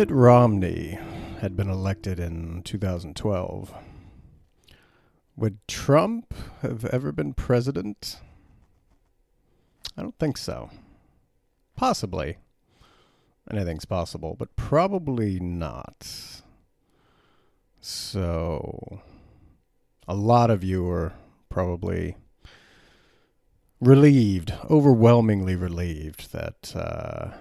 Mitt 0.00 0.10
Romney 0.10 0.98
had 1.42 1.54
been 1.54 1.68
elected 1.68 2.18
in 2.18 2.62
2012, 2.62 3.74
would 5.36 5.58
Trump 5.68 6.32
have 6.62 6.86
ever 6.86 7.12
been 7.12 7.34
president? 7.34 8.16
I 9.98 10.00
don't 10.00 10.18
think 10.18 10.38
so. 10.38 10.70
Possibly. 11.76 12.38
Anything's 13.50 13.84
possible, 13.84 14.36
but 14.38 14.56
probably 14.56 15.38
not. 15.38 16.06
So, 17.82 19.02
a 20.08 20.14
lot 20.14 20.48
of 20.48 20.64
you 20.64 20.88
are 20.88 21.12
probably 21.50 22.16
relieved, 23.82 24.54
overwhelmingly 24.70 25.56
relieved 25.56 26.32
that 26.32 26.74
uh, 26.74 27.32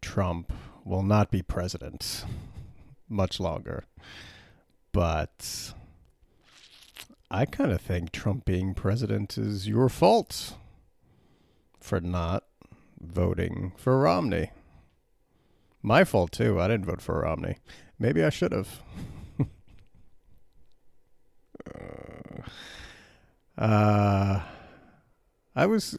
Trump 0.00 0.52
will 0.86 1.02
not 1.02 1.30
be 1.30 1.42
president 1.42 2.24
much 3.08 3.40
longer. 3.40 3.84
But 4.92 5.74
I 7.30 7.44
kind 7.44 7.72
of 7.72 7.80
think 7.80 8.12
Trump 8.12 8.44
being 8.44 8.72
president 8.72 9.36
is 9.36 9.68
your 9.68 9.88
fault 9.88 10.54
for 11.80 12.00
not 12.00 12.44
voting 13.00 13.72
for 13.76 13.98
Romney. 13.98 14.52
My 15.82 16.04
fault 16.04 16.32
too. 16.32 16.60
I 16.60 16.68
didn't 16.68 16.86
vote 16.86 17.02
for 17.02 17.20
Romney. 17.20 17.58
Maybe 17.98 18.22
I 18.24 18.30
should 18.30 18.52
have. 18.52 18.80
uh, 23.58 24.40
I 25.54 25.66
was 25.66 25.96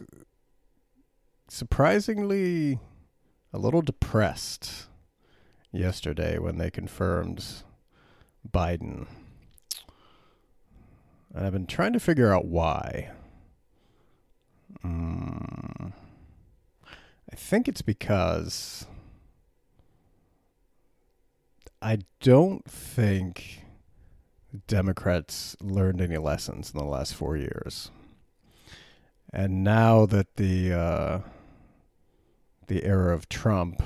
surprisingly 1.49 2.79
a 3.53 3.57
little 3.57 3.81
depressed 3.81 4.87
yesterday 5.71 6.37
when 6.37 6.57
they 6.57 6.69
confirmed 6.69 7.43
Biden. 8.49 9.07
And 11.33 11.45
I've 11.45 11.53
been 11.53 11.67
trying 11.67 11.93
to 11.93 11.99
figure 11.99 12.33
out 12.33 12.45
why. 12.45 13.11
Mm, 14.83 15.93
I 17.31 17.35
think 17.35 17.67
it's 17.67 17.81
because 17.81 18.87
I 21.81 21.99
don't 22.21 22.65
think 22.65 23.65
Democrats 24.67 25.55
learned 25.61 26.01
any 26.01 26.17
lessons 26.17 26.71
in 26.73 26.79
the 26.79 26.85
last 26.85 27.13
four 27.13 27.37
years. 27.37 27.91
And 29.31 29.63
now 29.63 30.05
that 30.05 30.35
the 30.37 30.73
uh, 30.73 31.19
the 32.67 32.83
era 32.83 33.13
of 33.13 33.29
Trump, 33.29 33.81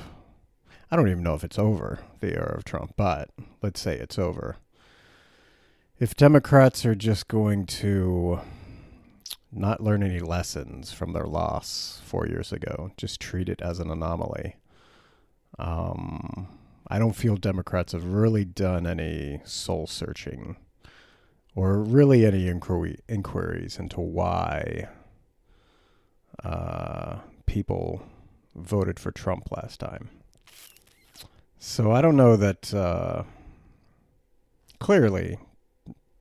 I 0.90 0.96
don't 0.96 1.08
even 1.10 1.24
know 1.24 1.36
if 1.36 1.44
it's 1.44 1.60
over, 1.60 2.00
the 2.20 2.34
era 2.34 2.56
of 2.58 2.66
Trump, 2.66 2.94
but 2.98 3.30
let's 3.62 3.80
say 3.80 3.96
it's 3.98 4.20
over. 4.20 4.58
If 6.00 6.16
Democrats 6.16 6.86
are 6.86 6.96
just 6.96 7.28
going 7.28 7.66
to 7.68 8.42
not 9.52 9.82
learn 9.82 10.04
any 10.04 10.20
lessons 10.20 10.92
from 10.92 11.14
their 11.14 11.28
loss 11.28 12.02
four 12.06 12.28
years 12.28 12.52
ago, 12.52 12.92
just 12.98 13.20
treat 13.20 13.50
it 13.50 13.62
as 13.62 13.80
an 13.80 13.92
anomaly, 13.92 14.56
um, 15.60 16.48
I 16.88 17.00
don't 17.00 17.16
feel 17.16 17.38
Democrats 17.38 17.94
have 17.94 18.06
really 18.06 18.46
done 18.46 18.88
any 18.88 19.42
soul 19.46 19.88
searching 19.88 20.58
or 21.56 21.80
really 21.80 22.26
any 22.26 22.48
inquiry, 22.48 23.00
inquiries 23.08 23.78
into 23.78 24.02
why 24.02 24.90
uh, 26.44 27.20
people 27.46 28.04
voted 28.56 29.00
for 29.00 29.12
Trump 29.12 29.52
last 29.52 29.80
time. 29.80 30.10
So 31.60 31.92
I 31.92 32.02
don't 32.02 32.16
know 32.16 32.36
that 32.38 32.74
uh, 32.74 33.24
clearly 34.80 35.38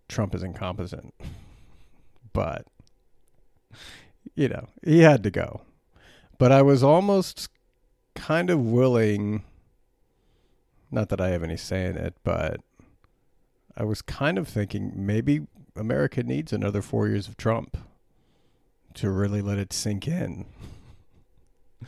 Trump 0.09 0.35
is 0.35 0.43
incompetent, 0.43 1.15
but 2.33 2.67
you 4.35 4.49
know, 4.49 4.69
he 4.85 5.01
had 5.01 5.23
to 5.23 5.31
go. 5.31 5.63
But 6.39 6.53
I 6.53 6.63
was 6.63 6.83
almost 6.83 7.49
kind 8.15 8.51
of 8.51 8.61
willing, 8.61 9.45
not 10.91 11.09
that 11.09 11.21
I 11.21 11.29
have 11.29 11.43
any 11.43 11.57
say 11.57 11.87
in 11.87 11.97
it, 11.97 12.15
but 12.23 12.61
I 13.77 13.85
was 13.85 14.03
kind 14.03 14.39
of 14.39 14.49
thinking 14.49 14.93
maybe 14.95 15.47
America 15.77 16.23
needs 16.23 16.53
another 16.53 16.83
four 16.83 17.09
years 17.09 17.29
of 17.29 17.37
Trump 17.37 17.77
to 18.95 19.11
really 19.11 19.41
let 19.41 19.59
it 19.59 19.73
sink 19.73 20.07
in 20.09 20.47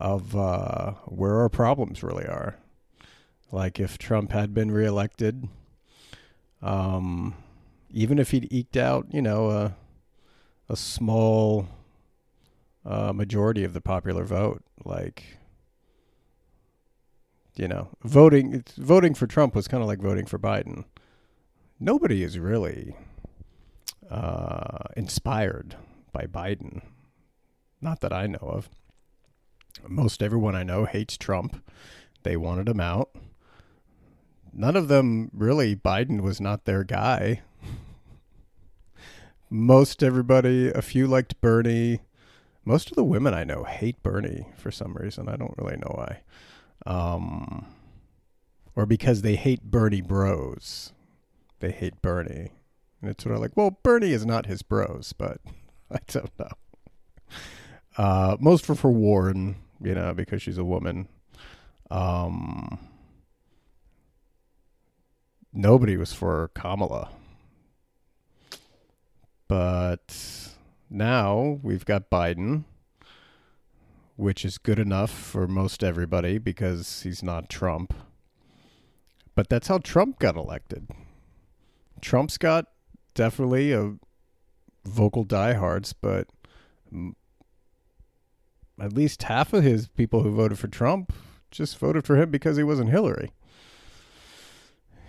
of 0.00 0.36
uh, 0.36 0.92
where 1.06 1.36
our 1.36 1.48
problems 1.48 2.02
really 2.02 2.26
are. 2.26 2.56
Like 3.50 3.80
if 3.80 3.98
Trump 3.98 4.32
had 4.32 4.52
been 4.54 4.70
reelected, 4.70 5.48
um, 6.62 7.34
even 7.90 8.18
if 8.18 8.30
he'd 8.30 8.52
eked 8.52 8.76
out, 8.76 9.06
you 9.10 9.22
know, 9.22 9.50
a 9.50 9.76
a 10.68 10.76
small 10.76 11.66
uh, 12.84 13.12
majority 13.12 13.64
of 13.64 13.72
the 13.72 13.80
popular 13.80 14.24
vote, 14.24 14.62
like 14.84 15.38
you 17.56 17.66
know, 17.66 17.88
voting 18.04 18.62
voting 18.76 19.14
for 19.14 19.26
Trump 19.26 19.54
was 19.54 19.66
kind 19.66 19.82
of 19.82 19.88
like 19.88 20.00
voting 20.00 20.26
for 20.26 20.38
Biden. 20.38 20.84
Nobody 21.80 22.22
is 22.22 22.38
really 22.38 22.94
uh, 24.10 24.84
inspired 24.96 25.76
by 26.12 26.26
Biden. 26.26 26.82
Not 27.80 28.00
that 28.00 28.12
I 28.12 28.26
know 28.26 28.38
of. 28.40 28.68
Most 29.86 30.22
everyone 30.22 30.54
I 30.54 30.62
know 30.62 30.84
hates 30.84 31.16
Trump. 31.16 31.62
They 32.22 32.36
wanted 32.36 32.68
him 32.68 32.80
out. 32.80 33.10
None 34.52 34.76
of 34.76 34.88
them 34.88 35.30
really, 35.32 35.76
Biden 35.76 36.20
was 36.20 36.40
not 36.40 36.64
their 36.64 36.84
guy. 36.84 37.42
Most 39.50 40.02
everybody, 40.02 40.68
a 40.70 40.82
few 40.82 41.06
liked 41.06 41.40
Bernie. 41.40 42.00
Most 42.64 42.90
of 42.90 42.96
the 42.96 43.04
women 43.04 43.32
I 43.32 43.44
know 43.44 43.64
hate 43.64 44.02
Bernie 44.02 44.46
for 44.56 44.70
some 44.70 44.94
reason. 44.94 45.28
I 45.28 45.36
don't 45.36 45.54
really 45.56 45.76
know 45.76 45.94
why. 45.94 46.20
Um, 46.86 47.66
or 48.76 48.84
because 48.84 49.22
they 49.22 49.36
hate 49.36 49.62
Bernie 49.62 50.02
bros. 50.02 50.92
They 51.60 51.70
hate 51.70 52.02
Bernie. 52.02 52.52
And 53.00 53.10
it's 53.10 53.24
sort 53.24 53.34
of 53.34 53.40
like, 53.40 53.56
well, 53.56 53.78
Bernie 53.82 54.12
is 54.12 54.26
not 54.26 54.46
his 54.46 54.62
bros, 54.62 55.14
but 55.16 55.40
I 55.90 55.98
don't 56.08 56.38
know. 56.38 56.50
Uh, 57.96 58.36
most 58.38 58.68
were 58.68 58.74
for 58.74 58.92
Warren, 58.92 59.56
you 59.80 59.94
know, 59.94 60.12
because 60.12 60.42
she's 60.42 60.58
a 60.58 60.64
woman. 60.64 61.08
Um, 61.90 62.78
nobody 65.52 65.96
was 65.96 66.12
for 66.12 66.50
Kamala. 66.54 67.10
But 69.48 70.14
now 70.90 71.58
we've 71.62 71.84
got 71.84 72.10
Biden, 72.10 72.64
which 74.16 74.44
is 74.44 74.58
good 74.58 74.78
enough 74.78 75.10
for 75.10 75.46
most 75.46 75.82
everybody 75.82 76.38
because 76.38 77.02
he's 77.02 77.22
not 77.22 77.48
Trump. 77.48 77.94
But 79.34 79.48
that's 79.48 79.68
how 79.68 79.78
Trump 79.78 80.18
got 80.18 80.36
elected. 80.36 80.88
Trump's 82.00 82.36
got 82.38 82.66
definitely 83.14 83.72
a 83.72 83.94
vocal 84.84 85.24
diehards, 85.24 85.92
but 85.92 86.28
at 88.80 88.92
least 88.92 89.24
half 89.24 89.52
of 89.52 89.62
his 89.62 89.88
people 89.88 90.22
who 90.22 90.30
voted 90.30 90.58
for 90.58 90.68
Trump 90.68 91.12
just 91.50 91.78
voted 91.78 92.04
for 92.04 92.16
him 92.16 92.30
because 92.30 92.56
he 92.56 92.62
wasn't 92.62 92.90
Hillary. 92.90 93.32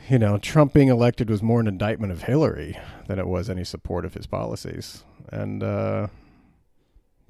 You 0.10 0.18
know, 0.18 0.38
Trump 0.38 0.74
being 0.74 0.88
elected 0.88 1.30
was 1.30 1.44
more 1.44 1.60
an 1.60 1.68
indictment 1.68 2.12
of 2.12 2.24
Hillary 2.24 2.78
than 3.08 3.20
it 3.20 3.28
was 3.28 3.50
any 3.50 3.64
support 3.64 4.06
of 4.06 4.16
his 4.16 4.26
policies. 4.26 5.04
And 5.32 5.62
uh, 5.62 6.08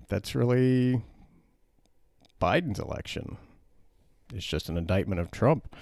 that's 0.07 0.33
really 0.33 1.01
Biden's 2.42 2.80
election. 2.80 3.38
It's 4.33 4.45
just 4.45 4.69
an 4.69 4.77
indictment 4.77 5.19
of 5.19 5.31
Trump. 5.31 5.75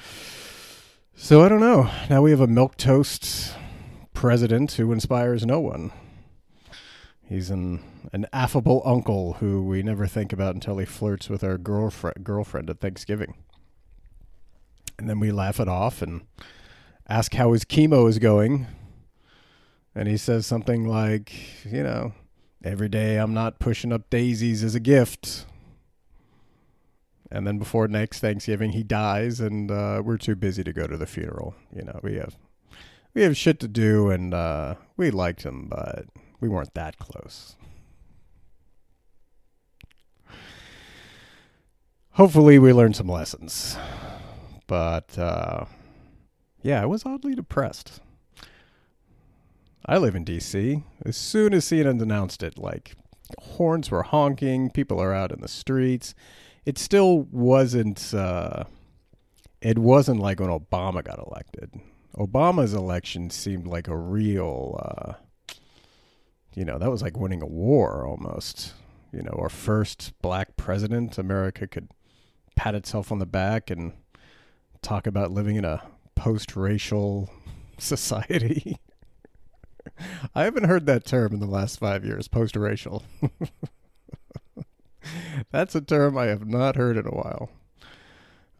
So 1.16 1.44
I 1.44 1.50
don't 1.50 1.60
know. 1.60 1.90
Now 2.10 2.22
we 2.22 2.32
have 2.32 2.42
a 2.42 2.48
milk 2.48 2.78
toast 2.78 3.54
president 4.14 4.72
who 4.74 4.92
inspires 4.92 5.46
no 5.46 5.60
one. 5.60 5.92
He's 7.28 7.50
an 7.50 7.82
an 8.14 8.26
affable 8.32 8.82
uncle 8.86 9.34
who 9.34 9.64
we 9.64 9.84
never 9.84 10.08
think 10.08 10.32
about 10.32 10.56
until 10.56 10.78
he 10.78 10.86
flirts 10.86 11.30
with 11.30 11.44
our 11.44 11.58
girlfriend 11.58 12.24
girlfriend 12.24 12.70
at 12.70 12.80
Thanksgiving. 12.80 13.36
And 14.98 15.10
then 15.10 15.20
we 15.20 15.32
laugh 15.32 15.60
it 15.60 15.68
off 15.68 16.02
and 16.02 16.22
ask 17.08 17.34
how 17.34 17.52
his 17.52 17.66
chemo 17.66 18.08
is 18.08 18.18
going. 18.18 18.68
And 19.94 20.08
he 20.08 20.18
says 20.18 20.46
something 20.46 20.88
like, 20.88 21.66
you 21.66 21.84
know, 21.84 22.14
every 22.64 22.90
day 22.90 23.18
I'm 23.18 23.34
not 23.34 23.60
pushing 23.60 23.92
up 23.92 24.10
daisies 24.10 24.64
as 24.64 24.76
a 24.76 24.80
gift. 24.80 25.46
And 27.30 27.46
then 27.46 27.58
before 27.58 27.88
next 27.88 28.22
Thanksgiving, 28.22 28.72
he 28.72 28.84
dies, 28.84 29.42
and 29.42 29.70
uh, 29.70 30.02
we're 30.04 30.18
too 30.18 30.36
busy 30.36 30.64
to 30.64 30.72
go 30.72 30.88
to 30.88 30.96
the 30.96 31.06
funeral. 31.06 31.56
You 31.76 31.84
know, 31.84 32.00
we 32.02 32.16
have 32.16 32.38
we 33.14 33.24
have 33.24 33.36
shit 33.36 33.60
to 33.60 33.68
do, 33.68 34.10
and 34.10 34.34
uh, 34.34 34.76
we 34.96 35.12
liked 35.12 35.44
him, 35.44 35.68
but 35.68 36.06
we 36.40 36.48
weren't 36.50 36.74
that 36.74 36.98
close. 36.98 37.56
Hopefully, 42.12 42.58
we 42.58 42.74
learned 42.74 42.96
some 42.96 43.08
lessons. 43.08 43.78
But 44.66 45.18
uh, 45.18 45.66
yeah, 46.62 46.82
I 46.82 46.86
was 46.86 47.06
oddly 47.06 47.36
depressed. 47.36 48.02
I 49.86 49.98
live 49.98 50.16
in 50.16 50.26
D.C. 50.26 50.84
As 51.06 51.16
soon 51.16 51.54
as 51.54 51.66
CNN 51.66 52.02
announced 52.02 52.44
it, 52.44 52.58
like 52.58 52.96
horns 53.40 53.90
were 53.90 54.04
honking, 54.04 54.70
people 54.72 55.00
are 55.02 55.14
out 55.14 55.32
in 55.32 55.40
the 55.40 55.48
streets. 55.48 56.14
It 56.66 56.78
still 56.78 57.22
wasn't. 57.32 58.14
Uh, 58.14 58.66
it 59.62 59.78
wasn't 59.78 60.20
like 60.20 60.40
when 60.40 60.50
Obama 60.50 61.04
got 61.04 61.20
elected. 61.20 61.72
Obama's 62.16 62.74
election 62.74 63.30
seemed 63.30 63.68
like 63.68 63.88
a 63.88 63.96
real, 63.96 64.80
uh, 64.84 65.14
you 66.58 66.66
know, 66.66 66.80
that 66.80 66.90
was 66.90 67.04
like 67.04 67.16
winning 67.16 67.44
a 67.44 67.48
war 67.48 68.04
almost. 68.04 68.74
You 69.14 69.22
know, 69.22 69.38
our 69.38 69.48
first 69.48 70.20
black 70.24 70.58
president, 70.58 71.20
America 71.20 71.68
could 71.68 71.90
pat 72.56 72.74
itself 72.74 73.12
on 73.12 73.20
the 73.20 73.28
back 73.28 73.70
and 73.70 73.94
talk 74.82 75.06
about 75.06 75.30
living 75.30 75.56
in 75.56 75.66
a 75.66 75.84
post 76.16 76.56
racial 76.56 77.30
society. 77.78 78.78
I 80.34 80.46
haven't 80.46 80.64
heard 80.64 80.88
that 80.88 81.06
term 81.06 81.32
in 81.32 81.40
the 81.40 81.46
last 81.46 81.78
five 81.78 82.04
years, 82.04 82.28
post 82.28 82.56
racial. 82.56 83.04
That's 85.52 85.76
a 85.76 85.82
term 85.82 86.18
I 86.18 86.26
have 86.26 86.48
not 86.48 86.76
heard 86.76 86.98
in 86.98 87.06
a 87.06 87.12
while. 87.12 87.52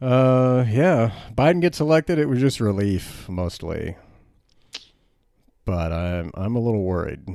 Uh, 0.00 0.64
yeah, 0.68 1.10
Biden 1.34 1.60
gets 1.60 1.80
elected. 1.80 2.20
It 2.20 2.28
was 2.28 2.38
just 2.38 2.60
relief 2.60 3.28
mostly, 3.28 3.96
but 5.64 5.92
I'm 5.92 6.30
I'm 6.34 6.54
a 6.54 6.60
little 6.60 6.84
worried. 6.84 7.26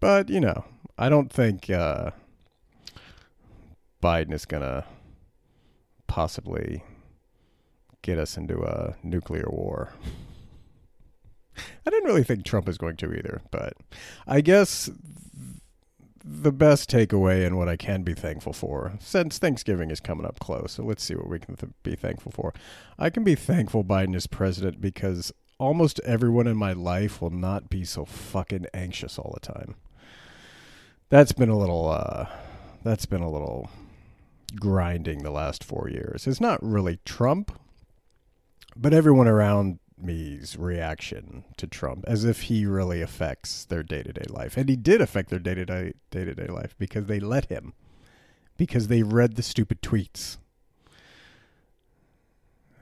But 0.00 0.28
you 0.28 0.40
know, 0.40 0.64
I 0.98 1.08
don't 1.08 1.32
think 1.32 1.70
uh, 1.70 2.10
Biden 4.02 4.32
is 4.32 4.44
gonna 4.44 4.84
possibly 6.06 6.82
get 8.02 8.18
us 8.18 8.36
into 8.36 8.62
a 8.62 8.96
nuclear 9.02 9.46
war. 9.48 9.92
I 11.86 11.90
didn't 11.90 12.06
really 12.06 12.24
think 12.24 12.44
Trump 12.44 12.68
is 12.68 12.78
going 12.78 12.96
to 12.96 13.12
either, 13.12 13.40
but 13.50 13.74
I 14.26 14.40
guess 14.40 14.90
the 16.24 16.52
best 16.52 16.90
takeaway 16.90 17.46
and 17.46 17.56
what 17.56 17.68
I 17.68 17.76
can 17.76 18.02
be 18.02 18.14
thankful 18.14 18.52
for, 18.52 18.94
since 19.00 19.38
Thanksgiving 19.38 19.90
is 19.90 20.00
coming 20.00 20.26
up 20.26 20.40
close, 20.40 20.72
so 20.72 20.84
let's 20.84 21.04
see 21.04 21.14
what 21.14 21.28
we 21.28 21.38
can 21.38 21.56
th- 21.56 21.72
be 21.82 21.94
thankful 21.94 22.32
for. 22.32 22.52
I 22.98 23.10
can 23.10 23.24
be 23.24 23.36
thankful 23.36 23.84
Biden 23.84 24.14
is 24.14 24.26
president 24.26 24.80
because 24.80 25.32
almost 25.58 26.00
everyone 26.00 26.46
in 26.46 26.56
my 26.56 26.72
life 26.72 27.22
will 27.22 27.30
not 27.30 27.70
be 27.70 27.84
so 27.84 28.04
fucking 28.04 28.66
anxious 28.74 29.18
all 29.18 29.32
the 29.34 29.52
time. 29.52 29.76
That's 31.08 31.32
been 31.32 31.48
a 31.48 31.56
little, 31.56 31.88
uh, 31.88 32.26
that's 32.82 33.06
been 33.06 33.22
a 33.22 33.30
little 33.30 33.70
grinding 34.58 35.22
the 35.22 35.30
last 35.30 35.62
four 35.62 35.88
years. 35.88 36.26
It's 36.26 36.40
not 36.40 36.62
really 36.62 36.98
Trump, 37.04 37.58
but 38.74 38.92
everyone 38.92 39.28
around 39.28 39.78
me's 39.98 40.56
reaction 40.58 41.44
to 41.56 41.66
Trump 41.66 42.04
as 42.06 42.24
if 42.24 42.42
he 42.42 42.66
really 42.66 43.00
affects 43.00 43.64
their 43.64 43.82
day 43.82 44.02
to 44.02 44.12
day 44.12 44.26
life. 44.28 44.56
And 44.56 44.68
he 44.68 44.76
did 44.76 45.00
affect 45.00 45.30
their 45.30 45.38
day 45.38 45.54
to 45.54 45.64
day 45.64 45.94
day 46.10 46.24
to 46.24 46.34
day 46.34 46.46
life 46.46 46.74
because 46.78 47.06
they 47.06 47.20
let 47.20 47.46
him. 47.46 47.72
Because 48.56 48.88
they 48.88 49.02
read 49.02 49.36
the 49.36 49.42
stupid 49.42 49.82
tweets. 49.82 50.38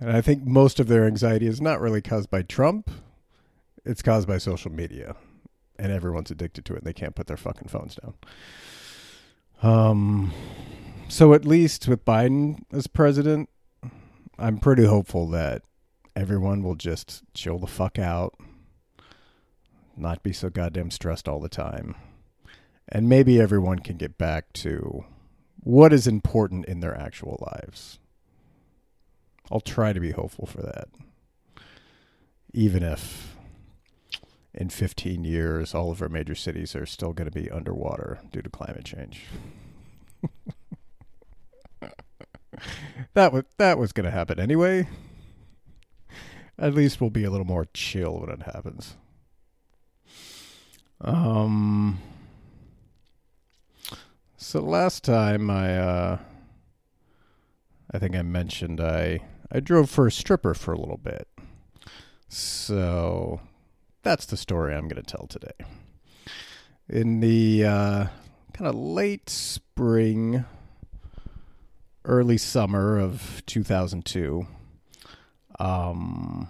And 0.01 0.11
I 0.11 0.21
think 0.21 0.45
most 0.45 0.81
of 0.81 0.89
their 0.89 1.07
anxiety 1.07 1.47
is 1.47 1.61
not 1.61 1.81
really 1.81 2.03
caused 2.03 2.31
by 2.31 2.43
Trump. 2.43 2.91
It's 3.85 4.03
caused 4.03 4.29
by 4.29 4.39
social 4.39 4.71
media. 4.71 5.17
And 5.79 5.91
everyone's 5.93 6.31
addicted 6.31 6.65
to 6.67 6.75
it 6.75 6.79
and 6.79 6.87
they 6.87 6.93
can't 6.93 7.15
put 7.15 7.27
their 7.27 7.37
fucking 7.37 7.69
phones 7.69 7.97
down. 7.97 8.15
Um 9.63 10.33
so 11.09 11.35
at 11.35 11.45
least 11.45 11.87
with 11.87 12.05
Biden 12.05 12.63
as 12.73 12.87
president, 12.87 13.49
I'm 14.39 14.59
pretty 14.59 14.85
hopeful 14.85 15.29
that 15.29 15.63
everyone 16.17 16.63
will 16.63 16.75
just 16.75 17.23
chill 17.35 17.59
the 17.59 17.67
fuck 17.67 17.99
out, 17.99 18.35
not 19.97 20.23
be 20.23 20.33
so 20.33 20.49
goddamn 20.49 20.91
stressed 20.91 21.29
all 21.29 21.41
the 21.41 21.49
time. 21.49 21.95
And 22.89 23.09
maybe 23.09 23.41
everyone 23.41 23.79
can 23.79 23.97
get 23.97 24.19
back 24.19 24.53
to 24.55 25.05
what 25.61 25.93
is 25.93 26.07
important 26.07 26.67
in 26.67 26.81
their 26.81 26.97
actual 26.97 27.39
lives. 27.53 27.99
I'll 29.51 29.61
try 29.61 29.93
to 29.93 30.01
be 30.01 30.11
hopeful 30.11 30.47
for 30.47 30.63
that. 30.63 30.89
Even 32.53 32.83
if 32.83 33.34
in 34.55 34.69
15 34.69 35.25
years 35.25 35.75
all 35.75 35.91
of 35.91 36.01
our 36.01 36.09
major 36.09 36.35
cities 36.35 36.75
are 36.77 36.87
still 36.87 37.13
going 37.13 37.31
to 37.31 37.35
be 37.35 37.51
underwater 37.51 38.21
due 38.33 38.43
to 38.43 38.51
climate 38.51 38.85
change. 38.85 39.23
that 43.15 43.33
was 43.33 43.45
that 43.59 43.79
was 43.79 43.93
going 43.93 44.05
to 44.05 44.11
happen 44.11 44.39
anyway. 44.39 44.89
At 46.59 46.75
least 46.75 47.01
we'll 47.01 47.11
be 47.11 47.25
a 47.25 47.31
little 47.31 47.47
more 47.47 47.67
chill 47.75 48.21
when 48.21 48.31
it 48.31 48.43
happens. 48.43 48.95
Um. 51.01 51.99
So 54.37 54.61
last 54.61 55.05
time 55.05 55.51
I, 55.51 55.77
uh, 55.77 56.19
I 57.91 57.99
think 57.99 58.15
I 58.15 58.23
mentioned 58.23 58.81
I 58.81 59.21
I 59.51 59.61
drove 59.61 59.91
for 59.91 60.07
a 60.07 60.13
stripper 60.13 60.55
for 60.55 60.73
a 60.73 60.79
little 60.79 60.99
bit. 60.99 61.27
So 62.29 63.41
that's 64.05 64.27
the 64.27 64.37
story 64.37 64.75
I'm 64.75 64.87
going 64.87 65.03
to 65.03 65.17
tell 65.17 65.27
today. 65.27 65.67
In 66.89 67.21
the 67.21 67.65
uh, 67.65 68.07
kind 68.53 68.69
of 68.69 68.75
late 68.75 69.31
spring, 69.31 70.45
early 72.05 72.37
summer 72.37 72.99
of 72.99 73.43
2002, 73.47 74.47
um, 75.59 76.49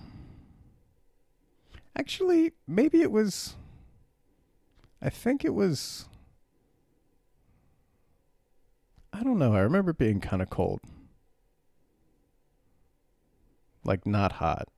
actually, 1.96 2.52
maybe 2.66 3.00
it 3.00 3.12
was. 3.12 3.54
I 5.00 5.10
think 5.10 5.44
it 5.44 5.54
was. 5.54 6.06
I 9.12 9.22
don't 9.22 9.38
know. 9.38 9.54
I 9.54 9.60
remember 9.60 9.92
being 9.92 10.20
kind 10.20 10.42
of 10.42 10.50
cold. 10.50 10.80
Like, 13.84 14.06
not 14.06 14.32
hot. 14.32 14.68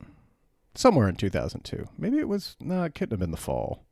Somewhere 0.77 1.09
in 1.09 1.17
2002. 1.17 1.87
Maybe 1.99 2.19
it 2.19 2.29
was. 2.29 2.57
No, 2.61 2.85
it 2.85 2.95
couldn't 2.95 3.13
have 3.13 3.21
been 3.21 3.31
the 3.31 3.37
fall. 3.37 3.85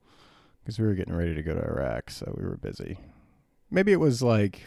Because 0.63 0.79
we 0.79 0.87
were 0.87 0.95
getting 0.95 1.15
ready 1.15 1.35
to 1.35 1.43
go 1.43 1.55
to 1.55 1.63
Iraq, 1.63 2.11
so 2.11 2.35
we 2.39 2.45
were 2.47 2.57
busy. 2.57 2.99
Maybe 3.71 3.93
it 3.93 4.01
was 4.01 4.23
like. 4.23 4.67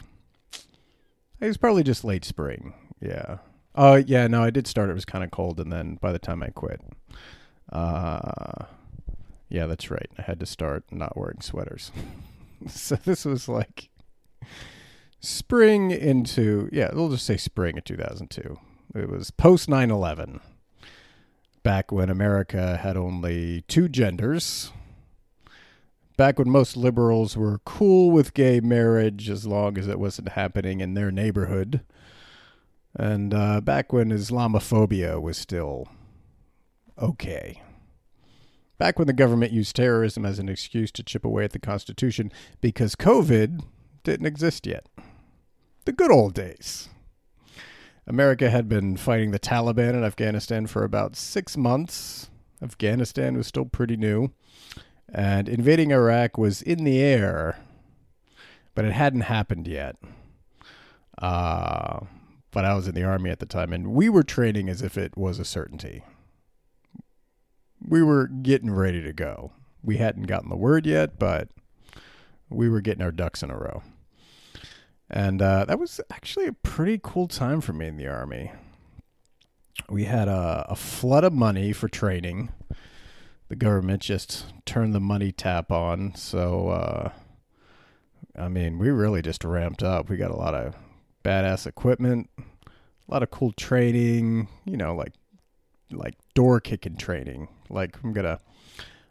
It 1.39 1.47
was 1.47 1.57
probably 1.57 1.83
just 1.83 2.03
late 2.03 2.25
spring. 2.25 2.74
Yeah. 3.00 3.38
Oh 3.75 3.95
yeah, 3.95 4.25
no, 4.25 4.43
I 4.43 4.50
did 4.50 4.65
start. 4.65 4.89
It 4.89 4.95
was 4.95 5.05
kind 5.05 5.24
of 5.24 5.29
cold, 5.29 5.59
and 5.59 5.71
then 5.71 6.00
by 6.01 6.12
the 6.12 6.19
time 6.19 6.41
I 6.41 6.47
quit, 6.47 6.81
uh, 7.71 8.65
yeah, 9.50 9.67
that's 9.67 9.91
right. 9.91 10.09
I 10.17 10.24
had 10.24 10.39
to 10.39 10.47
start 10.47 10.86
not 10.91 11.15
wearing 11.15 11.41
sweaters. 11.41 11.91
so 12.67 12.95
this 12.95 13.24
was 13.24 13.47
like 13.47 13.89
spring 15.19 15.91
into 15.91 16.69
yeah, 16.71 16.89
we'll 16.91 17.09
just 17.09 17.25
say 17.25 17.38
spring 17.38 17.77
of 17.77 17.83
2002. 17.83 18.57
It 18.95 19.09
was 19.09 19.29
post 19.29 19.69
9/11, 19.69 20.39
back 21.67 21.91
when 21.91 22.09
America 22.09 22.77
had 22.77 22.95
only 22.95 23.59
two 23.67 23.89
genders. 23.89 24.71
Back 26.15 26.39
when 26.39 26.50
most 26.50 26.77
liberals 26.77 27.36
were 27.36 27.59
cool 27.65 28.09
with 28.09 28.33
gay 28.33 28.62
marriage 28.62 29.29
as 29.29 29.45
long 29.45 29.77
as 29.77 29.86
it 29.86 30.00
wasn't 30.00 30.29
happening 30.29 30.79
in 30.79 30.93
their 30.93 31.12
neighborhood 31.12 31.81
and 32.95 33.33
uh, 33.33 33.59
back 33.59 33.91
when 33.91 34.12
Islamophobia 34.12 35.21
was 35.21 35.38
still 35.38 35.89
okay. 36.97 37.62
Back 38.77 38.97
when 38.97 39.07
the 39.07 39.12
government 39.12 39.51
used 39.51 39.75
terrorism 39.75 40.25
as 40.25 40.39
an 40.39 40.47
excuse 40.47 40.89
to 40.93 41.03
chip 41.03 41.25
away 41.25 41.43
at 41.43 41.51
the 41.51 41.59
Constitution 41.59 42.31
because 42.62 42.95
COVID 42.95 43.62
didn't 44.05 44.25
exist 44.25 44.65
yet. 44.65 44.88
The 45.83 45.91
good 45.91 46.12
old 46.12 46.33
days. 46.33 46.88
America 48.07 48.49
had 48.49 48.69
been 48.69 48.95
fighting 48.95 49.31
the 49.31 49.39
Taliban 49.39 49.93
in 49.93 50.03
Afghanistan 50.03 50.65
for 50.65 50.85
about 50.85 51.17
six 51.17 51.57
months. 51.57 52.29
Afghanistan 52.63 53.35
was 53.35 53.47
still 53.47 53.65
pretty 53.65 53.97
new. 53.97 54.31
And 55.13 55.49
invading 55.49 55.91
Iraq 55.91 56.37
was 56.37 56.61
in 56.61 56.85
the 56.85 56.99
air, 56.99 57.59
but 58.73 58.85
it 58.85 58.93
hadn't 58.93 59.21
happened 59.21 59.67
yet. 59.67 59.97
Uh, 61.17 61.99
but 62.51 62.63
I 62.63 62.73
was 62.75 62.87
in 62.87 62.95
the 62.95 63.03
army 63.03 63.29
at 63.29 63.39
the 63.39 63.45
time, 63.45 63.73
and 63.73 63.89
we 63.89 64.09
were 64.09 64.23
training 64.23 64.69
as 64.69 64.81
if 64.81 64.97
it 64.97 65.17
was 65.17 65.37
a 65.37 65.45
certainty. 65.45 66.03
We 67.85 68.01
were 68.01 68.27
getting 68.27 68.71
ready 68.71 69.01
to 69.01 69.13
go. 69.13 69.51
We 69.83 69.97
hadn't 69.97 70.23
gotten 70.23 70.49
the 70.49 70.55
word 70.55 70.85
yet, 70.85 71.19
but 71.19 71.49
we 72.49 72.69
were 72.69 72.81
getting 72.81 73.03
our 73.03 73.11
ducks 73.11 73.43
in 73.43 73.51
a 73.51 73.57
row. 73.57 73.83
And 75.09 75.41
uh, 75.41 75.65
that 75.65 75.79
was 75.79 76.01
actually 76.11 76.47
a 76.47 76.53
pretty 76.53 76.99
cool 77.01 77.27
time 77.27 77.61
for 77.61 77.73
me 77.73 77.87
in 77.87 77.97
the 77.97 78.07
army. 78.07 78.51
We 79.89 80.03
had 80.05 80.27
a, 80.27 80.65
a 80.69 80.75
flood 80.75 81.23
of 81.23 81.33
money 81.33 81.71
for 81.71 81.87
training. 81.87 82.49
The 83.47 83.55
government 83.55 84.01
just 84.01 84.45
turned 84.65 84.93
the 84.93 84.99
money 84.99 85.31
tap 85.31 85.71
on. 85.71 86.13
So, 86.15 86.69
uh, 86.69 87.11
I 88.37 88.49
mean, 88.49 88.77
we 88.77 88.89
really 88.89 89.21
just 89.21 89.43
ramped 89.43 89.81
up. 89.81 90.09
We 90.09 90.17
got 90.17 90.31
a 90.31 90.35
lot 90.35 90.53
of 90.53 90.75
badass 91.23 91.65
equipment, 91.65 92.29
a 92.37 93.11
lot 93.11 93.23
of 93.23 93.31
cool 93.31 93.53
training, 93.53 94.49
you 94.65 94.77
know, 94.77 94.95
like 94.95 95.13
like 95.91 96.15
door 96.33 96.59
kicking 96.59 96.97
training. 96.97 97.47
Like 97.69 97.97
I'm 98.03 98.13
gonna 98.13 98.39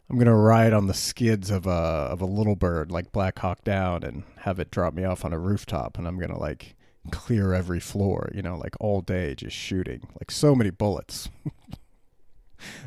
I'm 0.08 0.18
gonna 0.18 0.36
ride 0.36 0.72
on 0.72 0.86
the 0.86 0.94
skids 0.94 1.50
of 1.50 1.66
a 1.66 1.70
of 1.70 2.20
a 2.20 2.26
little 2.26 2.56
bird 2.56 2.90
like 2.92 3.12
Black 3.12 3.38
Hawk 3.38 3.64
Down 3.64 4.02
and 4.04 4.22
have 4.38 4.60
it 4.60 4.70
drop 4.70 4.94
me 4.94 5.04
off 5.04 5.25
on 5.25 5.32
a 5.32 5.38
rooftop, 5.38 5.98
and 5.98 6.06
I'm 6.06 6.18
gonna 6.18 6.38
like 6.38 6.76
clear 7.10 7.52
every 7.52 7.80
floor, 7.80 8.30
you 8.34 8.42
know, 8.42 8.56
like 8.56 8.76
all 8.80 9.00
day 9.00 9.34
just 9.34 9.56
shooting, 9.56 10.06
like 10.20 10.30
so 10.30 10.54
many 10.54 10.70
bullets. 10.70 11.28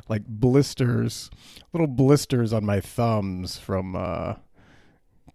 like 0.09 0.25
blisters, 0.27 1.29
little 1.73 1.88
blisters 1.88 2.53
on 2.53 2.65
my 2.65 2.79
thumbs 2.79 3.57
from 3.57 3.95
uh 3.95 4.35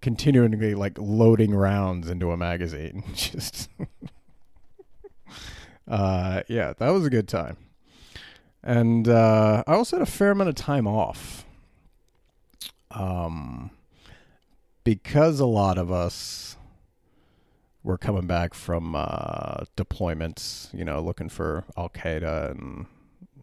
continually 0.00 0.74
like 0.74 0.98
loading 0.98 1.54
rounds 1.54 2.08
into 2.08 2.30
a 2.30 2.36
magazine. 2.36 3.04
Just 3.14 3.68
uh 5.88 6.42
yeah, 6.48 6.72
that 6.78 6.90
was 6.90 7.06
a 7.06 7.10
good 7.10 7.28
time. 7.28 7.56
And 8.62 9.08
uh 9.08 9.62
I 9.66 9.74
also 9.74 9.98
had 9.98 10.06
a 10.06 10.10
fair 10.10 10.32
amount 10.32 10.50
of 10.50 10.56
time 10.56 10.86
off. 10.86 11.43
Um 12.94 13.70
because 14.84 15.40
a 15.40 15.46
lot 15.46 15.78
of 15.78 15.90
us 15.90 16.56
were 17.82 17.98
coming 17.98 18.26
back 18.26 18.54
from 18.54 18.94
uh 18.94 19.64
deployments, 19.76 20.72
you 20.72 20.84
know, 20.84 21.00
looking 21.00 21.28
for 21.28 21.64
Al 21.76 21.88
Qaeda 21.88 22.50
and 22.52 22.86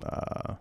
uh 0.04 0.56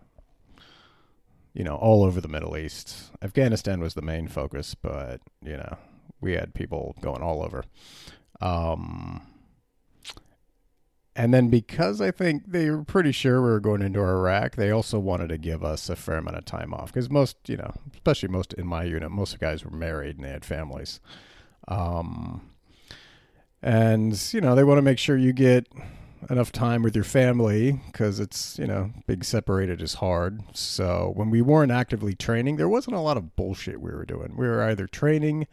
you 1.52 1.64
know, 1.64 1.74
all 1.74 2.04
over 2.04 2.20
the 2.20 2.28
Middle 2.28 2.56
East. 2.56 3.10
Afghanistan 3.22 3.80
was 3.80 3.94
the 3.94 4.02
main 4.02 4.28
focus, 4.28 4.74
but 4.74 5.20
you 5.42 5.56
know, 5.56 5.76
we 6.20 6.32
had 6.32 6.54
people 6.54 6.94
going 7.00 7.22
all 7.22 7.42
over. 7.42 7.64
Um, 8.40 9.22
and 11.16 11.34
then 11.34 11.48
because 11.48 12.00
I 12.00 12.10
think 12.10 12.44
they 12.46 12.70
were 12.70 12.84
pretty 12.84 13.12
sure 13.12 13.42
we 13.42 13.50
were 13.50 13.60
going 13.60 13.82
into 13.82 14.00
Iraq, 14.00 14.56
they 14.56 14.70
also 14.70 14.98
wanted 14.98 15.28
to 15.28 15.38
give 15.38 15.64
us 15.64 15.88
a 15.88 15.96
fair 15.96 16.16
amount 16.16 16.36
of 16.36 16.44
time 16.44 16.72
off. 16.72 16.92
Because 16.92 17.10
most, 17.10 17.36
you 17.48 17.56
know, 17.56 17.72
especially 17.94 18.28
most 18.28 18.52
in 18.54 18.66
my 18.66 18.84
unit, 18.84 19.10
most 19.10 19.34
of 19.34 19.40
the 19.40 19.46
guys 19.46 19.64
were 19.64 19.70
married 19.70 20.16
and 20.16 20.24
they 20.24 20.30
had 20.30 20.44
families. 20.44 21.00
Um, 21.68 22.50
and 23.62 24.32
you 24.32 24.40
know, 24.40 24.54
they 24.54 24.64
want 24.64 24.78
to 24.78 24.82
make 24.82 24.98
sure 24.98 25.16
you 25.16 25.32
get 25.32 25.66
enough 26.28 26.52
time 26.52 26.82
with 26.82 26.94
your 26.94 27.04
family 27.04 27.80
because 27.86 28.20
it's 28.20 28.58
you 28.58 28.66
know 28.66 28.90
being 29.06 29.22
separated 29.22 29.80
is 29.82 29.94
hard. 29.94 30.42
So 30.52 31.12
when 31.14 31.30
we 31.30 31.42
weren't 31.42 31.72
actively 31.72 32.14
training 32.14 32.56
there 32.56 32.68
wasn't 32.68 32.96
a 32.96 33.00
lot 33.00 33.16
of 33.16 33.36
bullshit 33.36 33.80
we 33.80 33.90
were 33.90 34.04
doing. 34.04 34.36
We 34.36 34.46
were 34.46 34.62
either 34.62 34.86
training 34.86 35.46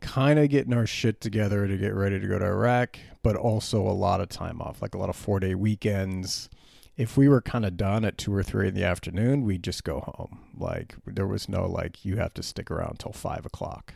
kind 0.00 0.38
of 0.38 0.48
getting 0.48 0.72
our 0.72 0.86
shit 0.86 1.20
together 1.20 1.66
to 1.66 1.76
get 1.76 1.94
ready 1.94 2.18
to 2.18 2.26
go 2.26 2.38
to 2.38 2.44
iraq 2.46 2.98
but 3.22 3.36
also 3.36 3.80
a 3.80 3.92
lot 3.92 4.20
of 4.20 4.28
time 4.28 4.60
off 4.60 4.82
like 4.82 4.94
a 4.94 4.98
lot 4.98 5.08
of 5.08 5.16
four 5.16 5.40
day 5.40 5.54
weekends. 5.54 6.48
If 6.96 7.16
we 7.16 7.28
were 7.28 7.40
kind 7.40 7.64
of 7.64 7.76
done 7.76 8.04
at 8.04 8.18
two 8.18 8.34
or 8.34 8.42
three 8.42 8.68
in 8.68 8.74
the 8.74 8.84
afternoon 8.84 9.44
we'd 9.44 9.62
just 9.62 9.84
go 9.84 10.00
home. 10.00 10.40
Like 10.56 10.96
there 11.06 11.26
was 11.26 11.48
no 11.48 11.66
like 11.66 12.04
you 12.04 12.16
have 12.16 12.34
to 12.34 12.42
stick 12.42 12.70
around 12.70 12.98
till 12.98 13.12
five 13.12 13.46
o'clock 13.46 13.94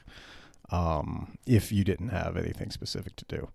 um, 0.70 1.36
if 1.46 1.72
you 1.72 1.84
didn't 1.84 2.08
have 2.08 2.36
anything 2.36 2.70
specific 2.70 3.16
to 3.16 3.24
do. 3.26 3.48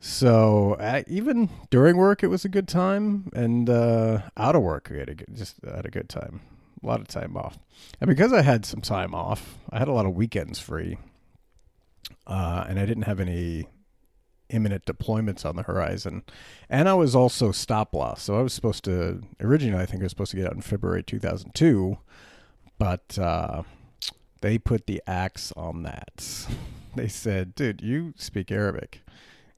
So 0.00 0.74
uh, 0.74 1.02
even 1.06 1.48
during 1.70 1.96
work, 1.96 2.22
it 2.22 2.26
was 2.26 2.44
a 2.44 2.48
good 2.48 2.68
time, 2.68 3.30
and 3.34 3.70
uh, 3.70 4.20
out 4.36 4.54
of 4.54 4.62
work, 4.62 4.88
we 4.90 4.98
had 4.98 5.08
a 5.08 5.14
good, 5.14 5.28
just 5.34 5.56
had 5.64 5.86
a 5.86 5.90
good 5.90 6.08
time. 6.08 6.40
A 6.82 6.86
lot 6.86 7.00
of 7.00 7.08
time 7.08 7.34
off, 7.34 7.58
and 7.98 8.08
because 8.08 8.30
I 8.30 8.42
had 8.42 8.66
some 8.66 8.82
time 8.82 9.14
off, 9.14 9.56
I 9.70 9.78
had 9.78 9.88
a 9.88 9.92
lot 9.92 10.04
of 10.04 10.14
weekends 10.14 10.58
free, 10.58 10.98
uh, 12.26 12.66
and 12.68 12.78
I 12.78 12.84
didn't 12.84 13.04
have 13.04 13.20
any 13.20 13.66
imminent 14.50 14.84
deployments 14.84 15.44
on 15.44 15.56
the 15.56 15.62
horizon, 15.62 16.22
and 16.68 16.88
I 16.88 16.94
was 16.94 17.14
also 17.14 17.52
stop 17.52 17.94
loss. 17.94 18.22
So 18.22 18.38
I 18.38 18.42
was 18.42 18.52
supposed 18.52 18.84
to 18.84 19.22
originally, 19.40 19.82
I 19.82 19.86
think 19.86 20.02
I 20.02 20.04
was 20.04 20.12
supposed 20.12 20.32
to 20.32 20.36
get 20.36 20.46
out 20.46 20.54
in 20.54 20.60
February 20.60 21.02
2002, 21.02 21.98
but 22.78 23.18
uh, 23.18 23.62
they 24.40 24.58
put 24.58 24.86
the 24.86 25.02
axe 25.06 25.52
on 25.56 25.82
that. 25.82 26.46
they 26.94 27.08
said, 27.08 27.54
"Dude, 27.54 27.82
you 27.82 28.14
speak 28.16 28.50
Arabic." 28.50 29.00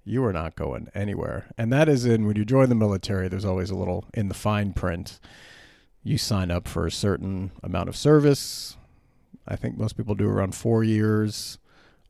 you 0.07 0.25
are 0.25 0.33
not 0.33 0.55
going 0.55 0.89
anywhere. 0.95 1.47
And 1.59 1.73
that 1.73 1.89
is 1.89 2.07
in 2.07 2.27
when 2.27 2.37
you 2.37 2.45
join 2.45 2.69
the 2.69 2.77
military, 2.77 3.29
there's 3.29 3.45
always 3.45 3.71
a 3.71 3.77
little 3.77 4.05
in 4.15 4.29
the 4.29 4.35
fine 4.35 4.73
print. 4.73 5.19
You 6.05 6.17
sign 6.17 6.53
up 6.53 6.69
for 6.69 6.87
a 6.87 6.93
certain 6.93 7.51
amount 7.63 7.89
of 7.89 7.97
service. 7.97 8.77
I 9.49 9.57
think 9.57 9.77
most 9.77 9.97
people 9.97 10.15
do 10.15 10.29
around 10.29 10.55
four 10.55 10.85
years. 10.85 11.59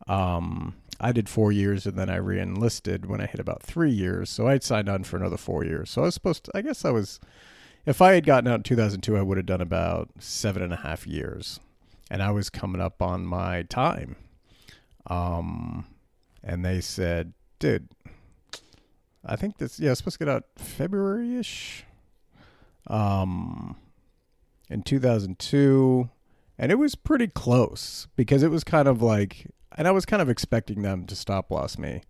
Um, 0.06 0.74
I 1.00 1.12
did 1.12 1.28
four 1.28 1.52
years 1.52 1.86
and 1.86 1.98
then 1.98 2.08
I 2.08 2.16
re 2.16 2.40
enlisted 2.40 3.06
when 3.06 3.20
I 3.20 3.26
hit 3.26 3.40
about 3.40 3.62
three 3.62 3.90
years. 3.90 4.30
So 4.30 4.46
I'd 4.48 4.62
signed 4.62 4.88
on 4.88 5.04
for 5.04 5.16
another 5.16 5.36
four 5.36 5.64
years. 5.64 5.90
So 5.90 6.02
I 6.02 6.06
was 6.06 6.14
supposed 6.14 6.44
to, 6.44 6.52
I 6.54 6.62
guess 6.62 6.84
I 6.84 6.90
was, 6.90 7.20
if 7.84 8.00
I 8.00 8.14
had 8.14 8.26
gotten 8.26 8.48
out 8.48 8.56
in 8.56 8.62
2002, 8.62 9.16
I 9.16 9.22
would 9.22 9.36
have 9.36 9.46
done 9.46 9.60
about 9.60 10.10
seven 10.18 10.62
and 10.62 10.72
a 10.72 10.76
half 10.76 11.06
years. 11.06 11.60
And 12.10 12.22
I 12.22 12.30
was 12.30 12.50
coming 12.50 12.80
up 12.80 13.02
on 13.02 13.26
my 13.26 13.62
time. 13.64 14.16
Um, 15.08 15.86
and 16.42 16.64
they 16.64 16.80
said, 16.80 17.32
dude, 17.58 17.88
I 19.24 19.36
think 19.36 19.58
this 19.58 19.80
yeah, 19.80 19.90
it's 19.90 19.98
supposed 19.98 20.18
to 20.18 20.24
get 20.24 20.32
out 20.32 20.44
February 20.56 21.36
ish. 21.36 21.84
Um 22.86 23.76
in 24.68 24.82
2002 24.82 26.10
and 26.58 26.72
it 26.72 26.76
was 26.76 26.94
pretty 26.94 27.26
close 27.28 28.08
because 28.16 28.42
it 28.42 28.50
was 28.50 28.64
kind 28.64 28.88
of 28.88 29.02
like 29.02 29.48
and 29.76 29.86
I 29.86 29.90
was 29.90 30.06
kind 30.06 30.22
of 30.22 30.28
expecting 30.28 30.82
them 30.82 31.06
to 31.06 31.16
stop 31.16 31.50
loss 31.50 31.78
me. 31.78 32.02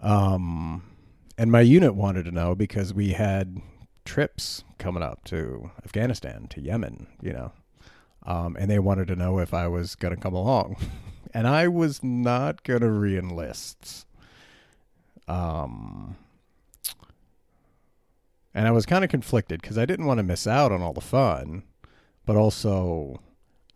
Um 0.00 0.82
and 1.36 1.52
my 1.52 1.60
unit 1.60 1.94
wanted 1.94 2.24
to 2.24 2.32
know 2.32 2.54
because 2.54 2.92
we 2.92 3.10
had 3.10 3.62
trips 4.04 4.64
coming 4.78 5.02
up 5.02 5.22
to 5.24 5.70
Afghanistan, 5.84 6.48
to 6.48 6.60
Yemen, 6.60 7.06
you 7.22 7.32
know. 7.32 7.52
Um, 8.26 8.56
and 8.58 8.70
they 8.70 8.78
wanted 8.78 9.06
to 9.08 9.16
know 9.16 9.38
if 9.38 9.54
I 9.54 9.68
was 9.68 9.94
going 9.94 10.14
to 10.14 10.20
come 10.20 10.34
along. 10.34 10.76
and 11.34 11.46
I 11.46 11.68
was 11.68 12.02
not 12.02 12.64
going 12.64 12.80
to 12.80 12.90
re 12.90 13.16
enlist. 13.16 14.06
Um, 15.28 16.16
and 18.52 18.66
I 18.66 18.70
was 18.70 18.86
kind 18.86 19.04
of 19.04 19.10
conflicted 19.10 19.62
because 19.62 19.78
I 19.78 19.86
didn't 19.86 20.06
want 20.06 20.18
to 20.18 20.24
miss 20.24 20.46
out 20.46 20.72
on 20.72 20.82
all 20.82 20.92
the 20.92 21.00
fun, 21.00 21.62
but 22.26 22.34
also 22.34 23.20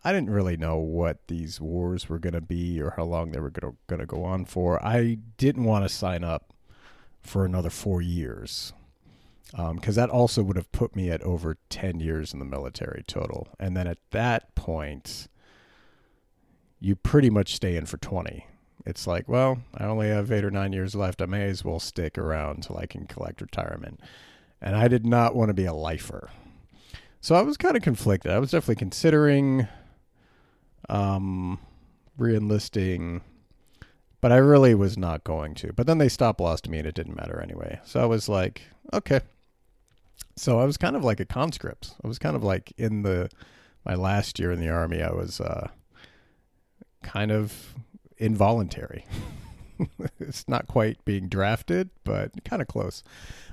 I 0.03 0.11
didn't 0.11 0.31
really 0.31 0.57
know 0.57 0.77
what 0.77 1.27
these 1.27 1.61
wars 1.61 2.09
were 2.09 2.19
going 2.19 2.33
to 2.33 2.41
be 2.41 2.81
or 2.81 2.93
how 2.97 3.03
long 3.03 3.31
they 3.31 3.39
were 3.39 3.49
going 3.49 3.99
to 3.99 4.05
go 4.05 4.23
on 4.23 4.45
for. 4.45 4.83
I 4.85 5.17
didn't 5.37 5.63
want 5.63 5.85
to 5.85 5.89
sign 5.89 6.23
up 6.23 6.53
for 7.21 7.45
another 7.45 7.69
four 7.69 8.01
years 8.01 8.73
because 9.51 9.97
um, 9.97 10.01
that 10.01 10.09
also 10.09 10.43
would 10.43 10.57
have 10.57 10.71
put 10.71 10.95
me 10.95 11.09
at 11.09 11.21
over 11.21 11.57
10 11.69 11.99
years 11.99 12.33
in 12.33 12.39
the 12.39 12.45
military 12.45 13.03
total. 13.07 13.47
And 13.59 13.77
then 13.77 13.87
at 13.87 13.99
that 14.11 14.55
point, 14.55 15.27
you 16.79 16.95
pretty 16.95 17.29
much 17.29 17.55
stay 17.55 17.77
in 17.77 17.85
for 17.85 17.97
20 17.97 18.47
it's 18.85 19.07
like, 19.07 19.29
well, 19.29 19.59
I 19.77 19.85
only 19.85 20.09
have 20.09 20.31
eight 20.31 20.43
or 20.43 20.51
nine 20.51 20.73
years 20.73 20.95
left. 20.95 21.21
I 21.21 21.25
may 21.25 21.47
as 21.47 21.63
well 21.63 21.79
stick 21.79 22.17
around 22.17 22.63
till 22.63 22.77
I 22.77 22.85
can 22.85 23.05
collect 23.05 23.41
retirement. 23.41 23.99
And 24.61 24.75
I 24.75 24.87
did 24.87 25.05
not 25.05 25.35
want 25.35 25.49
to 25.49 25.53
be 25.53 25.65
a 25.65 25.73
lifer. 25.73 26.29
So 27.21 27.35
I 27.35 27.41
was 27.41 27.55
kind 27.55 27.77
of 27.77 27.83
conflicted. 27.83 28.31
I 28.31 28.39
was 28.39 28.51
definitely 28.51 28.75
considering 28.75 29.67
um, 30.89 31.59
reenlisting, 32.19 33.21
but 34.21 34.31
I 34.31 34.37
really 34.37 34.75
was 34.75 34.97
not 34.97 35.23
going 35.23 35.55
to. 35.55 35.73
But 35.73 35.87
then 35.87 35.97
they 35.97 36.09
stop 36.09 36.39
lost 36.39 36.69
me 36.69 36.77
and 36.79 36.87
it 36.87 36.95
didn't 36.95 37.15
matter 37.15 37.39
anyway. 37.39 37.79
So 37.85 38.01
I 38.01 38.05
was 38.05 38.29
like, 38.29 38.61
okay. 38.93 39.21
So 40.35 40.59
I 40.59 40.65
was 40.65 40.77
kind 40.77 40.95
of 40.95 41.03
like 41.03 41.19
a 41.19 41.25
conscript. 41.25 41.93
I 42.03 42.07
was 42.07 42.19
kind 42.19 42.35
of 42.35 42.43
like 42.43 42.73
in 42.77 43.03
the 43.03 43.29
my 43.85 43.95
last 43.95 44.39
year 44.39 44.51
in 44.51 44.59
the 44.59 44.69
army. 44.69 45.01
I 45.01 45.11
was 45.11 45.41
uh, 45.41 45.69
kind 47.03 47.31
of 47.31 47.75
involuntary. 48.17 49.05
it's 50.19 50.47
not 50.47 50.67
quite 50.67 51.03
being 51.05 51.27
drafted, 51.27 51.89
but 52.03 52.31
kind 52.45 52.61
of 52.61 52.67
close. 52.67 53.03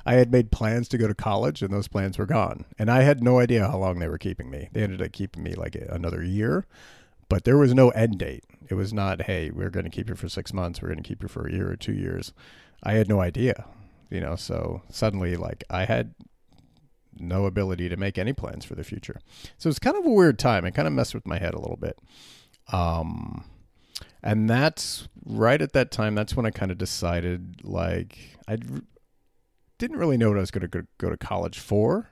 I 0.06 0.14
had 0.14 0.32
made 0.32 0.50
plans 0.50 0.88
to 0.88 0.98
go 0.98 1.08
to 1.08 1.14
college, 1.14 1.62
and 1.62 1.72
those 1.72 1.88
plans 1.88 2.18
were 2.18 2.26
gone. 2.26 2.64
And 2.78 2.90
I 2.90 3.02
had 3.02 3.22
no 3.22 3.38
idea 3.38 3.68
how 3.68 3.78
long 3.78 3.98
they 3.98 4.08
were 4.08 4.18
keeping 4.18 4.50
me. 4.50 4.68
They 4.72 4.82
ended 4.82 5.02
up 5.02 5.12
keeping 5.12 5.42
me 5.42 5.54
like 5.54 5.74
another 5.74 6.22
year, 6.22 6.66
but 7.30 7.44
there 7.44 7.56
was 7.56 7.72
no 7.72 7.88
end 7.90 8.18
date. 8.18 8.44
It 8.68 8.74
was 8.74 8.92
not, 8.92 9.22
hey, 9.22 9.50
we're 9.50 9.70
going 9.70 9.84
to 9.84 9.90
keep 9.90 10.10
you 10.10 10.14
for 10.14 10.28
six 10.28 10.52
months, 10.52 10.82
we're 10.82 10.88
going 10.88 11.02
to 11.02 11.08
keep 11.08 11.22
you 11.22 11.28
for 11.28 11.46
a 11.46 11.52
year 11.52 11.70
or 11.70 11.76
two 11.76 11.94
years. 11.94 12.34
I 12.82 12.92
had 12.92 13.08
no 13.08 13.20
idea, 13.20 13.64
you 14.10 14.20
know. 14.20 14.36
So 14.36 14.82
suddenly, 14.90 15.36
like, 15.36 15.64
I 15.70 15.84
had 15.86 16.14
no 17.18 17.46
ability 17.46 17.88
to 17.88 17.96
make 17.96 18.18
any 18.18 18.32
plans 18.32 18.64
for 18.64 18.74
the 18.74 18.84
future. 18.84 19.20
So 19.56 19.70
it's 19.70 19.78
kind 19.78 19.96
of 19.96 20.04
a 20.04 20.10
weird 20.10 20.38
time. 20.38 20.64
It 20.66 20.74
kind 20.74 20.88
of 20.88 20.92
messed 20.92 21.14
with 21.14 21.26
my 21.26 21.38
head 21.38 21.54
a 21.54 21.60
little 21.60 21.76
bit. 21.76 21.98
Um, 22.72 23.44
and 24.22 24.48
that's 24.50 25.08
right 25.24 25.60
at 25.62 25.72
that 25.72 25.90
time 25.90 26.14
that's 26.14 26.36
when 26.36 26.46
i 26.46 26.50
kind 26.50 26.70
of 26.70 26.78
decided 26.78 27.56
like 27.62 28.18
i 28.48 28.56
didn't 29.78 29.96
really 29.96 30.16
know 30.16 30.28
what 30.28 30.36
i 30.36 30.40
was 30.40 30.50
going 30.50 30.68
to 30.68 30.86
go 30.98 31.10
to 31.10 31.16
college 31.16 31.58
for 31.58 32.10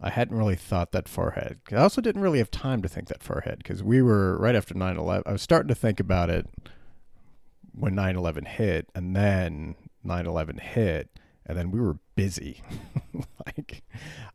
i 0.00 0.10
hadn't 0.10 0.36
really 0.36 0.56
thought 0.56 0.92
that 0.92 1.08
far 1.08 1.30
ahead 1.30 1.58
i 1.72 1.76
also 1.76 2.00
didn't 2.00 2.22
really 2.22 2.38
have 2.38 2.50
time 2.50 2.82
to 2.82 2.88
think 2.88 3.08
that 3.08 3.22
far 3.22 3.38
ahead 3.38 3.58
because 3.58 3.82
we 3.82 4.02
were 4.02 4.38
right 4.38 4.54
after 4.54 4.74
9-11 4.74 5.22
i 5.26 5.32
was 5.32 5.42
starting 5.42 5.68
to 5.68 5.74
think 5.74 6.00
about 6.00 6.30
it 6.30 6.46
when 7.72 7.94
9-11 7.94 8.46
hit 8.46 8.88
and 8.94 9.14
then 9.14 9.74
9-11 10.04 10.60
hit 10.60 11.10
and 11.46 11.56
then 11.56 11.70
we 11.70 11.80
were 11.80 11.98
busy. 12.16 12.62
like, 13.46 13.84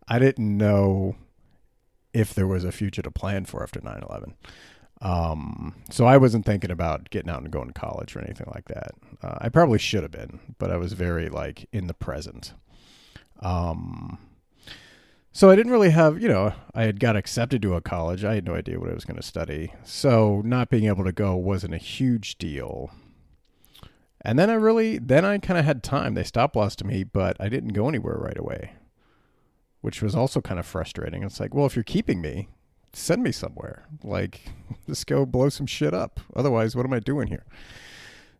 I 0.07 0.17
didn't 0.17 0.57
know 0.57 1.17
if 2.13 2.33
there 2.33 2.47
was 2.47 2.63
a 2.63 2.71
future 2.71 3.01
to 3.01 3.11
plan 3.11 3.45
for 3.45 3.61
after 3.61 3.81
9 3.81 4.03
11. 4.09 4.35
Um, 5.01 5.75
so 5.89 6.05
I 6.05 6.17
wasn't 6.17 6.45
thinking 6.45 6.71
about 6.71 7.09
getting 7.09 7.29
out 7.29 7.41
and 7.41 7.51
going 7.51 7.67
to 7.67 7.73
college 7.73 8.15
or 8.15 8.21
anything 8.21 8.47
like 8.53 8.65
that. 8.65 8.91
Uh, 9.21 9.37
I 9.41 9.49
probably 9.49 9.79
should 9.79 10.03
have 10.03 10.11
been, 10.11 10.39
but 10.57 10.71
I 10.71 10.77
was 10.77 10.93
very 10.93 11.27
like 11.27 11.67
in 11.73 11.87
the 11.87 11.93
present. 11.93 12.53
Um, 13.39 14.19
so 15.33 15.49
I 15.49 15.55
didn't 15.55 15.71
really 15.71 15.91
have, 15.91 16.21
you 16.21 16.27
know, 16.27 16.53
I 16.75 16.83
had 16.83 16.99
got 16.99 17.15
accepted 17.15 17.61
to 17.61 17.75
a 17.75 17.81
college. 17.81 18.25
I 18.25 18.35
had 18.35 18.45
no 18.45 18.55
idea 18.55 18.79
what 18.79 18.89
I 18.89 18.93
was 18.93 19.05
going 19.05 19.17
to 19.17 19.25
study. 19.25 19.73
So 19.83 20.41
not 20.43 20.69
being 20.69 20.85
able 20.85 21.05
to 21.05 21.13
go 21.13 21.35
wasn't 21.35 21.73
a 21.73 21.77
huge 21.77 22.37
deal. 22.37 22.91
And 24.23 24.37
then 24.37 24.49
I 24.49 24.53
really, 24.53 24.99
then 24.99 25.23
I 25.23 25.37
kind 25.37 25.57
of 25.57 25.65
had 25.65 25.83
time. 25.83 26.13
They 26.13 26.23
stop 26.23 26.55
lossed 26.55 26.83
me, 26.83 27.03
but 27.03 27.37
I 27.39 27.49
didn't 27.49 27.73
go 27.73 27.87
anywhere 27.87 28.17
right 28.17 28.37
away, 28.37 28.73
which 29.79 30.01
was 30.01 30.15
also 30.15 30.41
kind 30.41 30.59
of 30.59 30.65
frustrating. 30.65 31.23
It's 31.23 31.39
like, 31.39 31.53
well, 31.53 31.65
if 31.65 31.75
you're 31.75 31.83
keeping 31.83 32.21
me, 32.21 32.49
send 32.93 33.23
me 33.23 33.31
somewhere. 33.31 33.87
Like, 34.03 34.41
let's 34.87 35.05
go 35.05 35.25
blow 35.25 35.49
some 35.49 35.65
shit 35.65 35.93
up. 35.93 36.19
Otherwise, 36.35 36.75
what 36.75 36.85
am 36.85 36.93
I 36.93 36.99
doing 36.99 37.27
here? 37.27 37.45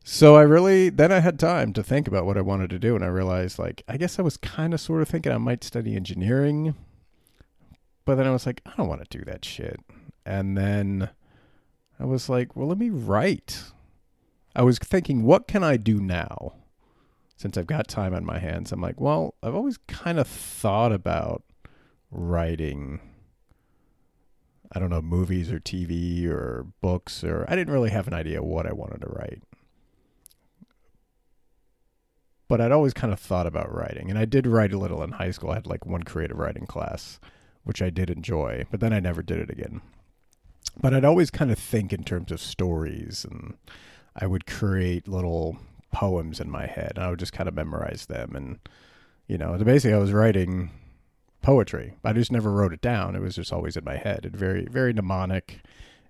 So 0.03 0.35
I 0.35 0.41
really, 0.41 0.89
then 0.89 1.11
I 1.11 1.19
had 1.19 1.39
time 1.39 1.73
to 1.73 1.83
think 1.83 2.07
about 2.07 2.25
what 2.25 2.37
I 2.37 2.41
wanted 2.41 2.69
to 2.71 2.79
do. 2.79 2.95
And 2.95 3.03
I 3.03 3.07
realized, 3.07 3.59
like, 3.59 3.83
I 3.87 3.97
guess 3.97 4.17
I 4.17 4.23
was 4.23 4.37
kind 4.37 4.73
of 4.73 4.81
sort 4.81 5.01
of 5.01 5.07
thinking 5.09 5.31
I 5.31 5.37
might 5.37 5.63
study 5.63 5.95
engineering. 5.95 6.75
But 8.05 8.15
then 8.15 8.25
I 8.25 8.31
was 8.31 8.45
like, 8.45 8.61
I 8.65 8.71
don't 8.77 8.87
want 8.87 9.07
to 9.07 9.17
do 9.17 9.23
that 9.25 9.45
shit. 9.45 9.79
And 10.25 10.57
then 10.57 11.09
I 11.99 12.05
was 12.05 12.29
like, 12.29 12.55
well, 12.55 12.67
let 12.67 12.79
me 12.79 12.89
write. 12.89 13.63
I 14.55 14.63
was 14.63 14.79
thinking, 14.79 15.23
what 15.23 15.47
can 15.47 15.63
I 15.63 15.77
do 15.77 15.99
now? 15.99 16.53
Since 17.37 17.57
I've 17.57 17.67
got 17.67 17.87
time 17.87 18.13
on 18.13 18.25
my 18.25 18.37
hands, 18.39 18.71
I'm 18.71 18.81
like, 18.81 18.99
well, 18.99 19.35
I've 19.41 19.55
always 19.55 19.77
kind 19.87 20.19
of 20.19 20.27
thought 20.27 20.91
about 20.91 21.43
writing 22.11 22.99
I 24.73 24.79
don't 24.79 24.89
know, 24.89 25.01
movies 25.01 25.51
or 25.51 25.59
TV 25.59 26.25
or 26.27 26.65
books, 26.79 27.23
or 27.23 27.45
I 27.49 27.55
didn't 27.55 27.73
really 27.73 27.89
have 27.89 28.07
an 28.07 28.13
idea 28.13 28.41
what 28.41 28.65
I 28.65 28.71
wanted 28.71 29.01
to 29.01 29.09
write. 29.09 29.43
But 32.51 32.59
I'd 32.59 32.73
always 32.73 32.93
kind 32.93 33.13
of 33.13 33.19
thought 33.21 33.47
about 33.47 33.73
writing, 33.73 34.09
and 34.09 34.19
I 34.19 34.25
did 34.25 34.45
write 34.45 34.73
a 34.73 34.77
little 34.77 35.01
in 35.03 35.13
high 35.13 35.31
school. 35.31 35.51
I 35.51 35.53
had 35.53 35.67
like 35.67 35.85
one 35.85 36.03
creative 36.03 36.37
writing 36.37 36.65
class, 36.65 37.17
which 37.63 37.81
I 37.81 37.89
did 37.89 38.09
enjoy, 38.09 38.65
but 38.69 38.81
then 38.81 38.91
I 38.91 38.99
never 38.99 39.23
did 39.23 39.39
it 39.39 39.49
again. 39.49 39.79
But 40.81 40.93
I'd 40.93 41.05
always 41.05 41.31
kind 41.31 41.49
of 41.49 41.57
think 41.57 41.93
in 41.93 42.03
terms 42.03 42.29
of 42.29 42.41
stories, 42.41 43.23
and 43.23 43.53
I 44.17 44.27
would 44.27 44.45
create 44.45 45.07
little 45.07 45.59
poems 45.93 46.41
in 46.41 46.49
my 46.49 46.65
head, 46.65 46.91
and 46.95 47.05
I 47.05 47.09
would 47.09 47.19
just 47.19 47.31
kind 47.31 47.47
of 47.47 47.55
memorize 47.55 48.07
them. 48.07 48.35
And, 48.35 48.59
you 49.27 49.37
know, 49.37 49.57
basically, 49.57 49.93
I 49.93 49.99
was 49.99 50.11
writing 50.11 50.71
poetry. 51.41 51.93
I 52.03 52.11
just 52.11 52.33
never 52.33 52.51
wrote 52.51 52.73
it 52.73 52.81
down. 52.81 53.15
It 53.15 53.21
was 53.21 53.35
just 53.35 53.53
always 53.53 53.77
in 53.77 53.85
my 53.85 53.95
head. 53.95 54.25
It 54.25 54.35
very 54.35 54.65
very 54.65 54.91
mnemonic, 54.91 55.61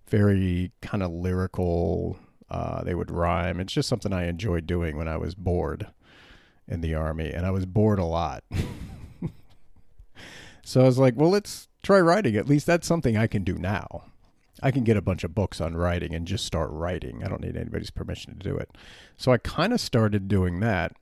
very 0.07 0.71
kind 0.81 1.03
of 1.03 1.11
lyrical. 1.11 2.17
Uh, 2.49 2.83
they 2.83 2.95
would 2.95 3.11
rhyme. 3.11 3.59
It's 3.59 3.73
just 3.73 3.87
something 3.87 4.11
I 4.11 4.25
enjoyed 4.25 4.65
doing 4.65 4.97
when 4.97 5.07
I 5.07 5.17
was 5.17 5.35
bored 5.35 5.85
in 6.67 6.81
the 6.81 6.95
army, 6.95 7.31
and 7.31 7.45
I 7.45 7.51
was 7.51 7.65
bored 7.65 7.99
a 7.99 8.05
lot. 8.05 8.43
so 10.63 10.81
I 10.81 10.85
was 10.85 10.97
like, 10.97 11.15
well, 11.15 11.29
let's 11.29 11.67
try 11.83 11.99
writing. 11.99 12.35
At 12.35 12.47
least 12.47 12.65
that's 12.65 12.87
something 12.87 13.17
I 13.17 13.27
can 13.27 13.43
do 13.43 13.55
now. 13.55 14.05
I 14.63 14.71
can 14.71 14.83
get 14.83 14.97
a 14.97 15.01
bunch 15.01 15.23
of 15.23 15.33
books 15.33 15.59
on 15.59 15.75
writing 15.75 16.13
and 16.13 16.27
just 16.27 16.45
start 16.45 16.69
writing. 16.71 17.23
I 17.23 17.27
don't 17.27 17.41
need 17.41 17.57
anybody's 17.57 17.89
permission 17.89 18.37
to 18.37 18.49
do 18.49 18.57
it. 18.57 18.69
So 19.17 19.31
I 19.31 19.37
kind 19.37 19.73
of 19.73 19.81
started 19.81 20.27
doing 20.27 20.59
that. 20.59 20.93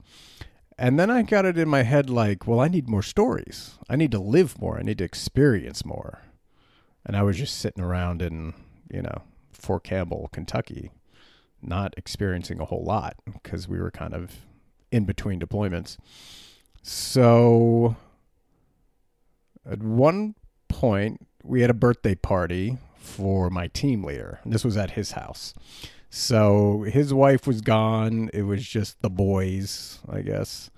And 0.78 0.98
then 0.98 1.10
I 1.10 1.22
got 1.22 1.44
it 1.44 1.58
in 1.58 1.68
my 1.68 1.82
head 1.82 2.08
like, 2.08 2.46
well, 2.46 2.60
I 2.60 2.68
need 2.68 2.88
more 2.88 3.02
stories. 3.02 3.78
I 3.88 3.96
need 3.96 4.12
to 4.12 4.18
live 4.18 4.60
more. 4.60 4.78
I 4.78 4.82
need 4.82 4.98
to 4.98 5.04
experience 5.04 5.84
more. 5.84 6.22
And 7.04 7.16
I 7.16 7.22
was 7.22 7.36
just 7.36 7.58
sitting 7.58 7.84
around 7.84 8.22
in, 8.22 8.54
you 8.90 9.02
know, 9.02 9.22
Fort 9.52 9.84
Campbell, 9.84 10.30
Kentucky, 10.32 10.90
not 11.60 11.92
experiencing 11.98 12.60
a 12.60 12.64
whole 12.64 12.84
lot 12.84 13.16
because 13.30 13.68
we 13.68 13.78
were 13.78 13.90
kind 13.90 14.14
of 14.14 14.46
in 14.90 15.04
between 15.04 15.40
deployments. 15.40 15.96
So 16.82 17.96
at 19.68 19.82
one 19.82 20.34
point, 20.68 21.26
we 21.42 21.60
had 21.60 21.70
a 21.70 21.74
birthday 21.74 22.14
party 22.14 22.78
for 22.96 23.50
my 23.50 23.68
team 23.68 24.04
leader. 24.04 24.40
This 24.44 24.64
was 24.64 24.76
at 24.76 24.92
his 24.92 25.12
house. 25.12 25.54
So 26.10 26.82
his 26.82 27.14
wife 27.14 27.46
was 27.46 27.60
gone. 27.60 28.30
It 28.32 28.42
was 28.42 28.66
just 28.66 29.00
the 29.00 29.10
boys, 29.10 30.00
I 30.08 30.22
guess. 30.22 30.70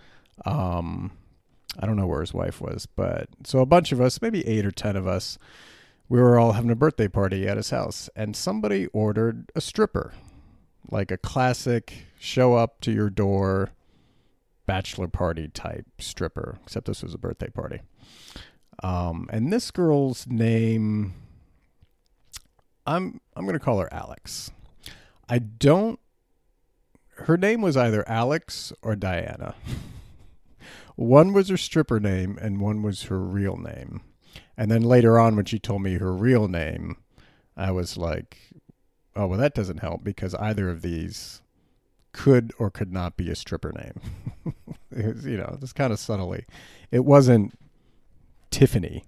Um, 0.44 1.12
I 1.78 1.86
don't 1.86 1.96
know 1.96 2.06
where 2.06 2.20
his 2.20 2.34
wife 2.34 2.60
was, 2.60 2.86
but 2.86 3.28
so 3.44 3.60
a 3.60 3.66
bunch 3.66 3.92
of 3.92 4.00
us, 4.00 4.20
maybe 4.20 4.46
eight 4.46 4.66
or 4.66 4.70
ten 4.70 4.94
of 4.94 5.06
us, 5.06 5.38
we 6.08 6.20
were 6.20 6.38
all 6.38 6.52
having 6.52 6.70
a 6.70 6.76
birthday 6.76 7.08
party 7.08 7.48
at 7.48 7.56
his 7.56 7.70
house, 7.70 8.10
and 8.14 8.36
somebody 8.36 8.86
ordered 8.88 9.50
a 9.56 9.62
stripper, 9.62 10.12
like 10.90 11.10
a 11.10 11.16
classic 11.16 12.06
show 12.18 12.54
up 12.54 12.80
to 12.82 12.92
your 12.92 13.08
door 13.08 13.70
bachelor 14.66 15.08
party 15.08 15.48
type 15.48 15.86
stripper, 15.98 16.58
except 16.62 16.86
this 16.86 17.02
was 17.02 17.14
a 17.14 17.18
birthday 17.18 17.48
party. 17.48 17.80
Um, 18.82 19.28
and 19.30 19.52
this 19.52 19.70
girl's 19.70 20.26
name, 20.26 21.14
I'm 22.86 23.20
I'm 23.36 23.46
gonna 23.46 23.58
call 23.58 23.78
her 23.78 23.92
Alex. 23.92 24.50
I 25.28 25.38
don't. 25.38 25.98
Her 27.16 27.36
name 27.36 27.60
was 27.60 27.76
either 27.76 28.08
Alex 28.08 28.72
or 28.82 28.96
Diana. 28.96 29.54
one 30.96 31.32
was 31.32 31.48
her 31.48 31.56
stripper 31.56 32.00
name, 32.00 32.38
and 32.40 32.60
one 32.60 32.82
was 32.82 33.04
her 33.04 33.18
real 33.20 33.56
name. 33.56 34.00
And 34.56 34.70
then 34.70 34.82
later 34.82 35.18
on, 35.18 35.36
when 35.36 35.44
she 35.44 35.58
told 35.58 35.82
me 35.82 35.94
her 35.94 36.12
real 36.12 36.48
name, 36.48 36.96
I 37.56 37.70
was 37.70 37.96
like, 37.96 38.38
"Oh 39.14 39.26
well, 39.26 39.38
that 39.38 39.54
doesn't 39.54 39.78
help 39.78 40.02
because 40.02 40.34
either 40.36 40.68
of 40.68 40.82
these 40.82 41.41
could 42.12 42.52
or 42.58 42.70
could 42.70 42.92
not 42.92 43.16
be 43.16 43.30
a 43.30 43.34
stripper 43.34 43.72
name." 43.72 44.54
was, 44.90 45.24
you 45.24 45.36
know, 45.36 45.56
just 45.60 45.74
kind 45.74 45.92
of 45.92 45.98
subtly. 45.98 46.46
It 46.90 47.04
wasn't 47.04 47.58
Tiffany 48.50 49.04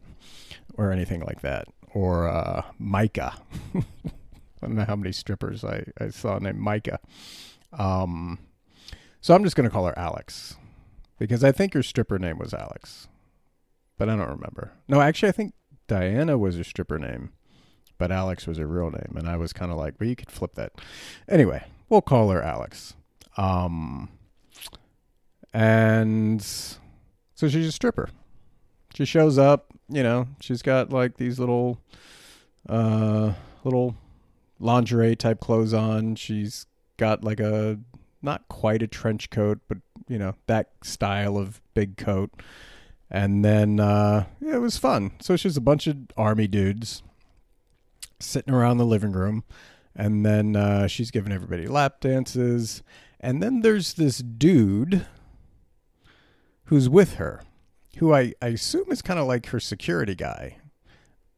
or 0.76 0.90
anything 0.90 1.20
like 1.20 1.42
that, 1.42 1.68
or 1.92 2.28
uh, 2.28 2.62
Micah. 2.78 3.34
I 3.74 4.66
don't 4.66 4.76
know 4.76 4.84
how 4.84 4.96
many 4.96 5.12
strippers 5.12 5.64
I, 5.64 5.84
I 6.00 6.08
saw 6.08 6.38
named 6.38 6.58
Micah. 6.58 6.98
Um, 7.72 8.38
so 9.20 9.34
I'm 9.34 9.44
just 9.44 9.56
going 9.56 9.68
to 9.68 9.72
call 9.72 9.86
her 9.86 9.98
Alex 9.98 10.56
because 11.18 11.44
I 11.44 11.52
think 11.52 11.74
her 11.74 11.82
stripper 11.82 12.18
name 12.18 12.38
was 12.38 12.54
Alex, 12.54 13.08
but 13.98 14.08
I 14.08 14.16
don't 14.16 14.28
remember. 14.28 14.72
No, 14.88 15.00
actually, 15.00 15.28
I 15.28 15.32
think 15.32 15.54
Diana 15.86 16.38
was 16.38 16.56
her 16.56 16.64
stripper 16.64 16.98
name, 16.98 17.32
but 17.98 18.10
Alex 18.10 18.46
was 18.46 18.58
her 18.58 18.66
real 18.66 18.90
name. 18.90 19.14
And 19.16 19.28
I 19.28 19.36
was 19.36 19.52
kind 19.52 19.70
of 19.70 19.76
like, 19.76 19.94
well, 20.00 20.08
you 20.08 20.16
could 20.16 20.30
flip 20.30 20.54
that. 20.54 20.72
Anyway, 21.28 21.64
we'll 21.88 22.02
call 22.02 22.30
her 22.30 22.42
Alex. 22.42 22.94
Um, 23.36 24.08
and 25.52 26.42
so 26.42 27.48
she's 27.48 27.66
a 27.66 27.72
stripper. 27.72 28.10
She 28.94 29.04
shows 29.04 29.38
up, 29.38 29.66
you 29.88 30.02
know, 30.02 30.28
she's 30.40 30.62
got 30.62 30.90
like 30.90 31.16
these 31.16 31.38
little, 31.38 31.80
uh, 32.68 33.32
little 33.64 33.96
lingerie 34.60 35.16
type 35.16 35.40
clothes 35.40 35.74
on. 35.74 36.14
She's 36.14 36.66
got 36.96 37.24
like 37.24 37.40
a 37.40 37.78
not 38.22 38.48
quite 38.48 38.82
a 38.82 38.86
trench 38.86 39.30
coat, 39.30 39.60
but 39.68 39.78
you 40.08 40.18
know 40.18 40.34
that 40.46 40.70
style 40.82 41.36
of 41.36 41.60
big 41.74 41.96
coat. 41.96 42.30
And 43.10 43.44
then 43.44 43.78
uh, 43.80 44.24
yeah, 44.40 44.56
it 44.56 44.60
was 44.60 44.78
fun. 44.78 45.12
So 45.20 45.36
she's 45.36 45.56
a 45.56 45.60
bunch 45.60 45.86
of 45.86 45.96
army 46.16 46.46
dudes 46.46 47.02
sitting 48.18 48.54
around 48.54 48.78
the 48.78 48.86
living 48.86 49.12
room, 49.12 49.44
and 49.96 50.24
then 50.24 50.56
uh, 50.56 50.86
she's 50.86 51.10
giving 51.10 51.32
everybody 51.32 51.66
lap 51.66 52.00
dances. 52.00 52.82
And 53.20 53.42
then 53.42 53.60
there's 53.60 53.94
this 53.94 54.18
dude 54.18 55.06
who's 56.64 56.88
with 56.88 57.14
her, 57.14 57.42
who 57.98 58.12
I, 58.12 58.34
I 58.42 58.48
assume 58.48 58.90
is 58.90 59.02
kind 59.02 59.20
of 59.20 59.26
like 59.26 59.46
her 59.46 59.60
security 59.60 60.14
guy. 60.14 60.58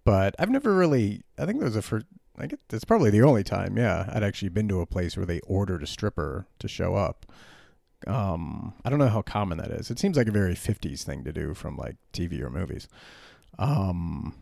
But 0.05 0.35
I've 0.39 0.51
never 0.51 0.75
really, 0.75 1.23
I 1.39 1.47
think 1.47 1.59
there 1.59 1.67
was 1.67 1.77
a 1.77 1.83
first, 1.83 2.07
I 2.39 2.47
guess 2.47 2.59
it's 2.73 2.85
probably 2.85 3.11
the 3.11 3.23
only 3.23 3.43
time, 3.43 3.77
yeah, 3.77 4.11
I'd 4.13 4.23
actually 4.23 4.51
been 4.51 4.69
to 4.69 4.81
a 4.81 4.87
place 4.87 5.17
where 5.17 5.27
they 5.27 5.41
ordered 5.41 5.83
a 5.83 5.87
stripper 5.87 6.47
to 6.59 6.69
show 6.69 6.95
up. 6.95 7.27
Um, 8.07 8.75
I 8.85 8.91
don't 8.91 8.99
know 8.99 9.09
how 9.09 9.23
common 9.23 9.59
that 9.59 9.71
is. 9.71 9.91
It 9.91 9.99
seems 9.99 10.17
like 10.17 10.29
a 10.29 10.33
very 10.33 10.55
50s 10.55 11.03
thing 11.03 11.25
to 11.25 11.33
do 11.33 11.55
from 11.55 11.77
like 11.77 11.97
TV 12.13 12.41
or 12.41 12.51
movies. 12.51 12.89
Um, 13.59 14.35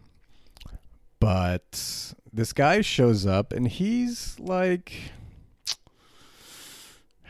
but 1.21 2.13
this 2.35 2.53
guy 2.53 2.81
shows 2.81 3.27
up 3.27 3.53
and 3.53 3.69
he's 3.69 4.39
like 4.41 5.13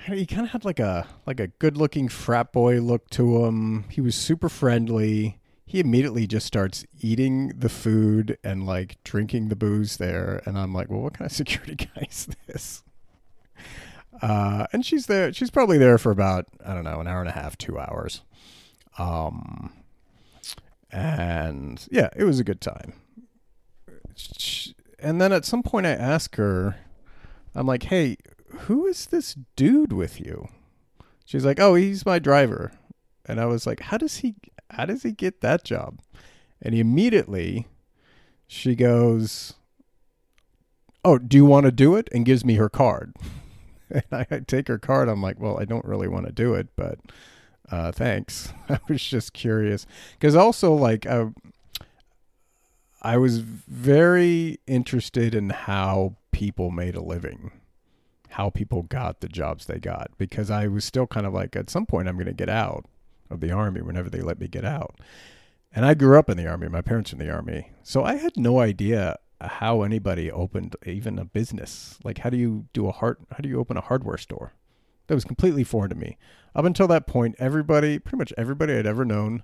he 0.07 0.27
kind 0.27 0.43
of 0.47 0.51
had 0.51 0.65
like 0.65 0.81
a 0.81 1.07
like 1.27 1.41
a 1.41 1.49
good-looking 1.49 2.09
frat 2.09 2.53
boy 2.53 2.81
look 2.81 3.09
to 3.11 3.45
him. 3.45 3.85
He 3.91 4.01
was 4.01 4.15
super 4.15 4.49
friendly 4.49 5.39
he 5.67 5.81
immediately 5.81 6.27
just 6.27 6.47
starts 6.47 6.85
eating 7.01 7.49
the 7.49 7.69
food 7.69 8.39
and 8.45 8.65
like 8.67 9.03
drinking 9.03 9.49
the 9.49 9.57
booze 9.57 9.97
there 9.97 10.41
and 10.45 10.59
i'm 10.59 10.73
like 10.75 10.89
well 10.91 11.01
what 11.01 11.15
kind 11.15 11.29
of 11.29 11.33
security 11.37 11.75
guy 11.75 12.07
is 12.09 12.29
this 12.47 12.83
Uh, 14.23 14.67
and 14.73 14.87
she's 14.87 15.07
there. 15.07 15.33
She's 15.33 15.51
probably 15.51 15.77
there 15.77 15.99
for 15.99 16.13
about 16.13 16.47
I 16.65 16.73
don't 16.73 16.85
know 16.85 17.01
an 17.01 17.09
hour 17.09 17.19
and 17.21 17.29
a 17.29 17.33
half, 17.33 17.59
two 17.59 17.79
hours. 17.79 18.23
Um, 18.97 19.73
and 20.93 21.87
yeah, 21.91 22.11
it 22.15 22.23
was 22.23 22.39
a 22.39 22.45
good 22.45 22.61
time. 22.61 22.93
She, 24.15 24.74
and 24.99 25.21
then 25.21 25.33
at 25.33 25.45
some 25.45 25.63
point, 25.63 25.87
I 25.87 25.93
ask 25.93 26.37
her, 26.37 26.77
I'm 27.55 27.67
like, 27.67 27.85
"Hey, 27.85 28.17
who 28.61 28.87
is 28.87 29.07
this 29.07 29.37
dude 29.57 29.93
with 29.93 30.21
you?" 30.21 30.49
She's 31.25 31.45
like, 31.45 31.61
"Oh, 31.61 31.75
he's 31.75 32.05
my 32.05 32.19
driver." 32.19 32.73
And 33.27 33.41
I 33.41 33.47
was 33.47 33.67
like, 33.67 33.81
"How 33.81 33.99
does 33.99 34.19
he? 34.19 34.35
How 34.71 34.87
does 34.87 35.03
he 35.03 35.13
get 35.13 35.41
that 35.41 35.65
job?" 35.65 36.01
And 36.61 36.75
he 36.75 36.81
immediately, 36.81 37.67
she 38.47 38.75
goes, 38.75 39.55
"Oh, 41.05 41.19
do 41.19 41.37
you 41.37 41.45
want 41.45 41.67
to 41.67 41.73
do 41.73 41.97
it?" 41.97 42.09
and 42.13 42.25
gives 42.25 42.45
me 42.45 42.55
her 42.55 42.69
card. 42.69 43.15
and 43.91 44.05
I, 44.13 44.25
take 44.47 44.69
her 44.69 44.79
card. 44.79 45.09
I'm 45.09 45.23
like, 45.23 45.41
"Well, 45.41 45.59
I 45.59 45.65
don't 45.65 45.85
really 45.85 46.09
want 46.09 46.27
to 46.27 46.33
do 46.33 46.55
it, 46.55 46.69
but 46.77 46.99
uh, 47.71 47.93
thanks." 47.93 48.53
I 48.69 48.79
was 48.89 49.03
just 49.03 49.33
curious 49.33 49.87
because 50.19 50.35
also 50.37 50.75
like 50.75 51.07
I, 51.07 51.29
I 53.05 53.19
was 53.19 53.41
very 53.41 54.61
interested 54.67 55.35
in 55.35 55.51
how 55.51 56.17
people 56.33 56.71
made 56.71 56.95
a 56.95 57.03
living, 57.03 57.53
how 58.31 58.49
people 58.49 58.85
got 58.85 59.21
the 59.21 59.29
jobs 59.29 59.67
they 59.67 59.79
got, 59.79 60.11
because 60.17 60.51
I 60.51 60.69
was 60.69 60.87
still 60.87 61.07
kind 61.07 61.27
of 61.27 61.35
like, 61.35 61.55
at 61.55 61.69
some 61.69 61.85
point, 61.85 62.09
I'm 62.09 62.17
going 62.17 62.27
to 62.27 62.33
get 62.33 62.49
out 62.49 62.87
of 63.29 63.41
the 63.41 63.53
army 63.53 63.83
whenever 63.83 64.09
they 64.09 64.23
let 64.23 64.41
me 64.41 64.49
get 64.49 64.65
out. 64.65 64.99
And 65.75 65.85
I 65.85 65.93
grew 65.93 66.19
up 66.19 66.31
in 66.31 66.39
the 66.39 66.49
army. 66.49 66.69
My 66.69 66.81
parents 66.81 67.13
were 67.13 67.21
in 67.21 67.27
the 67.27 67.33
army. 67.33 67.73
So 67.83 68.05
I 68.05 68.15
had 68.15 68.39
no 68.39 68.59
idea 68.59 69.19
how 69.39 69.83
anybody 69.83 70.33
opened 70.33 70.75
even 70.87 71.19
a 71.19 71.27
business. 71.27 71.99
Like 72.05 72.19
how 72.19 72.31
do 72.31 72.39
you 72.39 72.67
do 72.73 72.89
a 72.89 72.93
hard 72.93 73.19
how 73.33 73.39
do 73.39 73.51
you 73.51 73.61
open 73.61 73.77
a 73.77 73.83
hardware 73.83 74.17
store? 74.17 74.55
That 75.09 75.15
was 75.15 75.25
completely 75.25 75.65
foreign 75.65 75.91
to 75.91 75.97
me. 75.97 76.17
Up 76.55 76.65
until 76.65 76.89
that 76.89 77.07
point, 77.07 77.35
everybody, 77.39 77.99
pretty 77.99 78.17
much 78.17 78.33
everybody 78.39 78.73
I'd 78.73 78.87
ever 78.87 79.05
known 79.05 79.43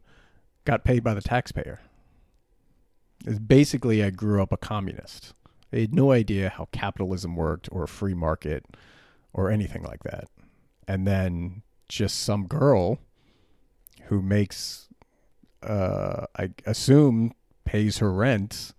got 0.65 0.85
paid 0.85 1.05
by 1.05 1.13
the 1.13 1.21
taxpayer. 1.21 1.81
It's 3.27 3.39
basically 3.39 4.03
I 4.03 4.11
grew 4.11 4.43
up 4.43 4.53
a 4.53 4.57
communist. 4.57 5.35
I 5.73 5.81
had 5.81 5.95
no 5.95 6.13
idea 6.13 6.51
how 6.51 6.69
capitalism 6.73 7.37
worked 7.37 7.69
or 7.71 7.85
a 7.85 7.89
free 7.89 8.15
market 8.15 8.65
or 9.33 9.51
anything 9.51 9.83
like 9.83 10.03
that. 10.05 10.29
And 10.89 11.07
then 11.07 11.63
just 11.89 12.19
some 12.19 12.47
girl 12.47 12.99
who 14.05 14.23
makes 14.23 14.89
uh, 15.63 16.27
I 16.37 16.51
assume 16.67 17.33
pays 17.65 17.99
her 17.99 18.13
rent 18.13 18.73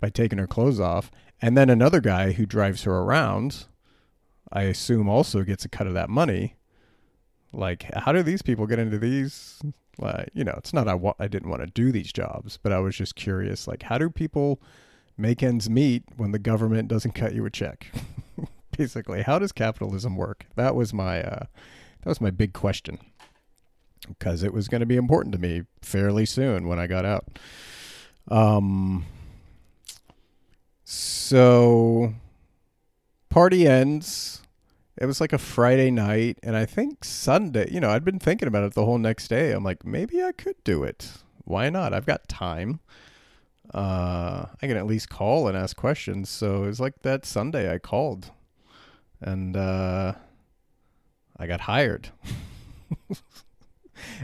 by 0.00 0.08
taking 0.08 0.38
her 0.38 0.46
clothes 0.46 0.80
off, 0.80 1.10
and 1.40 1.56
then 1.56 1.70
another 1.70 2.00
guy 2.00 2.32
who 2.32 2.46
drives 2.46 2.82
her 2.84 2.98
around, 2.98 3.66
I 4.52 4.62
assume 4.62 5.08
also 5.08 5.42
gets 5.42 5.64
a 5.64 5.68
cut 5.68 5.86
of 5.86 5.94
that 5.94 6.10
money. 6.10 6.56
Like, 7.52 7.90
how 7.94 8.12
do 8.12 8.22
these 8.22 8.42
people 8.42 8.66
get 8.66 8.78
into 8.78 8.98
these? 8.98 9.60
Like, 9.98 10.30
you 10.34 10.44
know, 10.44 10.54
it's 10.56 10.72
not 10.72 10.88
I 10.88 10.94
wa- 10.94 11.14
I 11.18 11.28
didn't 11.28 11.48
want 11.48 11.62
to 11.62 11.66
do 11.66 11.90
these 11.92 12.12
jobs, 12.12 12.58
but 12.62 12.72
I 12.72 12.78
was 12.78 12.96
just 12.96 13.14
curious. 13.14 13.66
Like, 13.66 13.84
how 13.84 13.98
do 13.98 14.10
people 14.10 14.60
make 15.16 15.42
ends 15.42 15.70
meet 15.70 16.04
when 16.16 16.32
the 16.32 16.38
government 16.38 16.88
doesn't 16.88 17.12
cut 17.12 17.34
you 17.34 17.46
a 17.46 17.50
check? 17.50 17.92
Basically, 18.76 19.22
how 19.22 19.38
does 19.38 19.52
capitalism 19.52 20.16
work? 20.16 20.46
That 20.56 20.74
was 20.74 20.92
my 20.92 21.22
uh, 21.22 21.46
that 22.02 22.08
was 22.08 22.20
my 22.20 22.30
big 22.30 22.52
question 22.52 22.98
because 24.06 24.42
it 24.42 24.52
was 24.52 24.68
going 24.68 24.80
to 24.80 24.86
be 24.86 24.96
important 24.96 25.32
to 25.34 25.40
me 25.40 25.62
fairly 25.82 26.26
soon 26.26 26.68
when 26.68 26.78
I 26.78 26.86
got 26.86 27.04
out. 27.04 27.38
Um, 28.28 29.06
so 30.84 32.14
party 33.28 33.66
ends. 33.66 34.42
It 34.98 35.06
was 35.06 35.20
like 35.20 35.32
a 35.32 35.38
Friday 35.38 35.90
night, 35.90 36.38
and 36.42 36.56
I 36.56 36.64
think 36.64 37.04
Sunday. 37.04 37.70
You 37.70 37.80
know, 37.80 37.90
I'd 37.90 38.04
been 38.04 38.18
thinking 38.18 38.48
about 38.48 38.64
it 38.64 38.74
the 38.74 38.84
whole 38.84 38.98
next 38.98 39.28
day. 39.28 39.52
I'm 39.52 39.64
like, 39.64 39.84
maybe 39.84 40.22
I 40.22 40.32
could 40.32 40.56
do 40.64 40.84
it. 40.84 41.12
Why 41.44 41.68
not? 41.68 41.92
I've 41.92 42.06
got 42.06 42.28
time. 42.28 42.80
Uh, 43.74 44.46
I 44.62 44.66
can 44.66 44.76
at 44.76 44.86
least 44.86 45.10
call 45.10 45.48
and 45.48 45.56
ask 45.56 45.76
questions. 45.76 46.30
So 46.30 46.64
it 46.64 46.68
was 46.68 46.80
like 46.80 47.02
that 47.02 47.26
Sunday 47.26 47.72
I 47.72 47.78
called, 47.78 48.30
and 49.20 49.54
uh, 49.56 50.14
I 51.36 51.46
got 51.46 51.62
hired. 51.62 52.08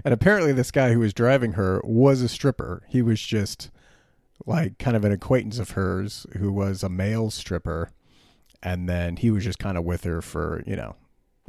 and 0.05 0.15
apparently, 0.15 0.53
this 0.53 0.71
guy 0.71 0.93
who 0.93 1.01
was 1.01 1.13
driving 1.13 1.53
her 1.53 1.83
was 1.85 2.23
a 2.23 2.29
stripper. 2.29 2.83
He 2.89 3.03
was 3.03 3.21
just 3.21 3.71
like 4.47 4.79
kind 4.79 4.97
of 4.97 5.05
an 5.05 5.13
acquaintance 5.13 5.59
of 5.59 5.73
hers 5.73 6.27
who 6.39 6.51
was 6.51 6.83
a 6.83 6.89
male 6.89 7.31
stripper. 7.31 7.91
And 8.63 8.89
then 8.89 9.17
he 9.17 9.31
was 9.31 9.45
just 9.45 9.59
kind 9.59 9.77
of 9.77 9.85
with 9.85 10.05
her 10.05 10.23
for, 10.23 10.63
you 10.67 10.77
know, 10.77 10.95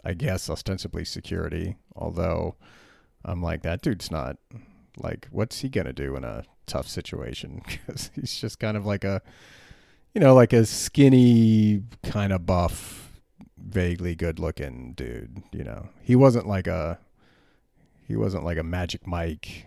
I 0.04 0.14
guess 0.14 0.50
ostensibly 0.50 1.06
security. 1.06 1.78
Although 1.96 2.56
I'm 3.24 3.42
like, 3.42 3.62
that 3.64 3.82
dude's 3.82 4.12
not 4.12 4.38
like, 4.98 5.28
what's 5.32 5.60
he 5.60 5.70
to 5.70 5.94
do 5.94 6.16
in 6.16 6.24
a 6.24 6.44
tough 6.66 6.88
situation? 6.88 7.62
Because 7.68 8.12
he's 8.16 8.40
just 8.40 8.60
kind 8.60 8.78
of 8.78 8.86
like 8.86 9.04
a, 9.04 9.22
you 10.14 10.22
know, 10.22 10.34
like 10.34 10.54
a 10.54 10.66
skinny, 10.66 11.84
kind 12.04 12.34
of 12.34 12.46
buff, 12.46 13.12
vaguely 13.58 14.16
good 14.16 14.40
looking 14.40 14.94
dude. 14.94 15.44
You 15.52 15.64
know, 15.64 15.90
he 16.02 16.16
wasn't 16.16 16.48
like 16.48 16.68
a, 16.68 17.00
he 18.08 18.16
wasn't 18.16 18.44
like 18.44 18.58
a 18.58 18.64
Magic 18.64 19.08
Mike, 19.08 19.66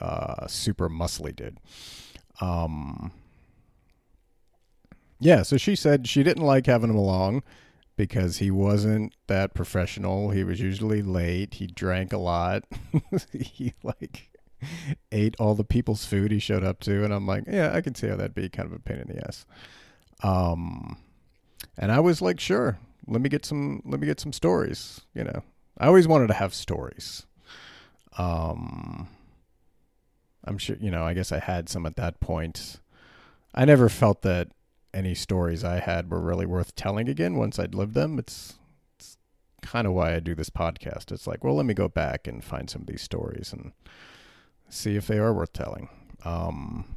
uh, 0.00 0.46
super 0.46 0.88
muscly 0.88 1.34
dude. 1.34 1.58
Um, 2.40 3.12
yeah, 5.20 5.42
so 5.42 5.56
she 5.56 5.74
said 5.74 6.06
she 6.06 6.22
didn't 6.22 6.44
like 6.44 6.66
having 6.66 6.90
him 6.90 6.96
along 6.96 7.42
because 7.96 8.38
he 8.38 8.50
wasn't 8.50 9.12
that 9.26 9.54
professional. 9.54 10.30
He 10.30 10.44
was 10.44 10.60
usually 10.60 11.02
late. 11.02 11.54
He 11.54 11.66
drank 11.66 12.12
a 12.12 12.18
lot. 12.18 12.64
he 13.32 13.74
like 13.82 14.30
ate 15.10 15.34
all 15.38 15.54
the 15.54 15.64
people's 15.64 16.04
food 16.04 16.30
he 16.30 16.38
showed 16.38 16.64
up 16.64 16.80
to, 16.80 17.04
and 17.04 17.12
I'm 17.12 17.26
like, 17.26 17.44
yeah, 17.48 17.72
I 17.74 17.80
can 17.80 17.94
see 17.94 18.06
how 18.06 18.16
that'd 18.16 18.34
be 18.34 18.48
kind 18.48 18.66
of 18.66 18.72
a 18.72 18.78
pain 18.78 18.98
in 18.98 19.08
the 19.08 19.26
ass. 19.26 19.44
Um, 20.22 20.98
and 21.76 21.90
I 21.90 22.00
was 22.00 22.22
like, 22.22 22.38
sure, 22.40 22.78
let 23.06 23.20
me 23.20 23.28
get 23.28 23.44
some, 23.44 23.82
let 23.84 24.00
me 24.00 24.06
get 24.06 24.20
some 24.20 24.32
stories. 24.32 25.00
You 25.14 25.24
know, 25.24 25.42
I 25.78 25.86
always 25.88 26.06
wanted 26.06 26.28
to 26.28 26.34
have 26.34 26.54
stories. 26.54 27.26
Um, 28.16 29.08
I'm 30.44 30.58
sure, 30.58 30.76
you 30.80 30.90
know, 30.90 31.04
I 31.04 31.14
guess 31.14 31.32
I 31.32 31.40
had 31.40 31.68
some 31.68 31.84
at 31.84 31.96
that 31.96 32.20
point. 32.20 32.80
I 33.54 33.64
never 33.64 33.88
felt 33.88 34.22
that 34.22 34.48
any 34.94 35.14
stories 35.14 35.64
I 35.64 35.80
had 35.80 36.10
were 36.10 36.20
really 36.20 36.46
worth 36.46 36.74
telling 36.74 37.08
again 37.08 37.36
once 37.36 37.58
I'd 37.58 37.74
lived 37.74 37.94
them. 37.94 38.18
It's, 38.18 38.54
it's 38.98 39.16
kind 39.62 39.86
of 39.86 39.92
why 39.92 40.14
I 40.14 40.20
do 40.20 40.34
this 40.34 40.50
podcast. 40.50 41.12
It's 41.12 41.26
like, 41.26 41.44
well, 41.44 41.54
let 41.54 41.66
me 41.66 41.74
go 41.74 41.88
back 41.88 42.26
and 42.26 42.42
find 42.42 42.68
some 42.68 42.82
of 42.82 42.86
these 42.86 43.02
stories 43.02 43.52
and 43.52 43.72
see 44.68 44.96
if 44.96 45.06
they 45.06 45.18
are 45.18 45.32
worth 45.32 45.52
telling. 45.52 45.88
Um, 46.24 46.96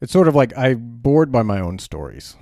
it's 0.00 0.12
sort 0.12 0.28
of 0.28 0.34
like 0.34 0.56
I'm 0.56 0.98
bored 0.98 1.32
by 1.32 1.42
my 1.42 1.60
own 1.60 1.78
stories. 1.78 2.36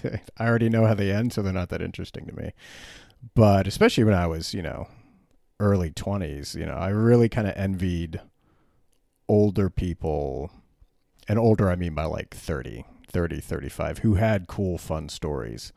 I 0.38 0.46
already 0.46 0.68
know 0.68 0.86
how 0.86 0.94
they 0.94 1.12
end, 1.12 1.32
so 1.32 1.42
they're 1.42 1.52
not 1.52 1.68
that 1.70 1.82
interesting 1.82 2.26
to 2.26 2.36
me. 2.36 2.52
But 3.34 3.66
especially 3.66 4.04
when 4.04 4.14
I 4.14 4.26
was, 4.26 4.54
you 4.54 4.62
know, 4.62 4.88
early 5.60 5.90
20s, 5.90 6.54
you 6.54 6.66
know, 6.66 6.74
I 6.74 6.88
really 6.88 7.28
kind 7.28 7.46
of 7.46 7.54
envied 7.56 8.20
older 9.28 9.70
people, 9.70 10.50
and 11.28 11.38
older 11.38 11.70
I 11.70 11.76
mean 11.76 11.94
by 11.94 12.04
like 12.04 12.34
30, 12.34 12.84
30, 13.10 13.40
35, 13.40 13.98
who 13.98 14.14
had 14.14 14.46
cool, 14.46 14.78
fun 14.78 15.08
stories. 15.08 15.72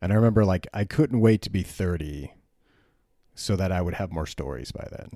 And 0.00 0.12
I 0.12 0.16
remember 0.16 0.44
like 0.44 0.66
I 0.72 0.84
couldn't 0.84 1.20
wait 1.20 1.42
to 1.42 1.50
be 1.50 1.62
30 1.62 2.32
so 3.34 3.56
that 3.56 3.72
I 3.72 3.80
would 3.80 3.94
have 3.94 4.12
more 4.12 4.26
stories 4.26 4.72
by 4.72 4.86
then. 4.90 5.10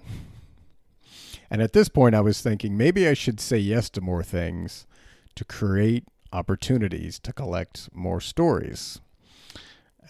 And 1.50 1.60
at 1.60 1.72
this 1.72 1.88
point, 1.88 2.14
I 2.14 2.20
was 2.20 2.40
thinking 2.40 2.76
maybe 2.76 3.06
I 3.06 3.14
should 3.14 3.40
say 3.40 3.58
yes 3.58 3.90
to 3.90 4.00
more 4.00 4.22
things 4.22 4.86
to 5.34 5.44
create 5.44 6.04
opportunities 6.32 7.18
to 7.20 7.32
collect 7.32 7.88
more 7.92 8.20
stories. 8.20 9.00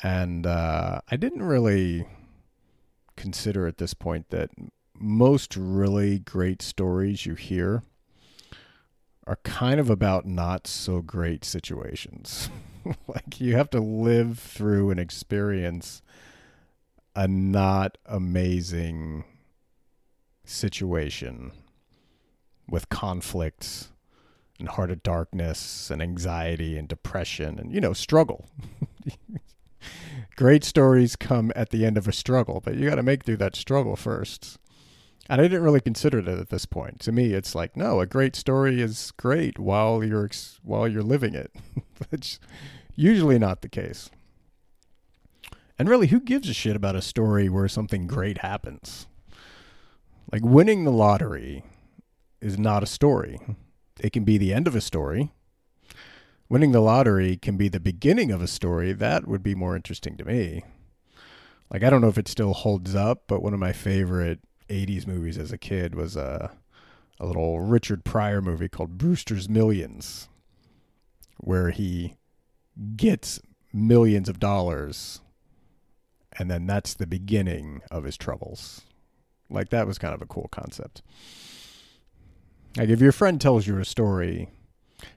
And 0.03 0.47
uh, 0.47 1.01
I 1.11 1.17
didn't 1.17 1.43
really 1.43 2.07
consider 3.17 3.67
at 3.67 3.79
this 3.79 3.95
point 3.95 4.31
that 4.31 4.51
most 4.95 5.57
really 5.57 6.19
great 6.21 6.63
stories 6.63 7.27
you 7.27 7.35
hear 7.35 7.83
are 9.27 9.39
kind 9.43 9.81
of 9.81 9.91
about 9.91 10.27
not 10.27 10.67
so 10.67 11.01
great 11.01 11.45
situations. 11.45 12.51
like 13.09 13.41
you 13.41 13.57
have 13.57 13.71
to 13.71 13.81
live 13.81 14.39
through 14.39 14.91
and 14.91 15.01
experience 15.01 16.03
a 17.17 17.27
not 17.29 17.97
amazing 18.07 19.25
situation 20.45 21.53
with 22.69 22.89
conflicts 22.89 23.93
and 24.59 24.69
heart 24.69 24.91
of 24.91 25.03
darkness 25.03 25.91
and 25.91 26.03
anxiety 26.03 26.77
and 26.77 26.87
depression 26.89 27.59
and 27.59 27.73
you 27.73 27.81
know 27.81 27.93
struggle 27.93 28.47
great 30.37 30.65
stories 30.65 31.17
come 31.17 31.53
at 31.55 31.71
the 31.71 31.85
end 31.85 31.97
of 31.97 32.09
a 32.09 32.13
struggle, 32.13 32.61
but 32.65 32.75
you 32.77 32.89
got 32.89 32.97
to 32.97 33.03
make 33.03 33.25
through 33.25 33.37
that 33.39 33.57
struggle 33.57 33.97
first. 33.97 34.59
And 35.29 35.41
I 35.41 35.45
didn't 35.45 35.63
really 35.63 35.81
consider 35.81 36.19
it 36.19 36.29
at 36.29 36.51
this 36.51 36.67
point. 36.67 37.01
To 37.01 37.13
me, 37.13 37.33
it's 37.33 37.55
like, 37.55 37.77
no, 37.77 38.01
a 38.01 38.07
great 38.07 38.37
story 38.37 38.81
is 38.81 39.13
great 39.17 39.59
while 39.59 40.05
you're 40.05 40.31
while 40.63 40.87
you're 40.87 41.03
living 41.03 41.35
it. 41.35 41.53
It's 42.11 42.41
usually 42.97 43.39
not 43.39 43.63
the 43.63 43.69
case. 43.69 44.11
And 45.79 45.89
really, 45.89 46.09
who 46.09 46.21
gives 46.21 46.49
a 46.49 46.53
shit 46.53 46.75
about 46.77 46.97
a 46.97 47.03
story 47.03 47.49
where 47.49 47.69
something 47.69 48.07
great 48.07 48.39
happens? 48.39 49.07
Like 50.31 50.43
winning 50.43 50.85
the 50.85 50.91
lottery 50.91 51.65
is 52.41 52.59
not 52.59 52.83
a 52.83 52.87
story. 52.87 53.41
It 54.01 54.13
can 54.13 54.25
be 54.25 54.39
the 54.39 54.53
end 54.53 54.67
of 54.67 54.75
a 54.75 54.81
story. 54.81 55.33
Winning 56.49 56.73
the 56.73 56.81
lottery 56.81 57.37
can 57.37 57.57
be 57.57 57.69
the 57.69 57.81
beginning 57.81 58.33
of 58.33 58.43
a 58.43 58.49
story. 58.49 58.93
That 58.93 59.27
would 59.27 59.43
be 59.43 59.55
more 59.55 59.77
interesting 59.77 60.17
to 60.17 60.25
me. 60.25 60.63
Like 61.71 61.83
I 61.83 61.91
don't 61.91 62.01
know 62.01 62.09
if 62.09 62.19
it 62.19 62.29
still 62.29 62.55
holds 62.55 62.95
up, 62.95 63.25
but 63.29 63.43
one 63.43 63.55
of 63.55 63.61
my 63.61 63.73
favorite 63.73 64.41
80s 64.69 65.07
movies 65.07 65.39
as 65.39 65.53
a 65.53 65.59
kid 65.59 65.95
was 65.95 66.17
a 66.17 66.53
a 67.21 67.27
little 67.27 67.61
Richard 67.61 68.05
Pryor 68.05 68.41
movie 68.43 68.69
called 68.69 68.99
Brewster's 68.99 69.49
Millions 69.49 70.29
where 71.39 71.71
he 71.71 72.17
gets 72.97 73.41
millions 73.73 74.29
of 74.29 74.41
dollars 74.41 75.21
and 76.37 76.51
then 76.51 76.67
that's 76.67 76.95
the 76.95 77.07
beginning 77.07 77.83
of 77.91 78.05
his 78.05 78.17
troubles. 78.17 78.83
Like 79.49 79.69
that 79.71 79.87
was 79.87 79.99
kind 79.99 80.15
of 80.15 80.23
a 80.23 80.27
cool 80.27 80.49
concept. 80.51 81.03
Like 82.77 82.89
if 82.89 83.01
your 83.01 83.13
friend 83.13 83.41
tells 83.41 83.67
you 83.67 83.79
a 83.79 83.85
story, 83.85 84.49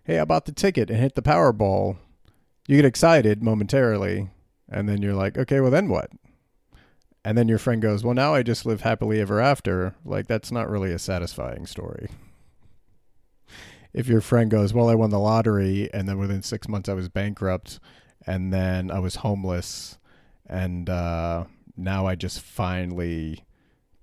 hey, 0.03 0.19
I 0.19 0.25
bought 0.25 0.45
the 0.45 0.51
ticket 0.51 0.89
and 0.91 0.99
hit 0.99 1.15
the 1.15 1.21
Powerball, 1.21 1.97
you 2.67 2.75
get 2.75 2.85
excited 2.85 3.41
momentarily, 3.41 4.29
and 4.69 4.87
then 4.87 5.01
you're 5.01 5.15
like, 5.15 5.37
okay, 5.37 5.59
well 5.59 5.71
then 5.71 5.89
what? 5.89 6.11
And 7.25 7.37
then 7.37 7.47
your 7.47 7.57
friend 7.57 7.81
goes, 7.81 8.03
well, 8.03 8.13
now 8.13 8.33
I 8.33 8.43
just 8.43 8.65
live 8.65 8.81
happily 8.81 9.19
ever 9.19 9.41
after. 9.41 9.95
Like 10.05 10.27
that's 10.27 10.51
not 10.51 10.69
really 10.69 10.91
a 10.93 10.99
satisfying 10.99 11.65
story. 11.65 12.09
If 13.93 14.07
your 14.07 14.21
friend 14.21 14.51
goes, 14.51 14.73
well, 14.73 14.89
I 14.89 14.95
won 14.95 15.09
the 15.09 15.19
lottery, 15.19 15.89
and 15.93 16.07
then 16.07 16.19
within 16.19 16.43
six 16.43 16.67
months 16.67 16.87
I 16.87 16.93
was 16.93 17.09
bankrupt, 17.09 17.79
and 18.25 18.53
then 18.53 18.91
I 18.91 18.99
was 18.99 19.15
homeless, 19.15 19.97
and 20.45 20.89
uh, 20.89 21.45
now 21.75 22.05
I 22.05 22.15
just 22.15 22.41
finally 22.41 23.43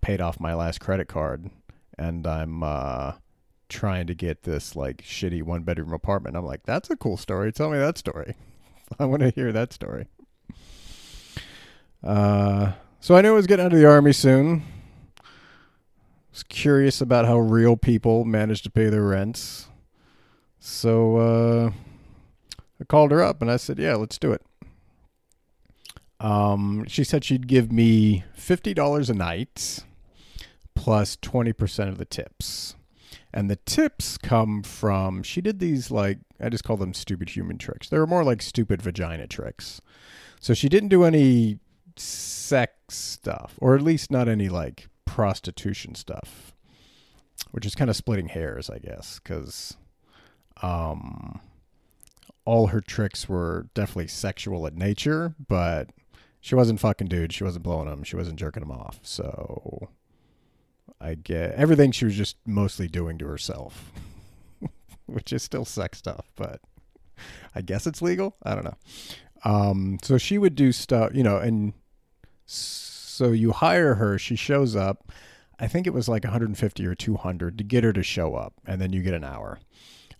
paid 0.00 0.20
off 0.20 0.40
my 0.40 0.54
last 0.54 0.80
credit 0.80 1.06
card, 1.06 1.48
and 1.96 2.26
I'm 2.26 2.62
uh, 2.62 3.12
trying 3.68 4.06
to 4.06 4.14
get 4.14 4.42
this 4.42 4.74
like 4.74 4.98
shitty 5.02 5.42
one 5.42 5.62
bedroom 5.62 5.92
apartment. 5.92 6.36
I'm 6.36 6.44
like, 6.44 6.64
that's 6.64 6.90
a 6.90 6.96
cool 6.96 7.16
story. 7.16 7.52
Tell 7.52 7.70
me 7.70 7.78
that 7.78 7.98
story. 7.98 8.34
I 8.98 9.04
want 9.04 9.22
to 9.22 9.30
hear 9.30 9.52
that 9.52 9.72
story. 9.72 10.08
Uh, 12.02 12.72
so 13.04 13.14
I 13.14 13.20
knew 13.20 13.32
I 13.32 13.32
was 13.32 13.46
getting 13.46 13.66
out 13.66 13.72
of 13.74 13.78
the 13.78 13.84
army 13.84 14.14
soon. 14.14 14.62
I 15.18 15.22
was 16.32 16.42
curious 16.42 17.02
about 17.02 17.26
how 17.26 17.36
real 17.36 17.76
people 17.76 18.24
manage 18.24 18.62
to 18.62 18.70
pay 18.70 18.86
their 18.86 19.02
rents. 19.02 19.68
So 20.58 21.18
uh, 21.18 21.70
I 22.80 22.84
called 22.84 23.10
her 23.10 23.22
up 23.22 23.42
and 23.42 23.50
I 23.50 23.58
said, 23.58 23.78
"Yeah, 23.78 23.96
let's 23.96 24.16
do 24.16 24.32
it." 24.32 24.40
Um, 26.18 26.86
she 26.88 27.04
said 27.04 27.26
she'd 27.26 27.46
give 27.46 27.70
me 27.70 28.24
fifty 28.32 28.72
dollars 28.72 29.10
a 29.10 29.14
night 29.14 29.84
plus 30.74 31.18
twenty 31.20 31.52
percent 31.52 31.90
of 31.90 31.98
the 31.98 32.06
tips. 32.06 32.74
And 33.34 33.50
the 33.50 33.58
tips 33.66 34.16
come 34.16 34.62
from 34.62 35.22
she 35.22 35.42
did 35.42 35.58
these 35.58 35.90
like 35.90 36.20
I 36.40 36.48
just 36.48 36.64
call 36.64 36.78
them 36.78 36.94
stupid 36.94 37.28
human 37.28 37.58
tricks. 37.58 37.90
They 37.90 37.98
were 37.98 38.06
more 38.06 38.24
like 38.24 38.40
stupid 38.40 38.80
vagina 38.80 39.26
tricks. 39.26 39.82
So 40.40 40.54
she 40.54 40.70
didn't 40.70 40.88
do 40.88 41.04
any 41.04 41.58
sex 41.96 42.74
stuff, 42.88 43.54
or 43.58 43.74
at 43.74 43.82
least 43.82 44.10
not 44.10 44.28
any 44.28 44.48
like 44.48 44.88
prostitution 45.04 45.94
stuff, 45.94 46.54
which 47.50 47.66
is 47.66 47.74
kind 47.74 47.90
of 47.90 47.96
splitting 47.96 48.28
hairs, 48.28 48.68
I 48.68 48.78
guess, 48.78 49.20
because 49.22 49.76
um, 50.62 51.40
all 52.44 52.68
her 52.68 52.80
tricks 52.80 53.28
were 53.28 53.68
definitely 53.74 54.08
sexual 54.08 54.66
in 54.66 54.76
nature, 54.76 55.34
but 55.48 55.90
she 56.40 56.54
wasn't 56.54 56.80
fucking 56.80 57.08
dudes. 57.08 57.34
She 57.34 57.44
wasn't 57.44 57.64
blowing 57.64 57.88
them. 57.88 58.02
She 58.02 58.16
wasn't 58.16 58.38
jerking 58.38 58.62
them 58.62 58.72
off. 58.72 59.00
So 59.02 59.88
I 61.00 61.14
get 61.14 61.52
everything 61.52 61.92
she 61.92 62.04
was 62.04 62.16
just 62.16 62.36
mostly 62.46 62.88
doing 62.88 63.18
to 63.18 63.26
herself, 63.26 63.92
which 65.06 65.32
is 65.32 65.42
still 65.42 65.64
sex 65.64 65.98
stuff, 65.98 66.30
but 66.36 66.60
I 67.54 67.62
guess 67.62 67.86
it's 67.86 68.02
legal. 68.02 68.36
I 68.42 68.54
don't 68.54 68.64
know. 68.64 68.76
Um, 69.44 69.98
so 70.02 70.18
she 70.18 70.38
would 70.38 70.54
do 70.54 70.72
stuff, 70.72 71.14
you 71.14 71.22
know, 71.22 71.36
and 71.36 71.72
so 72.46 73.32
you 73.32 73.52
hire 73.52 73.94
her. 73.94 74.18
She 74.18 74.36
shows 74.36 74.74
up. 74.76 75.12
I 75.58 75.68
think 75.68 75.86
it 75.86 75.94
was 75.94 76.08
like 76.08 76.24
150 76.24 76.86
or 76.86 76.94
200 76.94 77.58
to 77.58 77.64
get 77.64 77.84
her 77.84 77.92
to 77.92 78.02
show 78.02 78.34
up, 78.34 78.54
and 78.66 78.80
then 78.80 78.92
you 78.92 79.02
get 79.02 79.14
an 79.14 79.24
hour. 79.24 79.60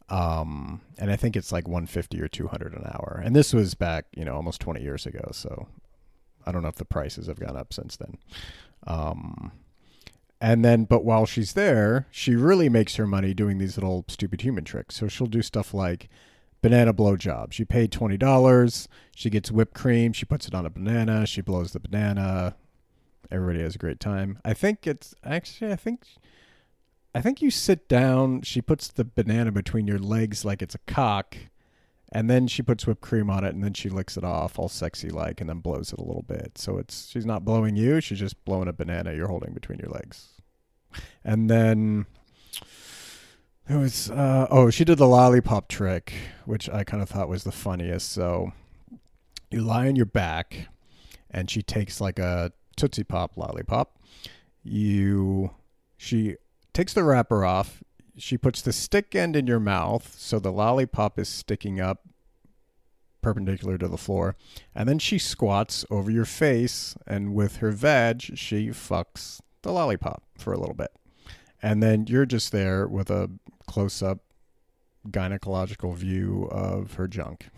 Um, 0.09 0.81
and 0.99 1.11
I 1.11 1.17
think 1.17 1.35
it's 1.35 1.51
like 1.51 1.67
150 1.67 2.21
or 2.21 2.29
200 2.29 2.75
an 2.75 2.85
hour. 2.85 3.21
And 3.25 3.35
this 3.35 3.53
was 3.53 3.75
back, 3.75 4.07
you 4.15 4.25
know, 4.25 4.35
almost 4.35 4.61
20 4.61 4.83
years 4.83 5.07
ago. 5.07 5.31
So 5.33 5.67
I 6.47 6.53
don't 6.53 6.63
know 6.63 6.69
if 6.69 6.77
the 6.77 6.85
prices 6.85 7.27
have 7.27 7.41
gone 7.41 7.57
up 7.57 7.73
since 7.73 7.97
then. 7.97 8.19
Um, 8.87 9.53
and 10.41 10.65
then, 10.65 10.85
but 10.85 11.05
while 11.05 11.25
she's 11.25 11.55
there, 11.55 12.07
she 12.11 12.37
really 12.37 12.69
makes 12.69 12.97
her 12.97 13.07
money 13.07 13.33
doing 13.33 13.59
these 13.59 13.77
little 13.77 14.05
stupid 14.09 14.43
human 14.43 14.65
tricks. 14.65 14.97
So 14.97 15.09
she'll 15.09 15.27
do 15.27 15.43
stuff 15.43 15.73
like 15.73 16.11
banana 16.65 16.95
blowjob. 16.95 17.53
She 17.53 17.67
paid 17.67 17.93
twenty 17.93 18.17
dollars. 18.17 18.89
She 19.15 19.29
gets 19.29 19.51
whipped 19.51 19.75
cream. 19.75 20.15
She 20.15 20.25
puts 20.25 20.49
it 20.49 20.55
on 20.55 20.65
a 20.65 20.71
banana. 20.71 21.27
She 21.27 21.43
blows 21.43 21.73
the 21.73 21.79
banana. 21.79 22.57
Everybody 23.31 23.61
has 23.63 23.75
a 23.75 23.79
great 23.79 24.01
time. 24.01 24.39
I 24.47 24.55
think 24.55 24.87
it's 24.87 25.15
actually. 25.23 25.73
I 25.73 25.77
think. 25.77 26.07
I 27.15 27.21
think 27.21 27.43
you 27.43 27.51
sit 27.51 27.87
down. 27.87 28.41
She 28.43 28.63
puts 28.63 28.89
the 28.89 29.05
banana 29.05 29.53
between 29.53 29.87
your 29.87 29.99
legs 29.99 30.43
like 30.45 30.63
it's 30.63 30.75
a 30.75 30.79
cock, 30.87 31.37
and 32.11 32.31
then 32.31 32.49
she 32.49 32.63
puts 32.63 32.87
whipped 32.87 33.03
cream 33.03 33.29
on 33.29 33.45
it, 33.45 33.55
and 33.55 33.63
then 33.63 33.75
she 33.75 33.91
licks 33.91 34.17
it 34.17 34.25
off, 34.25 34.59
all 34.59 34.71
sexy 34.71 35.11
like, 35.11 35.43
and 35.43 35.51
then 35.51 35.59
blows 35.59 35.93
it 35.93 36.01
a 36.01 36.05
little 36.05 36.25
bit. 36.27 36.57
So 36.57 36.79
it's 36.79 37.11
she's 37.11 37.27
not 37.27 37.45
blowing 37.45 37.77
you. 37.77 38.01
She's 38.01 38.21
just 38.21 38.43
blowing 38.47 38.69
a 38.69 38.73
banana 38.73 39.13
you're 39.13 39.29
holding 39.29 39.53
between 39.53 39.81
your 39.81 39.91
legs. 39.91 40.29
And 41.23 41.51
then 41.51 42.07
it 43.69 43.77
was 43.77 44.11
uh, 44.11 44.47
oh 44.51 44.71
she 44.71 44.85
did 44.85 44.99
the 44.99 45.07
lollipop 45.07 45.69
trick, 45.69 46.13
which 46.45 46.69
I 46.69 46.85
kind 46.85 47.03
of 47.03 47.09
thought 47.09 47.29
was 47.29 47.45
the 47.45 47.53
funniest. 47.53 48.13
So 48.13 48.53
you 49.51 49.63
lie 49.63 49.89
on 49.89 49.97
your 49.97 50.07
back, 50.07 50.69
and 51.31 51.51
she 51.51 51.63
takes 51.63 52.01
like 52.01 52.19
a 52.19 52.53
tootsie 52.77 53.05
pop 53.05 53.37
lollipop. 53.37 53.99
You 54.63 55.51
she 55.97 56.37
takes 56.73 56.93
the 56.93 57.05
wrapper 57.05 57.45
off. 57.45 57.83
She 58.17 58.39
puts 58.39 58.63
the 58.63 58.73
stick 58.73 59.15
end 59.15 59.35
in 59.35 59.47
your 59.47 59.61
mouth, 59.61 60.15
so 60.17 60.39
the 60.39 60.53
lollipop 60.53 61.19
is 61.19 61.29
sticking 61.29 61.81
up 61.81 62.07
perpendicular 63.23 63.79
to 63.79 63.89
the 63.89 63.97
floor. 63.97 64.37
And 64.75 64.89
then 64.89 65.01
she 65.01 65.19
squats 65.19 65.85
over 65.91 66.11
your 66.11 66.27
face, 66.27 66.95
and 67.07 67.35
with 67.35 67.57
her 67.57 67.73
vag, 67.73 68.21
she 68.21 68.69
fucks 68.69 69.41
the 69.63 69.73
lollipop 69.73 70.23
for 70.39 70.53
a 70.53 70.59
little 70.59 70.75
bit. 70.75 70.93
And 71.65 71.83
then 71.83 72.07
you're 72.07 72.27
just 72.27 72.53
there 72.53 72.87
with 72.87 73.09
a 73.09 73.31
close 73.67 74.03
up 74.03 74.19
gynecological 75.09 75.95
view 75.97 76.47
of 76.53 76.93
her 76.95 77.09
junk. 77.09 77.49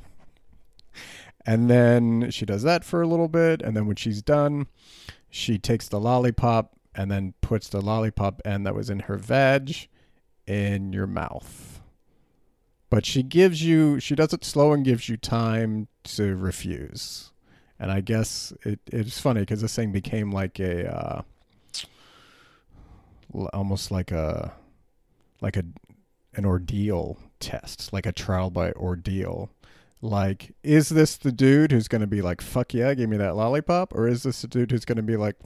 And 1.44 1.68
then 1.68 2.30
she 2.30 2.46
does 2.46 2.62
that 2.62 2.84
for 2.84 3.02
a 3.02 3.08
little 3.08 3.26
bit. 3.26 3.62
And 3.62 3.76
then 3.76 3.88
when 3.88 3.96
she's 3.96 4.22
done, 4.22 4.68
she 5.28 5.58
takes 5.58 5.88
the 5.88 5.98
lollipop 5.98 6.76
and 6.94 7.10
then 7.10 7.34
puts 7.40 7.68
the 7.68 7.80
lollipop 7.80 8.40
end 8.44 8.64
that 8.64 8.76
was 8.76 8.90
in 8.90 9.00
her 9.00 9.16
vag 9.16 9.88
in 10.46 10.92
your 10.92 11.08
mouth. 11.08 11.80
But 12.88 13.04
she 13.04 13.24
gives 13.24 13.64
you, 13.64 13.98
she 13.98 14.14
does 14.14 14.32
it 14.32 14.44
slow 14.44 14.72
and 14.72 14.84
gives 14.84 15.08
you 15.08 15.16
time 15.16 15.88
to 16.04 16.36
refuse. 16.36 17.32
And 17.76 17.90
I 17.90 18.02
guess 18.02 18.52
it, 18.62 18.78
it's 18.86 19.18
funny 19.18 19.40
because 19.40 19.62
this 19.62 19.74
thing 19.74 19.90
became 19.90 20.30
like 20.30 20.60
a, 20.60 20.96
uh, 20.96 21.22
almost 23.52 23.90
like 23.90 24.12
a 24.12 24.52
like 25.40 25.56
a 25.56 25.64
an 26.34 26.44
ordeal 26.44 27.18
test, 27.40 27.92
like 27.92 28.06
a 28.06 28.12
trial 28.12 28.50
by 28.50 28.72
ordeal. 28.72 29.50
Like, 30.02 30.54
is 30.62 30.90
this 30.90 31.16
the 31.16 31.32
dude 31.32 31.72
who's 31.72 31.88
going 31.88 32.02
to 32.02 32.06
be 32.06 32.20
like, 32.20 32.40
fuck 32.40 32.74
yeah, 32.74 32.92
give 32.94 33.08
me 33.08 33.16
that 33.16 33.34
lollipop? 33.34 33.94
Or 33.94 34.06
is 34.06 34.22
this 34.22 34.42
the 34.42 34.48
dude 34.48 34.70
who's 34.70 34.84
going 34.84 34.96
to 34.96 35.02
be 35.02 35.16
like, 35.16 35.36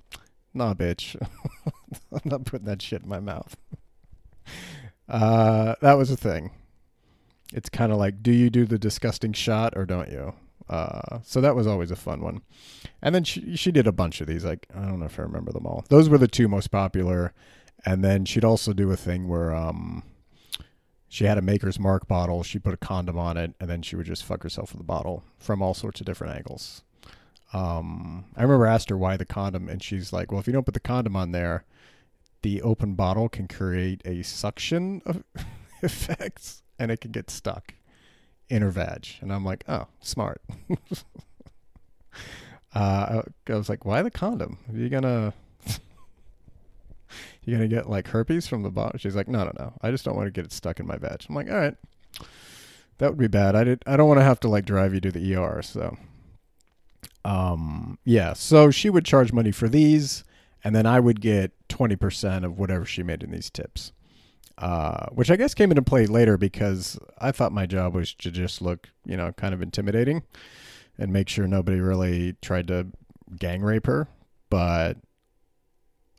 nah, 0.53 0.75
bitch, 0.75 1.17
I'm 2.13 2.21
not 2.25 2.45
putting 2.45 2.67
that 2.67 2.83
shit 2.83 3.03
in 3.03 3.09
my 3.09 3.21
mouth? 3.21 3.57
Uh, 5.09 5.75
that 5.81 5.95
was 5.95 6.09
a 6.13 6.17
thing. 6.17 6.53
It's 7.53 7.69
kind 7.69 7.91
of 7.91 7.99
like, 7.99 8.23
do 8.23 8.31
you 8.31 8.49
do 8.49 8.65
the 8.65 8.79
disgusting 8.79 9.33
shot 9.33 9.73
or 9.77 9.85
don't 9.85 10.09
you? 10.09 10.35
Uh, 10.69 11.19
so 11.25 11.41
that 11.41 11.57
was 11.57 11.67
always 11.67 11.91
a 11.91 11.97
fun 11.97 12.21
one. 12.21 12.43
And 13.03 13.13
then 13.13 13.25
she, 13.25 13.57
she 13.57 13.73
did 13.73 13.89
a 13.89 13.93
bunch 13.93 14.21
of 14.21 14.29
these. 14.29 14.45
Like, 14.45 14.69
I 14.73 14.83
don't 14.83 15.01
know 15.01 15.07
if 15.07 15.19
I 15.19 15.23
remember 15.23 15.51
them 15.51 15.67
all. 15.67 15.85
Those 15.89 16.09
were 16.09 16.17
the 16.17 16.29
two 16.29 16.47
most 16.47 16.69
popular 16.69 17.35
and 17.85 18.05
then 18.05 18.25
she'd 18.25 18.45
also 18.45 18.73
do 18.73 18.91
a 18.91 18.97
thing 18.97 19.29
where 19.29 19.55
um, 19.55 20.03
she 21.09 21.25
had 21.25 21.39
a 21.39 21.43
Maker's 21.43 21.79
Mark 21.79 22.07
bottle. 22.07 22.43
She 22.43 22.59
put 22.59 22.75
a 22.75 22.79
condom 22.79 23.19
on 23.19 23.37
it, 23.37 23.55
and 23.61 23.69
then 23.69 23.83
she 23.83 23.97
would 23.97 24.07
just 24.07 24.25
fuck 24.25 24.43
herself 24.43 24.73
with 24.73 24.79
the 24.79 24.85
bottle 24.85 25.25
from 25.39 25.63
all 25.63 25.75
sorts 25.75 26.01
of 26.01 26.07
different 26.07 26.37
angles. 26.37 26.83
Um, 27.53 28.27
I 28.37 28.43
remember 28.43 28.67
I 28.67 28.75
asked 28.75 28.91
her 28.91 28.97
why 28.97 29.17
the 29.17 29.25
condom, 29.25 29.69
and 29.69 29.83
she's 29.83 30.13
like, 30.13 30.31
"Well, 30.31 30.41
if 30.41 30.47
you 30.47 30.53
don't 30.53 30.67
put 30.67 30.75
the 30.75 30.81
condom 30.81 31.17
on 31.17 31.33
there, 31.33 31.65
the 32.43 32.63
open 32.63 32.95
bottle 32.95 33.29
can 33.29 33.49
create 33.49 34.03
a 34.05 34.23
suction 34.23 35.03
of 35.05 35.25
effects, 35.83 36.63
and 36.79 36.91
it 36.91 37.01
can 37.01 37.11
get 37.11 37.31
stuck 37.31 37.75
in 38.49 38.63
her 38.63 38.71
vag." 38.71 39.09
And 39.21 39.33
I'm 39.33 39.45
like, 39.45 39.65
"Oh, 39.69 39.89
smart." 40.01 40.41
Uh, 42.75 43.23
I, 43.49 43.53
I 43.53 43.57
was 43.57 43.69
like, 43.69 43.85
why 43.85 44.03
the 44.03 44.11
condom? 44.11 44.59
Are 44.69 44.77
you 44.77 44.89
gonna 44.89 45.35
you 47.45 47.55
gonna 47.55 47.69
get 47.69 47.89
like 47.89 48.09
herpes 48.09 48.47
from 48.47 48.63
the 48.63 48.71
bottom? 48.71 48.99
She's 48.99 49.17
like, 49.17 49.29
no, 49.29 49.45
no, 49.45 49.53
no. 49.59 49.73
I 49.83 49.91
just 49.91 50.05
don't 50.05 50.17
want 50.17 50.27
to 50.27 50.31
get 50.31 50.45
it 50.45 50.53
stuck 50.53 50.81
in 50.81 50.87
my 50.87 50.97
veg. 50.97 51.25
I'm 51.29 51.35
like, 51.35 51.51
all 51.51 51.57
right, 51.57 51.77
that 52.99 53.11
would 53.11 53.19
be 53.19 53.29
bad. 53.29 53.57
I 53.57 53.65
did. 53.65 53.83
I 53.87 53.97
don't 53.97 54.09
want 54.09 54.21
to 54.21 54.25
have 54.25 54.41
to 54.41 54.49
like 54.49 54.65
drive 54.65 54.95
you 54.95 55.01
to 55.01 55.11
the 55.11 55.35
ER. 55.35 55.63
So, 55.63 55.97
um, 57.25 57.99
yeah. 58.05 58.35
So 58.35 58.71
she 58.71 58.91
would 58.91 59.05
charge 59.05 59.33
money 59.33 59.53
for 59.53 59.69
these, 59.69 60.25
and 60.63 60.75
then 60.75 60.87
I 60.87 61.01
would 61.01 61.21
get 61.21 61.53
twenty 61.69 61.97
percent 61.97 62.45
of 62.45 62.59
whatever 62.59 62.85
she 62.85 63.03
made 63.03 63.23
in 63.23 63.31
these 63.31 63.51
tips. 63.51 63.93
Uh, 64.59 65.07
which 65.13 65.31
I 65.31 65.37
guess 65.37 65.55
came 65.55 65.71
into 65.71 65.81
play 65.81 66.05
later 66.05 66.37
because 66.37 66.99
I 67.19 67.33
thought 67.33 67.51
my 67.51 67.65
job 67.65 67.95
was 67.95 68.13
to 68.17 68.31
just 68.31 68.61
look, 68.61 68.91
you 69.07 69.17
know, 69.17 69.33
kind 69.33 69.55
of 69.55 69.63
intimidating 69.63 70.23
and 70.99 71.11
make 71.11 71.31
sure 71.31 71.47
nobody 71.47 71.81
really 71.81 72.37
tried 72.43 72.69
to 72.69 72.89
gang 73.39 73.63
rape 73.63 73.87
her. 73.87 74.09
But 74.51 74.99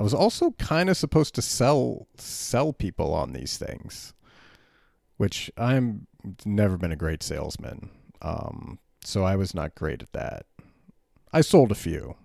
I 0.01 0.03
was 0.03 0.15
also 0.15 0.49
kind 0.57 0.89
of 0.89 0.97
supposed 0.97 1.35
to 1.35 1.43
sell 1.43 2.07
sell 2.17 2.73
people 2.73 3.13
on 3.13 3.33
these 3.33 3.59
things, 3.59 4.15
which 5.17 5.51
I'm 5.55 6.07
never 6.43 6.75
been 6.75 6.91
a 6.91 6.95
great 6.95 7.21
salesman. 7.21 7.91
Um, 8.19 8.79
so 9.03 9.23
I 9.23 9.35
was 9.35 9.53
not 9.53 9.75
great 9.75 10.01
at 10.01 10.11
that. 10.13 10.47
I 11.31 11.41
sold 11.41 11.71
a 11.71 11.75
few. 11.75 12.15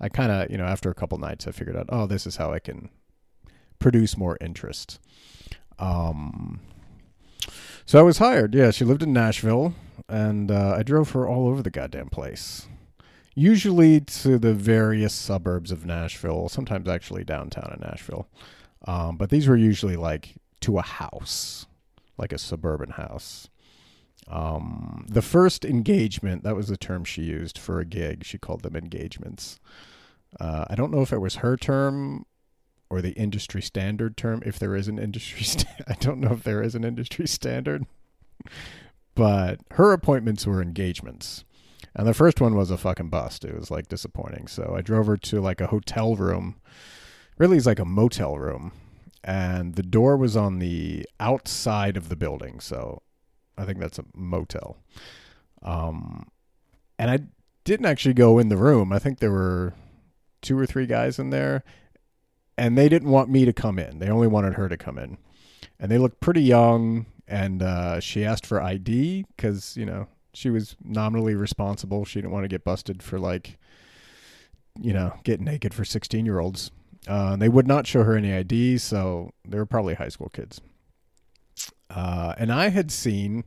I 0.00 0.08
kind 0.08 0.30
of, 0.30 0.52
you 0.52 0.56
know, 0.56 0.66
after 0.66 0.88
a 0.88 0.94
couple 0.94 1.18
nights, 1.18 1.48
I 1.48 1.50
figured 1.50 1.76
out, 1.76 1.86
oh, 1.88 2.06
this 2.06 2.28
is 2.28 2.36
how 2.36 2.52
I 2.52 2.60
can 2.60 2.90
produce 3.80 4.16
more 4.16 4.38
interest. 4.40 5.00
Um, 5.80 6.60
so 7.86 7.98
I 7.98 8.02
was 8.02 8.18
hired. 8.18 8.54
Yeah, 8.54 8.70
she 8.70 8.84
lived 8.84 9.02
in 9.02 9.12
Nashville, 9.12 9.74
and 10.08 10.48
uh, 10.52 10.76
I 10.78 10.84
drove 10.84 11.10
her 11.10 11.26
all 11.26 11.48
over 11.48 11.60
the 11.60 11.70
goddamn 11.70 12.08
place. 12.08 12.68
Usually 13.38 14.00
to 14.00 14.38
the 14.38 14.54
various 14.54 15.14
suburbs 15.14 15.70
of 15.70 15.84
Nashville, 15.84 16.48
sometimes 16.48 16.88
actually 16.88 17.22
downtown 17.22 17.70
in 17.74 17.86
Nashville. 17.86 18.26
Um, 18.86 19.16
but 19.16 19.30
these 19.30 19.46
were 19.46 19.56
usually 19.56 19.96
like 19.96 20.36
to 20.60 20.78
a 20.78 20.82
house, 20.82 21.66
like 22.16 22.32
a 22.32 22.38
suburban 22.38 22.90
house. 22.90 23.48
Um, 24.26 25.06
the 25.08 25.22
first 25.22 25.64
engagement, 25.64 26.44
that 26.44 26.56
was 26.56 26.68
the 26.68 26.78
term 26.78 27.04
she 27.04 27.22
used 27.22 27.58
for 27.58 27.78
a 27.78 27.84
gig. 27.84 28.24
She 28.24 28.38
called 28.38 28.62
them 28.62 28.74
engagements. 28.74 29.60
Uh, 30.40 30.64
I 30.68 30.74
don't 30.74 30.90
know 30.90 31.02
if 31.02 31.12
it 31.12 31.20
was 31.20 31.36
her 31.36 31.56
term 31.56 32.24
or 32.88 33.02
the 33.02 33.12
industry 33.12 33.62
standard 33.62 34.16
term, 34.16 34.42
if 34.46 34.58
there 34.58 34.76
is 34.76 34.88
an 34.88 34.98
industry, 34.98 35.44
I 35.88 35.94
don't 35.94 36.20
know 36.20 36.32
if 36.32 36.42
there 36.42 36.62
is 36.62 36.74
an 36.74 36.84
industry 36.84 37.26
standard, 37.26 37.84
but 39.14 39.60
her 39.72 39.92
appointments 39.92 40.46
were 40.46 40.62
engagements. 40.62 41.44
And 41.96 42.06
the 42.06 42.14
first 42.14 42.40
one 42.40 42.54
was 42.54 42.70
a 42.70 42.76
fucking 42.76 43.08
bust. 43.08 43.44
It 43.44 43.54
was 43.58 43.70
like 43.70 43.88
disappointing. 43.88 44.48
So 44.48 44.74
I 44.76 44.82
drove 44.82 45.06
her 45.06 45.16
to 45.16 45.40
like 45.40 45.60
a 45.60 45.68
hotel 45.68 46.14
room. 46.14 46.56
Really, 47.38 47.56
it's 47.56 47.66
like 47.66 47.78
a 47.78 47.84
motel 47.84 48.38
room. 48.38 48.72
And 49.24 49.74
the 49.74 49.82
door 49.82 50.16
was 50.16 50.36
on 50.36 50.58
the 50.58 51.06
outside 51.18 51.96
of 51.96 52.08
the 52.08 52.16
building. 52.16 52.60
So 52.60 53.02
I 53.56 53.64
think 53.64 53.80
that's 53.80 53.98
a 53.98 54.04
motel. 54.14 54.76
Um, 55.62 56.28
and 56.98 57.10
I 57.10 57.20
didn't 57.64 57.86
actually 57.86 58.14
go 58.14 58.38
in 58.38 58.50
the 58.50 58.56
room. 58.56 58.92
I 58.92 58.98
think 58.98 59.18
there 59.18 59.32
were 59.32 59.72
two 60.42 60.56
or 60.58 60.66
three 60.66 60.86
guys 60.86 61.18
in 61.18 61.30
there 61.30 61.64
and 62.58 62.76
they 62.76 62.88
didn't 62.88 63.10
want 63.10 63.30
me 63.30 63.44
to 63.44 63.52
come 63.52 63.78
in. 63.78 63.98
They 63.98 64.08
only 64.08 64.26
wanted 64.26 64.54
her 64.54 64.68
to 64.68 64.76
come 64.76 64.98
in, 64.98 65.18
and 65.78 65.90
they 65.90 65.98
looked 65.98 66.20
pretty 66.20 66.42
young. 66.42 67.06
And 67.28 67.60
uh, 67.60 67.98
she 67.98 68.24
asked 68.24 68.46
for 68.46 68.62
ID 68.62 69.26
because 69.36 69.76
you 69.76 69.84
know 69.84 70.06
she 70.36 70.50
was 70.50 70.76
nominally 70.84 71.34
responsible. 71.34 72.04
She 72.04 72.20
didn't 72.20 72.32
want 72.32 72.44
to 72.44 72.48
get 72.48 72.64
busted 72.64 73.02
for 73.02 73.18
like, 73.18 73.58
you 74.78 74.92
know, 74.92 75.14
get 75.24 75.40
naked 75.40 75.74
for 75.74 75.84
sixteen 75.84 76.26
year 76.26 76.38
olds. 76.38 76.70
Uh, 77.08 77.36
they 77.36 77.48
would 77.48 77.66
not 77.66 77.86
show 77.86 78.02
her 78.02 78.16
any 78.16 78.32
ID, 78.32 78.78
so 78.78 79.30
they 79.46 79.58
were 79.58 79.66
probably 79.66 79.94
high 79.94 80.08
school 80.08 80.28
kids. 80.28 80.60
Uh, 81.88 82.34
and 82.36 82.52
I 82.52 82.68
had 82.68 82.90
seen 82.90 83.44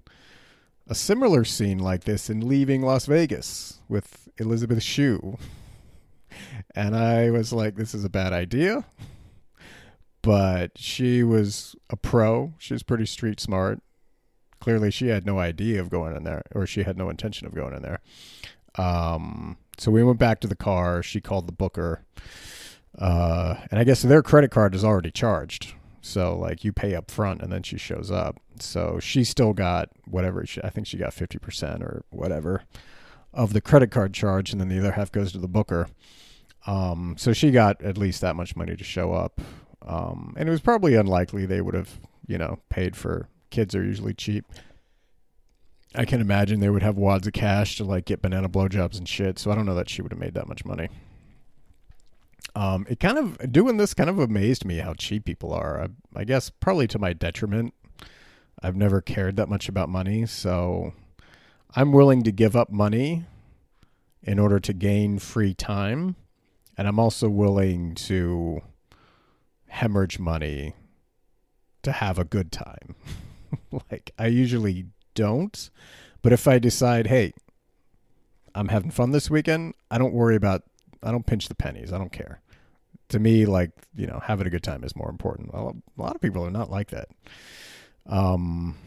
a 0.88 0.96
similar 0.96 1.44
scene 1.44 1.78
like 1.78 2.06
this 2.06 2.30
in 2.30 2.48
Leaving 2.48 2.82
Las 2.82 3.06
Vegas 3.06 3.80
with 3.90 4.30
Elizabeth 4.38 4.82
Shue 4.82 5.38
and 6.76 6.96
I 6.96 7.30
was 7.30 7.54
like, 7.54 7.76
this 7.76 7.94
is 7.94 8.04
a 8.04 8.10
bad 8.10 8.34
idea. 8.34 8.86
But 10.22 10.78
she 10.78 11.24
was 11.24 11.76
a 11.90 11.96
pro. 11.96 12.54
She 12.58 12.74
was 12.74 12.84
pretty 12.84 13.06
street 13.06 13.40
smart. 13.40 13.82
Clearly, 14.60 14.92
she 14.92 15.08
had 15.08 15.26
no 15.26 15.40
idea 15.40 15.80
of 15.80 15.90
going 15.90 16.16
in 16.16 16.24
there, 16.24 16.44
or 16.54 16.68
she 16.68 16.84
had 16.84 16.98
no 16.98 17.10
intention 17.10 17.48
of 17.48 17.56
going 17.56 17.74
in 17.74 17.82
there. 17.82 18.00
Um, 18.76 19.58
so 19.78 19.92
we 19.92 20.04
went 20.04 20.20
back 20.20 20.40
to 20.42 20.48
the 20.48 20.56
car. 20.56 21.02
She 21.02 21.22
called 21.22 21.48
the 21.48 21.54
booker. 21.54 22.04
Uh, 22.98 23.56
and 23.72 23.80
I 23.80 23.84
guess 23.84 24.02
their 24.02 24.22
credit 24.22 24.52
card 24.52 24.76
is 24.76 24.84
already 24.84 25.12
charged. 25.12 25.74
So 26.02 26.36
like 26.36 26.64
you 26.64 26.74
pay 26.74 26.96
up 26.96 27.12
front 27.12 27.42
and 27.42 27.52
then 27.52 27.64
she 27.64 27.78
shows 27.78 28.12
up. 28.12 28.40
So 28.60 29.00
she 29.00 29.24
still 29.24 29.54
got 29.54 29.90
whatever 30.06 30.46
she, 30.46 30.62
I 30.64 30.70
think 30.70 30.88
she 30.88 30.98
got 30.98 31.12
50% 31.12 31.82
or 31.82 32.04
whatever 32.10 32.64
of 33.34 33.54
the 33.54 33.62
credit 33.62 33.92
card 33.92 34.14
charge. 34.14 34.52
And 34.52 34.60
then 34.60 34.70
the 34.70 34.80
other 34.80 34.94
half 34.94 35.12
goes 35.12 35.32
to 35.32 35.38
the 35.38 35.48
booker. 35.48 35.88
Um, 36.68 37.16
so 37.18 37.32
she 37.32 37.52
got 37.52 37.82
at 37.82 37.98
least 37.98 38.22
that 38.22 38.36
much 38.36 38.56
money 38.56 38.76
to 38.76 38.84
show 38.84 39.14
up. 39.14 39.40
Um, 39.86 40.34
and 40.38 40.50
it 40.50 40.52
was 40.52 40.62
probably 40.62 40.96
unlikely 40.96 41.46
they 41.46 41.62
would 41.62 41.74
have, 41.74 42.00
you 42.28 42.38
know, 42.38 42.60
paid 42.70 42.96
for 42.98 43.30
kids 43.50 43.76
are 43.76 43.84
usually 43.84 44.14
cheap. 44.14 44.46
I 45.96 46.06
can 46.06 46.22
imagine 46.22 46.60
they 46.60 46.70
would 46.70 46.84
have 46.84 46.98
wads 46.98 47.28
of 47.28 47.34
cash 47.34 47.78
to 47.78 47.84
like 47.84 48.06
get 48.06 48.22
banana 48.22 48.48
blowjobs 48.48 48.98
and 48.98 49.08
shit. 49.08 49.40
So 49.40 49.52
I 49.52 49.56
don't 49.56 49.66
know 49.66 49.76
that 49.76 49.90
she 49.90 50.02
would 50.02 50.12
have 50.12 50.20
made 50.20 50.36
that 50.36 50.48
much 50.48 50.66
money. 50.66 50.90
Um, 52.56 52.86
it 52.90 53.00
kind 53.00 53.18
of 53.18 53.52
doing 53.52 53.78
this 53.78 53.94
kind 53.94 54.10
of 54.10 54.20
amazed 54.20 54.66
me 54.66 54.78
how 54.78 54.94
cheap 54.94 55.26
people 55.26 55.54
are. 55.54 55.82
I, 55.82 56.20
I 56.20 56.24
guess 56.24 56.50
probably 56.50 56.88
to 56.88 57.00
my 57.00 57.14
detriment. 57.14 57.74
I've 58.62 58.76
never 58.76 59.02
cared 59.02 59.38
that 59.38 59.48
much 59.48 59.70
about 59.70 59.88
money, 59.88 60.26
so 60.26 60.94
I'm 61.76 61.94
willing 61.94 62.24
to 62.24 62.32
give 62.32 62.58
up 62.58 62.70
money 62.70 63.26
in 64.22 64.38
order 64.38 64.60
to 64.60 64.74
gain 64.74 65.18
free 65.18 65.54
time 65.54 66.18
and 66.80 66.88
I'm 66.88 66.98
also 66.98 67.28
willing 67.28 67.94
to 67.96 68.62
hemorrhage 69.68 70.18
money 70.18 70.76
to 71.84 71.92
have 71.92 72.18
a 72.18 72.24
good 72.24 72.54
time. 72.54 72.96
like 73.92 74.12
I 74.18 74.28
usually 74.28 74.86
don't, 75.14 75.70
but 76.22 76.34
if 76.34 76.48
I 76.48 76.60
decide, 76.60 77.08
hey, 77.08 77.34
I'm 78.56 78.70
having 78.70 78.92
fun 78.92 79.12
this 79.12 79.30
weekend, 79.30 79.74
I 79.92 79.98
don't 79.98 80.14
worry 80.14 80.36
about 80.36 80.64
I 81.02 81.12
don't 81.12 81.26
pinch 81.26 81.48
the 81.48 81.56
pennies. 81.56 81.94
I 81.94 81.98
don't 81.98 82.12
care. 82.12 82.42
To 83.10 83.20
me, 83.20 83.46
like, 83.46 83.72
you 83.96 84.06
know, 84.06 84.20
having 84.24 84.46
a 84.46 84.50
good 84.50 84.64
time 84.64 84.84
is 84.84 84.96
more 84.96 85.10
important. 85.10 85.54
Well, 85.54 85.78
a 85.98 86.02
lot 86.02 86.16
of 86.16 86.22
people 86.22 86.46
are 86.46 86.52
not 86.52 86.70
like 86.70 86.90
that. 86.90 87.10
Um 88.06 88.78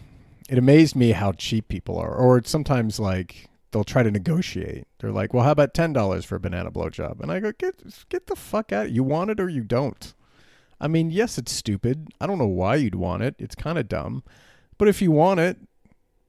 it 0.49 0.59
amazed 0.59 0.97
me 0.97 1.13
how 1.13 1.33
cheap 1.33 1.69
people 1.69 1.99
are. 1.99 2.15
Or 2.15 2.43
sometimes 2.45 3.01
like 3.01 3.49
they'll 3.71 3.85
try 3.85 4.03
to 4.03 4.11
negotiate. 4.11 4.87
They're 4.99 5.13
like, 5.13 5.33
"Well, 5.35 5.45
how 5.45 5.53
about 5.53 5.75
ten 5.75 5.93
dollars 5.93 6.25
for 6.25 6.37
a 6.37 6.41
banana 6.41 6.71
blowjob?" 6.71 7.21
And 7.21 7.33
I 7.33 7.41
go, 7.41 7.53
"Get 7.53 7.83
get 8.09 8.27
the 8.27 8.37
fuck 8.37 8.73
out! 8.73 8.91
You 8.91 9.03
want 9.03 9.31
it 9.31 9.41
or 9.41 9.49
you 9.49 9.63
don't." 9.63 10.15
I 10.81 10.89
mean, 10.89 11.11
yes, 11.11 11.39
it's 11.39 11.53
stupid. 11.53 12.09
I 12.21 12.27
don't 12.27 12.39
know 12.39 12.47
why 12.47 12.75
you'd 12.77 12.97
want 12.97 13.23
it. 13.23 13.37
It's 13.39 13.55
kind 13.55 13.79
of 13.79 13.89
dumb, 13.89 14.25
but 14.83 14.89
if 14.89 15.01
you 15.01 15.13
want 15.13 15.39
it, 15.39 15.59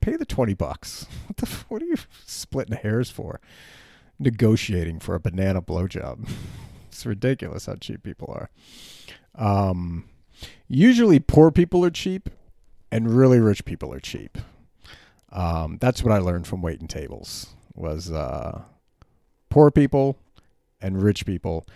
pay 0.00 0.14
the 0.14 0.24
twenty 0.24 0.54
bucks. 0.54 1.08
What 1.26 1.38
the? 1.38 1.46
What 1.66 1.82
are 1.82 1.86
you 1.86 1.96
splitting 2.24 2.76
hairs 2.76 3.10
for? 3.10 3.40
Negotiating 4.20 5.00
for 5.00 5.16
a 5.16 5.18
banana 5.18 5.60
blowjob. 5.60 6.28
it's 6.88 7.04
ridiculous 7.04 7.66
how 7.66 7.74
cheap 7.74 8.04
people 8.04 8.32
are. 8.32 8.50
Um, 9.34 10.04
usually, 10.68 11.18
poor 11.18 11.50
people 11.50 11.84
are 11.84 11.90
cheap, 11.90 12.30
and 12.92 13.10
really 13.10 13.40
rich 13.40 13.64
people 13.64 13.92
are 13.92 13.98
cheap. 13.98 14.38
Um, 15.32 15.78
that's 15.80 16.04
what 16.04 16.12
I 16.12 16.18
learned 16.18 16.46
from 16.46 16.62
waiting 16.62 16.86
tables 16.86 17.56
was 17.74 18.12
uh, 18.12 18.62
poor 19.50 19.72
people 19.72 20.16
and 20.80 21.02
rich 21.02 21.26
people. 21.26 21.66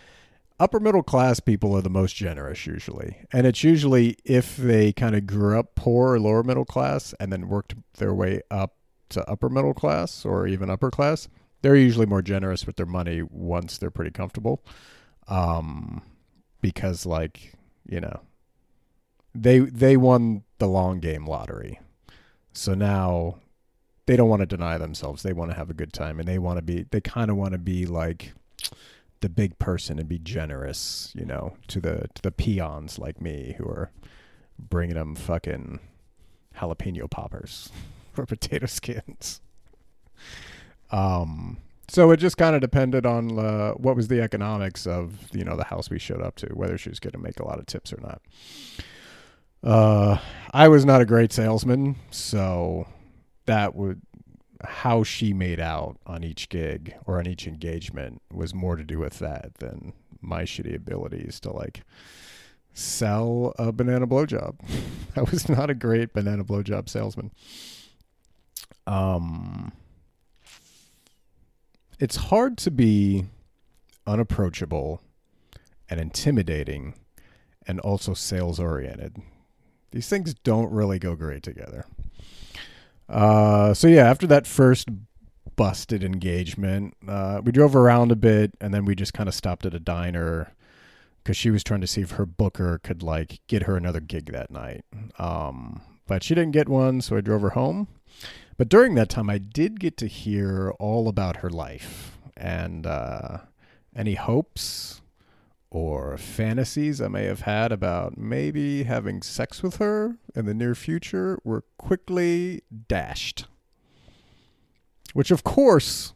Upper 0.61 0.81
middle 0.81 1.05
class 1.05 1.39
people 1.39 1.77
are 1.77 1.83
the 1.83 1.89
most 1.89 2.17
generous 2.17 2.67
usually, 2.67 3.19
and 3.33 3.47
it's 3.47 3.63
usually 3.63 4.17
if 4.25 4.57
they 4.57 4.93
kind 4.93 5.15
of 5.15 5.25
grew 5.25 5.59
up 5.59 5.77
poor 5.77 6.15
or 6.15 6.21
lower 6.21 6.43
middle 6.43 6.65
class 6.65 7.15
and 7.21 7.33
then 7.33 7.49
worked 7.49 7.75
their 7.99 8.13
way 8.13 8.41
up 8.51 8.75
to 9.11 9.25
upper 9.31 9.49
middle 9.49 9.73
class 9.73 10.25
or 10.25 10.49
even 10.49 10.69
upper 10.69 10.91
class. 10.91 11.29
They're 11.63 11.77
usually 11.77 12.07
more 12.07 12.23
generous 12.23 12.67
with 12.67 12.75
their 12.77 12.87
money 12.87 13.23
once 13.23 13.79
they're 13.79 13.91
pretty 13.91 14.11
comfortable, 14.11 14.65
um, 15.29 16.03
because 16.61 17.07
like 17.07 17.53
you 17.89 18.01
know, 18.01 18.21
they 19.35 19.61
they 19.61 19.97
won 19.97 20.43
the 20.59 20.67
long 20.67 20.99
game 20.99 21.25
lottery, 21.25 21.79
so 22.53 22.75
now 22.75 23.39
they 24.07 24.17
don't 24.17 24.29
want 24.29 24.41
to 24.41 24.47
deny 24.47 24.77
themselves. 24.77 25.23
They 25.23 25.33
want 25.33 25.53
to 25.53 25.57
have 25.57 25.71
a 25.71 25.75
good 25.75 25.93
time 25.93 26.19
and 26.19 26.27
they 26.27 26.39
want 26.39 26.59
to 26.59 26.63
be 26.63 26.87
they 26.91 27.01
kind 27.01 27.31
of 27.31 27.37
want 27.37 27.53
to 27.53 27.59
be 27.59 27.87
like 27.87 28.33
the 29.21 29.29
big 29.29 29.59
person 29.59 29.99
and 29.99 30.09
be 30.09 30.19
generous, 30.19 31.13
you 31.15 31.25
know, 31.25 31.57
to 31.69 31.81
the 31.81 32.09
to 32.15 32.23
the 32.23 32.31
peons 32.31 32.99
like 32.99 33.21
me 33.21 33.55
who 33.59 33.65
are 33.67 33.91
bringing 34.59 34.97
them 34.97 35.15
fucking 35.15 35.81
jalapeno 36.57 37.09
poppers 37.11 37.71
or 38.17 38.27
potato 38.27 38.67
skins. 38.67 39.41
Um 40.91 41.59
so 41.89 42.11
it 42.11 42.19
just 42.19 42.37
kind 42.37 42.55
of 42.55 42.61
depended 42.61 43.07
on 43.07 43.39
uh, 43.39 43.73
what 43.73 43.97
was 43.97 44.09
the 44.09 44.21
economics 44.21 44.87
of 44.87 45.15
you 45.33 45.43
know 45.43 45.57
the 45.57 45.65
house 45.65 45.89
we 45.89 45.99
showed 45.99 46.21
up 46.21 46.37
to, 46.37 46.47
whether 46.49 46.77
she 46.77 46.91
was 46.91 47.01
going 47.01 47.13
to 47.13 47.19
make 47.19 47.41
a 47.41 47.47
lot 47.47 47.59
of 47.59 47.67
tips 47.67 47.93
or 47.93 48.01
not. 48.01 48.21
Uh, 49.65 50.19
I 50.53 50.69
was 50.69 50.85
not 50.85 51.01
a 51.01 51.07
great 51.07 51.33
salesman, 51.33 51.97
so 52.11 52.87
that 53.47 53.75
would 53.75 54.03
how 54.65 55.03
she 55.03 55.33
made 55.33 55.61
out 55.61 55.99
on 56.07 56.25
each 56.25 56.49
gig 56.49 56.95
or 57.07 57.19
on 57.19 57.27
each 57.27 57.47
engagement 57.47 58.21
was 58.33 58.55
more 58.55 58.77
to 58.77 58.85
do 58.85 58.99
with 58.99 59.19
that 59.21 59.55
than 59.57 59.93
my 60.21 60.43
shitty 60.43 60.75
abilities 60.75 61.39
to 61.41 61.53
like 61.53 61.83
sell 62.73 63.55
a 63.59 63.73
banana 63.73 64.07
blowjob. 64.07 64.57
I 65.17 65.23
was 65.23 65.49
not 65.49 65.71
a 65.71 65.75
great 65.75 66.13
banana 66.13 66.45
blowjob 66.45 66.89
salesman. 66.89 67.31
Um, 68.87 69.73
it's 71.99 72.17
hard 72.17 72.57
to 72.59 72.71
be 72.71 73.27
unapproachable 74.07 75.03
and 75.91 76.01
intimidating 76.01 76.95
and 77.67 77.81
also 77.81 78.15
sales 78.15 78.59
oriented. 78.59 79.17
These 79.91 80.09
things 80.09 80.35
don't 80.35 80.73
really 80.73 80.99
go 80.99 81.17
great 81.17 81.43
together. 81.43 81.87
Uh, 83.09 83.75
so 83.75 83.89
yeah, 83.89 84.09
after 84.09 84.27
that 84.27 84.47
first 84.47 84.89
busted 85.57 86.05
engagement, 86.05 86.95
uh, 87.07 87.41
we 87.43 87.53
drove 87.53 87.75
around 87.75 88.13
a 88.13 88.17
bit 88.17 88.53
and 88.61 88.73
then 88.73 88.85
we 88.85 88.95
just 88.95 89.15
kind 89.15 89.29
of 89.29 89.35
stopped 89.35 89.67
at 89.67 89.75
a 89.75 89.81
diner 89.81 90.53
because 91.23 91.37
she 91.37 91.51
was 91.51 91.65
trying 91.65 91.81
to 91.81 91.87
see 91.87 92.01
if 92.01 92.13
her 92.13 92.27
booker 92.27 92.79
could 92.83 93.03
like 93.03 93.41
get 93.49 93.65
her 93.65 93.77
another 93.77 94.01
gig 94.01 94.33
that 94.33 94.51
night. 94.51 94.85
Um, 95.19 95.83
but 96.07 96.23
she 96.23 96.35
didn't 96.35 96.53
get 96.53 96.69
one, 96.69 97.01
so 97.01 97.17
I 97.17 97.21
drove 97.21 97.43
her 97.43 97.51
home. 97.51 97.89
But 98.57 98.69
during 98.69 98.95
that 98.95 99.11
time, 99.11 99.29
I 99.31 99.39
did 99.39 99.79
get 99.79 99.97
to 99.99 100.07
hear 100.07 100.71
all 100.81 101.09
about 101.09 101.37
her 101.39 101.51
life 101.51 102.19
and 102.37 102.87
uh, 102.87 103.39
any 103.95 104.15
hopes 104.15 105.01
or 105.71 106.17
fantasies 106.17 107.01
I 107.01 107.09
may 107.09 107.25
have 107.25 107.43
had 107.43 107.73
about 107.73 108.17
maybe 108.17 108.85
having 108.85 109.23
sex 109.23 109.63
with 109.63 109.77
her 109.77 110.17
in 110.35 110.47
the 110.47 110.55
near 110.55 110.75
future 110.75 111.39
were 111.45 111.65
quickly 111.77 112.63
dashed. 112.89 113.47
Which, 115.13 115.31
of 115.31 115.45
course, 115.45 116.15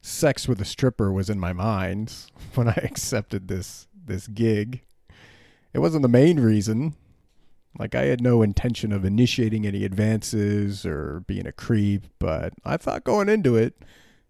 sex 0.00 0.48
with 0.48 0.60
a 0.60 0.64
stripper 0.64 1.12
was 1.12 1.28
in 1.28 1.38
my 1.38 1.52
mind 1.52 2.14
when 2.54 2.68
I 2.68 2.80
accepted 2.82 3.48
this 3.48 3.88
this 4.06 4.26
gig. 4.26 4.82
It 5.72 5.78
wasn't 5.78 6.02
the 6.02 6.08
main 6.08 6.38
reason. 6.40 6.94
Like 7.78 7.94
I 7.94 8.04
had 8.04 8.20
no 8.20 8.42
intention 8.42 8.92
of 8.92 9.04
initiating 9.04 9.66
any 9.66 9.84
advances 9.84 10.86
or 10.86 11.24
being 11.26 11.46
a 11.46 11.52
creep, 11.52 12.06
but 12.18 12.52
I 12.64 12.76
thought 12.76 13.02
going 13.02 13.28
into 13.28 13.56
it, 13.56 13.74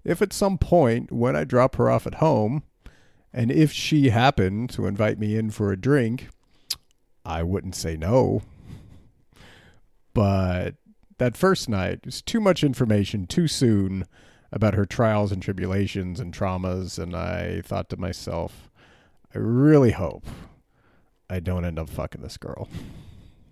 if 0.04 0.22
at 0.22 0.32
some 0.32 0.58
point 0.58 1.12
when 1.12 1.36
I 1.36 1.44
drop 1.44 1.76
her 1.76 1.90
off 1.90 2.06
at 2.06 2.14
home, 2.14 2.62
and 3.34 3.50
if 3.50 3.72
she 3.72 4.10
happened 4.10 4.70
to 4.70 4.86
invite 4.86 5.18
me 5.18 5.36
in 5.36 5.50
for 5.50 5.72
a 5.72 5.76
drink, 5.76 6.28
I 7.26 7.42
wouldn't 7.42 7.74
say 7.74 7.96
no. 7.96 8.42
But 10.14 10.76
that 11.18 11.36
first 11.36 11.68
night 11.68 12.06
was 12.06 12.22
too 12.22 12.38
much 12.38 12.62
information 12.62 13.26
too 13.26 13.48
soon 13.48 14.06
about 14.52 14.74
her 14.74 14.86
trials 14.86 15.32
and 15.32 15.42
tribulations 15.42 16.20
and 16.20 16.32
traumas. 16.32 16.96
And 16.96 17.16
I 17.16 17.60
thought 17.62 17.88
to 17.90 17.96
myself, 17.96 18.70
I 19.34 19.38
really 19.38 19.90
hope 19.90 20.26
I 21.28 21.40
don't 21.40 21.64
end 21.64 21.80
up 21.80 21.90
fucking 21.90 22.22
this 22.22 22.36
girl. 22.36 22.68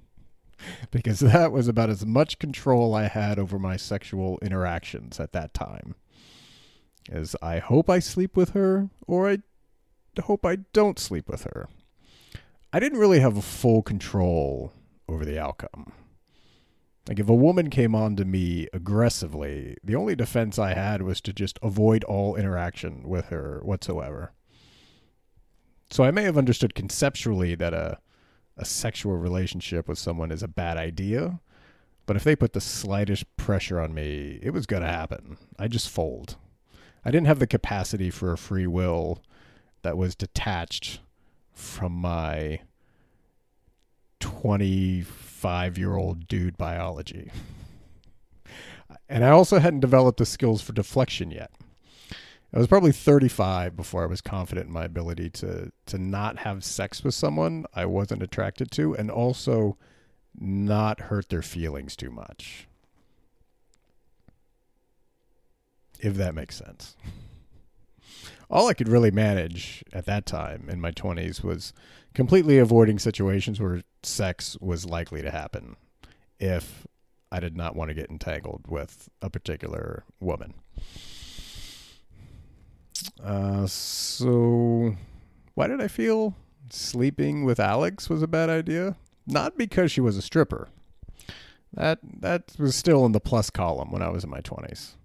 because 0.93 1.18
that 1.18 1.51
was 1.51 1.66
about 1.66 1.91
as 1.91 2.07
much 2.07 2.39
control 2.39 2.95
I 2.95 3.09
had 3.09 3.37
over 3.37 3.59
my 3.59 3.76
sexual 3.76 4.39
interactions 4.43 5.18
at 5.18 5.33
that 5.33 5.55
time. 5.55 5.97
As 7.11 7.35
I 7.43 7.59
hope 7.59 7.91
I 7.91 7.99
sleep 7.99 8.37
with 8.37 8.51
her 8.51 8.89
or 9.09 9.28
I 9.28 9.39
hope 10.20 10.44
I 10.44 10.56
don't 10.72 10.98
sleep 10.98 11.28
with 11.28 11.44
her. 11.44 11.68
I 12.72 12.80
didn't 12.80 12.98
really 12.98 13.20
have 13.20 13.42
full 13.44 13.82
control 13.82 14.72
over 15.08 15.24
the 15.24 15.38
outcome. 15.38 15.92
Like 17.08 17.18
if 17.18 17.28
a 17.28 17.34
woman 17.34 17.70
came 17.70 17.94
on 17.94 18.16
to 18.16 18.24
me 18.24 18.68
aggressively, 18.72 19.76
the 19.82 19.96
only 19.96 20.14
defense 20.14 20.58
I 20.58 20.74
had 20.74 21.02
was 21.02 21.20
to 21.22 21.32
just 21.32 21.58
avoid 21.62 22.04
all 22.04 22.36
interaction 22.36 23.08
with 23.08 23.26
her 23.26 23.60
whatsoever. 23.62 24.32
So 25.90 26.04
I 26.04 26.10
may 26.10 26.22
have 26.22 26.38
understood 26.38 26.74
conceptually 26.74 27.54
that 27.56 27.74
a 27.74 27.98
a 28.56 28.64
sexual 28.64 29.16
relationship 29.16 29.88
with 29.88 29.98
someone 29.98 30.30
is 30.30 30.42
a 30.42 30.48
bad 30.48 30.76
idea, 30.76 31.40
but 32.06 32.16
if 32.16 32.24
they 32.24 32.36
put 32.36 32.52
the 32.52 32.60
slightest 32.60 33.36
pressure 33.36 33.80
on 33.80 33.94
me, 33.94 34.38
it 34.42 34.50
was 34.50 34.66
going 34.66 34.82
to 34.82 34.88
happen. 34.88 35.38
I 35.58 35.68
just 35.68 35.88
fold. 35.88 36.36
I 37.04 37.10
didn't 37.10 37.26
have 37.26 37.38
the 37.38 37.46
capacity 37.46 38.10
for 38.10 38.32
a 38.32 38.38
free 38.38 38.66
will 38.66 39.22
that 39.83 39.97
was 39.97 40.14
detached 40.14 41.01
from 41.53 41.93
my 41.93 42.61
25 44.20 45.78
year 45.78 45.97
old 45.97 46.26
dude 46.28 46.57
biology. 46.57 47.30
And 49.09 49.24
I 49.24 49.30
also 49.30 49.59
hadn't 49.59 49.80
developed 49.80 50.18
the 50.18 50.26
skills 50.26 50.62
for 50.62 50.72
deflection 50.72 51.30
yet. 51.30 51.51
I 52.55 52.59
was 52.59 52.66
probably 52.66 52.93
35 52.93 53.76
before 53.76 54.03
I 54.03 54.07
was 54.07 54.20
confident 54.20 54.66
in 54.66 54.72
my 54.72 54.85
ability 54.85 55.30
to 55.30 55.72
to 55.87 55.99
not 55.99 56.39
have 56.41 56.64
sex 56.64 57.03
with 57.03 57.14
someone 57.14 57.64
I 57.74 57.87
wasn't 57.87 58.22
attracted 58.22 58.70
to 58.72 58.95
and 58.95 59.11
also 59.11 59.78
not 60.39 61.01
hurt 61.01 61.28
their 61.30 61.43
feelings 61.43 61.97
too 61.97 62.11
much. 62.11 62.68
If 66.01 66.14
that 66.14 66.35
makes 66.35 66.57
sense 66.57 66.97
all 68.53 68.68
I 68.68 68.74
could 68.74 68.88
really 68.88 69.11
manage 69.11 69.82
at 69.94 70.05
that 70.05 70.26
time 70.26 70.68
in 70.68 70.78
my 70.78 70.92
20s 70.92 71.42
was 71.42 71.72
completely 72.12 72.59
avoiding 72.59 72.98
situations 72.98 73.59
where 73.59 73.80
sex 74.03 74.59
was 74.61 74.84
likely 74.84 75.22
to 75.22 75.30
happen 75.30 75.76
if 76.38 76.86
I 77.32 77.40
did 77.40 77.57
not 77.57 77.74
want 77.74 77.88
to 77.88 77.94
get 77.94 78.11
entangled 78.11 78.66
with 78.68 79.09
a 79.22 79.30
particular 79.30 80.05
woman. 80.20 80.53
Uh, 83.24 83.66
so, 83.66 84.96
why 85.55 85.66
did 85.66 85.80
I 85.80 85.88
feel 85.88 86.36
sleeping 86.68 87.44
with 87.44 87.59
Alex 87.59 88.11
was 88.11 88.22
a 88.22 88.28
bad 88.28 88.50
idea? 88.50 88.96
Not 89.26 89.57
because 89.57 89.90
she 89.90 90.03
was 90.03 90.18
a 90.18 90.22
stripper. 90.22 90.68
That 91.72 92.00
that 92.20 92.53
was 92.59 92.76
still 92.76 93.07
in 93.07 93.12
the 93.12 93.20
plus 93.20 93.48
column 93.48 93.90
when 93.90 94.03
I 94.03 94.11
was 94.11 94.24
in 94.24 94.30
my 94.30 94.40
20s. 94.40 94.96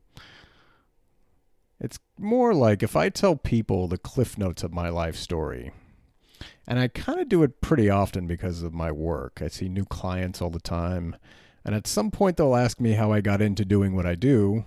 More 2.17 2.53
like 2.53 2.81
if 2.81 2.95
I 2.95 3.09
tell 3.09 3.35
people 3.35 3.87
the 3.87 3.97
cliff 3.97 4.37
notes 4.37 4.63
of 4.63 4.73
my 4.73 4.89
life 4.89 5.15
story, 5.15 5.71
and 6.67 6.79
I 6.79 6.87
kind 6.87 7.19
of 7.19 7.29
do 7.29 7.43
it 7.43 7.61
pretty 7.61 7.89
often 7.89 8.27
because 8.27 8.61
of 8.63 8.73
my 8.73 8.91
work. 8.91 9.41
I 9.41 9.47
see 9.47 9.69
new 9.69 9.85
clients 9.85 10.41
all 10.41 10.49
the 10.49 10.59
time, 10.59 11.15
and 11.63 11.75
at 11.75 11.87
some 11.87 12.11
point 12.11 12.37
they'll 12.37 12.55
ask 12.55 12.79
me 12.79 12.93
how 12.93 13.11
I 13.11 13.21
got 13.21 13.41
into 13.41 13.63
doing 13.63 13.95
what 13.95 14.05
I 14.05 14.15
do. 14.15 14.65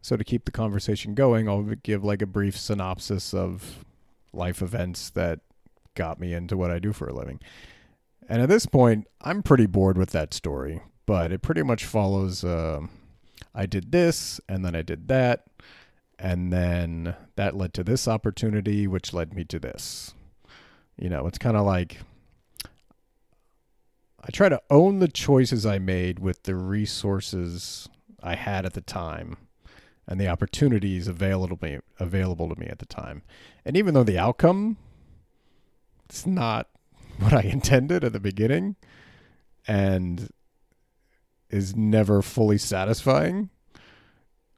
So 0.00 0.16
to 0.16 0.24
keep 0.24 0.44
the 0.44 0.50
conversation 0.50 1.14
going, 1.14 1.48
I'll 1.48 1.62
give 1.62 2.04
like 2.04 2.22
a 2.22 2.26
brief 2.26 2.56
synopsis 2.56 3.34
of 3.34 3.84
life 4.32 4.62
events 4.62 5.10
that 5.10 5.40
got 5.94 6.20
me 6.20 6.32
into 6.32 6.56
what 6.56 6.70
I 6.70 6.78
do 6.78 6.92
for 6.92 7.08
a 7.08 7.14
living. 7.14 7.40
And 8.28 8.42
at 8.42 8.48
this 8.48 8.66
point, 8.66 9.06
I'm 9.20 9.42
pretty 9.42 9.66
bored 9.66 9.98
with 9.98 10.10
that 10.10 10.34
story, 10.34 10.80
but 11.06 11.32
it 11.32 11.42
pretty 11.42 11.62
much 11.62 11.84
follows 11.84 12.44
uh, 12.44 12.80
I 13.54 13.66
did 13.66 13.90
this, 13.90 14.40
and 14.48 14.64
then 14.64 14.74
I 14.74 14.82
did 14.82 15.08
that, 15.08 15.44
and 16.18 16.52
then 16.52 17.14
that 17.36 17.56
led 17.56 17.72
to 17.74 17.84
this 17.84 18.08
opportunity 18.08 18.86
which 18.86 19.12
led 19.12 19.34
me 19.34 19.44
to 19.44 19.58
this. 19.58 20.14
You 20.96 21.08
know 21.08 21.26
it's 21.26 21.38
kind 21.38 21.56
of 21.56 21.64
like 21.64 21.98
i 24.24 24.30
try 24.32 24.48
to 24.48 24.60
own 24.68 24.98
the 24.98 25.06
choices 25.06 25.64
i 25.64 25.78
made 25.78 26.18
with 26.18 26.42
the 26.42 26.56
resources 26.56 27.88
i 28.20 28.34
had 28.34 28.66
at 28.66 28.72
the 28.72 28.80
time 28.80 29.36
and 30.08 30.20
the 30.20 30.26
opportunities 30.26 31.06
available 31.06 31.56
to 31.56 31.64
me 31.64 31.78
available 32.00 32.48
to 32.48 32.58
me 32.58 32.66
at 32.66 32.78
the 32.78 32.86
time. 32.86 33.22
And 33.64 33.76
even 33.76 33.94
though 33.94 34.02
the 34.02 34.18
outcome 34.18 34.76
it's 36.06 36.26
not 36.26 36.68
what 37.18 37.32
i 37.32 37.42
intended 37.42 38.02
at 38.02 38.12
the 38.12 38.20
beginning 38.20 38.76
and 39.66 40.30
is 41.50 41.76
never 41.76 42.22
fully 42.22 42.58
satisfying 42.58 43.50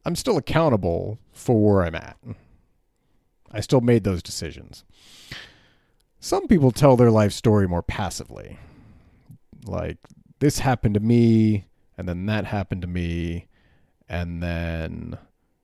I'm 0.04 0.16
still 0.16 0.36
accountable 0.36 1.18
for 1.32 1.60
where 1.60 1.84
I'm 1.84 1.94
at. 1.94 2.16
I 3.52 3.60
still 3.60 3.80
made 3.80 4.04
those 4.04 4.22
decisions. 4.22 4.84
Some 6.20 6.46
people 6.46 6.70
tell 6.70 6.96
their 6.96 7.10
life 7.10 7.32
story 7.32 7.66
more 7.66 7.82
passively. 7.82 8.58
Like, 9.64 9.98
this 10.38 10.60
happened 10.60 10.94
to 10.94 11.00
me, 11.00 11.66
and 11.98 12.08
then 12.08 12.26
that 12.26 12.46
happened 12.46 12.82
to 12.82 12.88
me, 12.88 13.46
and 14.08 14.42
then 14.42 15.18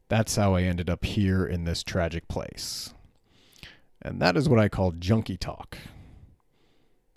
that's 0.08 0.36
how 0.36 0.54
I 0.54 0.62
ended 0.62 0.90
up 0.90 1.04
here 1.04 1.46
in 1.46 1.64
this 1.64 1.82
tragic 1.82 2.28
place. 2.28 2.92
And 4.02 4.20
that 4.20 4.36
is 4.36 4.48
what 4.48 4.60
I 4.60 4.68
call 4.68 4.92
junkie 4.92 5.36
talk. 5.36 5.78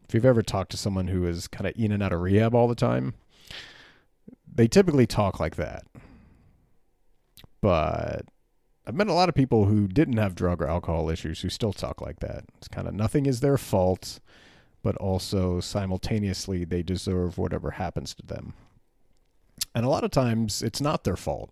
If 0.08 0.14
you've 0.14 0.26
ever 0.26 0.42
talked 0.42 0.72
to 0.72 0.78
someone 0.78 1.08
who 1.08 1.28
is 1.28 1.48
kind 1.48 1.68
of 1.68 1.74
in 1.76 1.92
and 1.92 2.02
out 2.02 2.14
of 2.14 2.22
rehab 2.22 2.56
all 2.56 2.68
the 2.68 2.76
time, 2.76 3.14
they 4.52 4.68
typically 4.68 5.06
talk 5.06 5.40
like 5.40 5.56
that 5.58 5.84
but 7.62 8.26
I've 8.86 8.96
met 8.96 9.08
a 9.08 9.14
lot 9.14 9.30
of 9.30 9.36
people 9.36 9.66
who 9.66 9.88
didn't 9.88 10.18
have 10.18 10.36
drug 10.36 10.62
or 10.62 10.68
alcohol 10.68 11.10
issues 11.10 11.42
who 11.42 11.50
still 11.50 11.74
talk 11.74 12.02
like 12.02 12.20
that. 12.20 12.46
It's 12.58 12.68
kind 12.68 12.88
of 12.88 12.94
nothing 12.94 13.26
is 13.26 13.40
their 13.40 13.58
fault, 13.58 14.20
but 14.82 14.96
also 14.98 15.60
simultaneously 15.60 16.66
they 16.66 16.82
deserve 16.82 17.38
whatever 17.38 17.72
happens 17.72 18.14
to 18.16 18.26
them. 18.26 18.54
And 19.76 19.86
a 19.86 19.90
lot 19.90 20.04
of 20.04 20.12
times 20.12 20.64
it's 20.64 20.82
not 20.82 21.04
their 21.04 21.18
fault, 21.18 21.52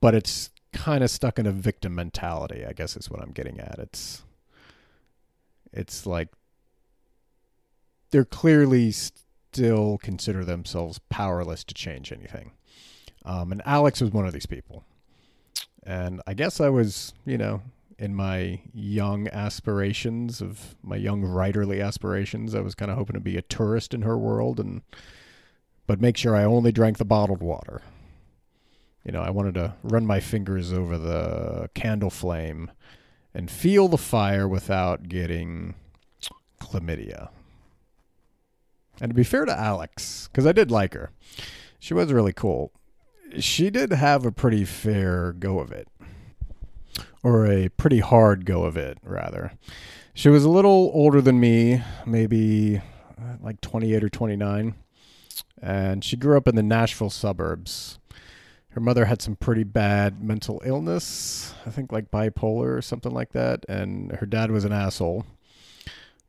but 0.00 0.14
it's 0.14 0.50
kind 0.72 1.02
of 1.02 1.10
stuck 1.10 1.38
in 1.38 1.46
a 1.46 1.52
victim 1.52 1.94
mentality, 1.94 2.64
I 2.64 2.72
guess 2.72 2.96
is 2.96 3.10
what 3.10 3.20
I'm 3.20 3.32
getting 3.32 3.58
at. 3.58 3.78
It's 3.78 4.22
it's 5.72 6.06
like 6.06 6.28
they're 8.10 8.24
clearly 8.24 8.92
still 8.92 9.98
consider 9.98 10.44
themselves 10.44 11.00
powerless 11.08 11.64
to 11.64 11.74
change 11.74 12.12
anything. 12.12 12.52
Um, 13.24 13.52
and 13.52 13.62
Alex 13.64 14.00
was 14.00 14.10
one 14.10 14.26
of 14.26 14.32
these 14.32 14.46
people. 14.46 14.84
And 15.82 16.20
I 16.26 16.34
guess 16.34 16.60
I 16.60 16.68
was, 16.68 17.14
you 17.24 17.38
know, 17.38 17.62
in 17.98 18.14
my 18.14 18.60
young 18.72 19.28
aspirations 19.28 20.40
of 20.40 20.74
my 20.82 20.96
young 20.96 21.22
writerly 21.22 21.84
aspirations, 21.84 22.54
I 22.54 22.60
was 22.60 22.74
kind 22.74 22.90
of 22.90 22.96
hoping 22.96 23.14
to 23.14 23.20
be 23.20 23.36
a 23.36 23.42
tourist 23.42 23.92
in 23.92 24.02
her 24.02 24.16
world 24.16 24.58
and 24.58 24.82
but 25.86 26.00
make 26.00 26.16
sure 26.16 26.36
I 26.36 26.44
only 26.44 26.70
drank 26.70 26.98
the 26.98 27.04
bottled 27.04 27.42
water. 27.42 27.82
You 29.04 29.12
know, 29.12 29.22
I 29.22 29.30
wanted 29.30 29.54
to 29.54 29.74
run 29.82 30.06
my 30.06 30.20
fingers 30.20 30.72
over 30.72 30.96
the 30.96 31.68
candle 31.74 32.10
flame 32.10 32.70
and 33.34 33.50
feel 33.50 33.88
the 33.88 33.98
fire 33.98 34.46
without 34.46 35.08
getting 35.08 35.74
chlamydia. 36.60 37.30
And 39.00 39.10
to 39.10 39.14
be 39.14 39.24
fair 39.24 39.44
to 39.44 39.58
Alex, 39.58 40.28
because 40.28 40.46
I 40.46 40.52
did 40.52 40.70
like 40.70 40.94
her, 40.94 41.10
she 41.78 41.92
was 41.92 42.12
really 42.12 42.32
cool. 42.32 42.72
She 43.38 43.70
did 43.70 43.92
have 43.92 44.26
a 44.26 44.32
pretty 44.32 44.64
fair 44.64 45.32
go 45.32 45.60
of 45.60 45.70
it, 45.70 45.88
or 47.22 47.46
a 47.46 47.68
pretty 47.68 48.00
hard 48.00 48.44
go 48.44 48.64
of 48.64 48.76
it, 48.76 48.98
rather. 49.02 49.52
She 50.14 50.28
was 50.28 50.44
a 50.44 50.50
little 50.50 50.90
older 50.92 51.20
than 51.20 51.38
me, 51.38 51.82
maybe 52.04 52.78
uh, 52.78 53.36
like 53.40 53.60
28 53.60 54.02
or 54.02 54.08
29, 54.08 54.74
and 55.62 56.04
she 56.04 56.16
grew 56.16 56.36
up 56.36 56.48
in 56.48 56.56
the 56.56 56.62
Nashville 56.62 57.10
suburbs. 57.10 57.98
Her 58.70 58.80
mother 58.80 59.04
had 59.04 59.22
some 59.22 59.36
pretty 59.36 59.64
bad 59.64 60.22
mental 60.22 60.60
illness, 60.64 61.54
I 61.64 61.70
think 61.70 61.92
like 61.92 62.10
bipolar 62.10 62.76
or 62.76 62.82
something 62.82 63.12
like 63.12 63.32
that, 63.32 63.64
and 63.68 64.12
her 64.12 64.26
dad 64.26 64.50
was 64.50 64.64
an 64.64 64.72
asshole. 64.72 65.24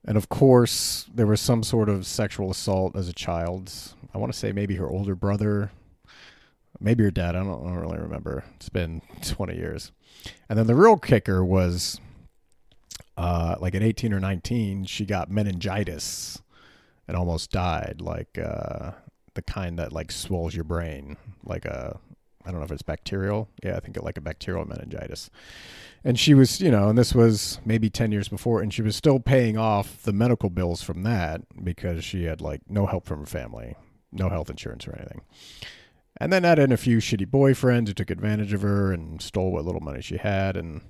And 0.06 0.18
of 0.18 0.30
course, 0.30 1.06
there 1.14 1.28
was 1.28 1.42
some 1.42 1.64
sort 1.64 1.90
of 1.90 2.08
sexual 2.08 2.50
assault 2.50 2.96
as 2.96 3.08
a 3.08 3.14
child. 3.14 3.72
I 4.14 4.18
want 4.18 4.32
to 4.32 4.38
say 4.38 4.52
maybe 4.52 4.76
her 4.76 4.90
older 4.90 5.16
brother, 5.16 5.72
maybe 6.82 7.04
her 7.04 7.12
dad. 7.12 7.36
I 7.36 7.40
don't, 7.40 7.66
I 7.66 7.70
don't 7.70 7.80
really 7.80 8.00
remember. 8.00 8.44
It's 8.56 8.70
been 8.70 9.02
20 9.24 9.56
years. 9.56 9.92
And 10.50 10.58
then 10.58 10.68
the 10.68 10.76
real 10.76 10.98
kicker 10.98 11.46
was 11.46 12.00
uh, 13.18 13.56
like 13.60 13.76
at 13.76 13.84
18 13.84 14.14
or 14.14 14.20
19, 14.20 14.86
she 14.86 15.06
got 15.06 15.30
meningitis 15.30 16.42
and 17.08 17.16
almost 17.16 17.52
died. 17.52 18.02
Like 18.02 18.38
uh, 18.38 18.92
the 19.34 19.42
kind 19.42 19.78
that 19.80 19.94
like 19.94 20.12
swells 20.12 20.56
your 20.56 20.64
brain, 20.64 21.18
like 21.44 21.66
a 21.66 22.00
I 22.44 22.50
don't 22.50 22.60
know 22.60 22.66
if 22.66 22.72
it's 22.72 22.82
bacterial. 22.82 23.50
Yeah, 23.64 23.76
I 23.76 23.80
think 23.80 23.98
it 23.98 24.04
like 24.04 24.18
a 24.18 24.22
bacterial 24.22 24.66
meningitis. 24.66 25.30
And 26.04 26.20
she 26.20 26.34
was, 26.34 26.60
you 26.60 26.72
know, 26.72 26.90
and 26.90 26.98
this 26.98 27.14
was 27.14 27.60
maybe 27.64 27.90
10 27.90 28.12
years 28.12 28.28
before, 28.28 28.62
and 28.62 28.74
she 28.74 28.82
was 28.82 28.96
still 28.96 29.20
paying 29.20 29.58
off 29.58 30.02
the 30.02 30.14
medical 30.14 30.50
bills 30.50 30.82
from 30.82 31.04
that 31.04 31.42
because 31.64 32.04
she 32.04 32.24
had 32.24 32.42
like 32.42 32.62
no 32.68 32.88
help 32.88 33.06
from 33.06 33.20
her 33.20 33.26
family, 33.28 33.76
no 34.12 34.30
health 34.30 34.50
insurance 34.50 34.88
or 34.88 34.96
anything. 34.96 35.22
And 36.22 36.32
then 36.32 36.46
added 36.46 36.66
in 36.66 36.72
a 36.72 36.78
few 36.78 37.00
shitty 37.00 37.26
boyfriends 37.26 37.88
who 37.88 37.96
took 37.96 38.12
advantage 38.12 38.54
of 38.54 38.62
her 38.62 38.94
and 38.94 39.20
stole 39.20 39.52
what 39.52 39.66
little 39.66 39.82
money 39.82 40.04
she 40.04 40.18
had, 40.18 40.56
and 40.56 40.82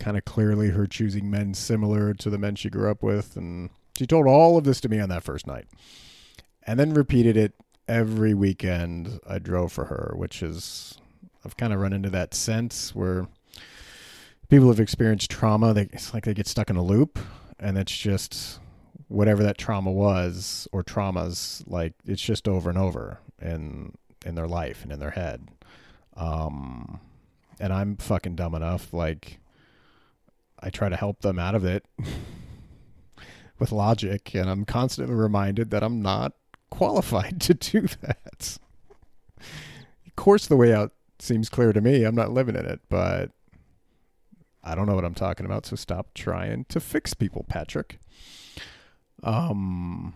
kind 0.00 0.16
of 0.16 0.24
clearly 0.24 0.70
her 0.70 0.84
choosing 0.84 1.30
men 1.30 1.54
similar 1.54 2.12
to 2.14 2.28
the 2.28 2.38
men 2.38 2.56
she 2.56 2.68
grew 2.68 2.90
up 2.90 3.00
with. 3.00 3.36
And 3.36 3.70
she 3.96 4.04
told 4.04 4.26
all 4.26 4.58
of 4.58 4.64
this 4.64 4.80
to 4.80 4.88
me 4.88 4.98
on 4.98 5.10
that 5.10 5.22
first 5.22 5.46
night 5.46 5.66
and 6.66 6.76
then 6.76 6.92
repeated 6.92 7.36
it 7.36 7.54
every 7.86 8.34
weekend 8.34 9.20
I 9.28 9.38
drove 9.38 9.70
for 9.70 9.84
her, 9.84 10.12
which 10.16 10.42
is 10.42 10.98
I've 11.44 11.56
kind 11.56 11.72
of 11.72 11.78
run 11.78 11.92
into 11.92 12.10
that 12.10 12.34
sense 12.34 12.92
where 12.96 13.28
people 14.48 14.66
have 14.66 14.80
experienced 14.80 15.30
trauma. 15.30 15.72
They, 15.72 15.88
it's 15.92 16.12
like 16.12 16.24
they 16.24 16.34
get 16.34 16.48
stuck 16.48 16.68
in 16.68 16.74
a 16.74 16.82
loop, 16.82 17.20
and 17.60 17.78
it's 17.78 17.96
just 17.96 18.58
whatever 19.06 19.44
that 19.44 19.56
trauma 19.56 19.92
was 19.92 20.66
or 20.72 20.82
traumas. 20.82 21.62
Like 21.68 21.92
it's 22.04 22.22
just 22.22 22.48
over 22.48 22.68
and 22.68 22.78
over 22.78 23.20
in 23.40 23.92
in 24.24 24.34
their 24.34 24.48
life 24.48 24.82
and 24.82 24.92
in 24.92 24.98
their 24.98 25.10
head. 25.10 25.48
Um, 26.16 27.00
and 27.60 27.72
I'm 27.72 27.96
fucking 27.96 28.36
dumb 28.36 28.54
enough. 28.54 28.92
Like 28.92 29.38
I 30.60 30.70
try 30.70 30.88
to 30.88 30.96
help 30.96 31.20
them 31.20 31.38
out 31.38 31.54
of 31.54 31.64
it 31.64 31.84
with 33.58 33.72
logic, 33.72 34.34
and 34.34 34.48
I'm 34.48 34.64
constantly 34.64 35.14
reminded 35.14 35.70
that 35.70 35.82
I'm 35.82 36.02
not 36.02 36.32
qualified 36.70 37.40
to 37.42 37.54
do 37.54 37.82
that. 38.02 38.58
of 39.38 40.16
course, 40.16 40.46
the 40.46 40.56
way 40.56 40.72
out 40.72 40.92
seems 41.18 41.48
clear 41.48 41.72
to 41.72 41.80
me. 41.80 42.04
I'm 42.04 42.14
not 42.14 42.32
living 42.32 42.56
in 42.56 42.66
it, 42.66 42.80
but 42.88 43.30
I 44.62 44.74
don't 44.74 44.86
know 44.86 44.94
what 44.94 45.04
I'm 45.04 45.14
talking 45.14 45.46
about. 45.46 45.66
So 45.66 45.76
stop 45.76 46.14
trying 46.14 46.64
to 46.68 46.80
fix 46.80 47.14
people, 47.14 47.44
Patrick. 47.48 47.98
Um, 49.22 50.14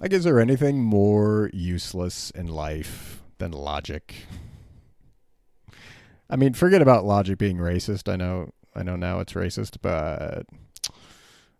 like, 0.00 0.12
is 0.12 0.24
there 0.24 0.40
anything 0.40 0.82
more 0.82 1.50
useless 1.52 2.30
in 2.30 2.46
life 2.48 3.22
than 3.38 3.52
logic? 3.52 4.26
I 6.28 6.36
mean, 6.36 6.54
forget 6.54 6.80
about 6.80 7.04
logic 7.04 7.38
being 7.38 7.58
racist. 7.58 8.10
I 8.10 8.16
know, 8.16 8.52
I 8.74 8.82
know 8.82 8.96
now 8.96 9.20
it's 9.20 9.34
racist, 9.34 9.76
but 9.82 10.46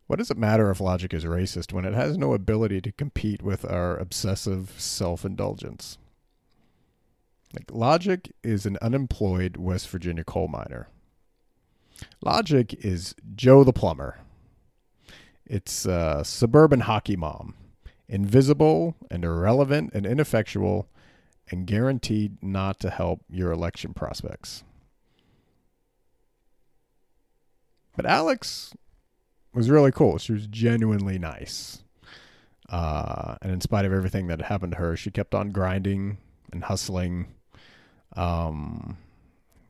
what 0.07 0.19
does 0.19 0.31
it 0.31 0.39
matter 0.39 0.71
if 0.71 0.81
logic 0.81 1.13
is 1.13 1.25
racist 1.25 1.73
when 1.73 1.85
it 1.85 1.95
has 1.95 2.17
no 2.17 2.33
ability 2.33 2.81
to 2.81 2.93
compete 2.93 3.43
with 3.43 3.65
our 3.71 3.97
obsessive 3.97 4.75
self 4.79 5.25
indulgence? 5.25 5.99
Like, 7.53 7.71
logic 7.71 8.33
is 8.43 8.65
an 8.65 8.79
unemployed 8.81 9.57
West 9.57 9.89
Virginia 9.89 10.25
coal 10.25 10.49
miner. 10.49 10.89
Logic 12.23 12.73
is 12.85 13.15
Joe 13.35 13.65
the 13.65 13.73
plumber. 13.73 14.19
It's 15.47 15.85
a 15.85 16.23
suburban 16.25 16.81
hockey 16.81 17.17
mom, 17.17 17.55
invisible 18.11 18.97
and 19.11 19.25
irrelevant 19.25 19.93
and 19.95 20.05
ineffectual, 20.05 20.89
and 21.51 21.67
guaranteed 21.67 22.43
not 22.43 22.79
to 22.81 22.91
help 22.91 23.23
your 23.31 23.53
election 23.53 23.95
prospects. 23.95 24.65
But 27.97 28.07
Alex 28.07 28.75
was 29.53 29.71
really 29.71 29.93
cool. 29.93 30.19
She 30.19 30.33
was 30.33 30.47
genuinely 30.47 31.19
nice. 31.19 31.83
Uh, 32.69 33.37
and 33.43 33.53
in 33.53 33.61
spite 33.61 33.85
of 33.85 33.93
everything 33.93 34.29
that 34.29 34.43
happened 34.43 34.73
to 34.73 34.79
her, 34.79 34.97
she 34.97 35.11
kept 35.11 35.35
on 35.35 35.51
grinding 35.51 36.19
and 36.53 36.65
hustling. 36.65 37.27
Um, 38.17 38.97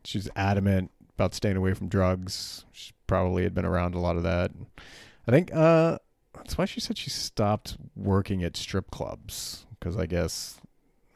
she's 0.03 0.29
adamant 0.35 0.91
about 1.15 1.33
staying 1.33 1.57
away 1.57 1.73
from 1.73 1.89
drugs. 1.89 2.65
She 2.71 2.93
probably 3.07 3.43
had 3.43 3.53
been 3.53 3.65
around 3.65 3.95
a 3.95 3.99
lot 3.99 4.17
of 4.17 4.23
that. 4.23 4.51
I 5.27 5.31
think 5.31 5.53
uh, 5.53 5.97
that's 6.33 6.57
why 6.57 6.65
she 6.65 6.79
said 6.79 6.97
she 6.97 7.09
stopped 7.09 7.77
working 7.95 8.43
at 8.43 8.57
strip 8.57 8.91
clubs 8.91 9.65
because 9.79 9.97
I 9.97 10.05
guess 10.05 10.59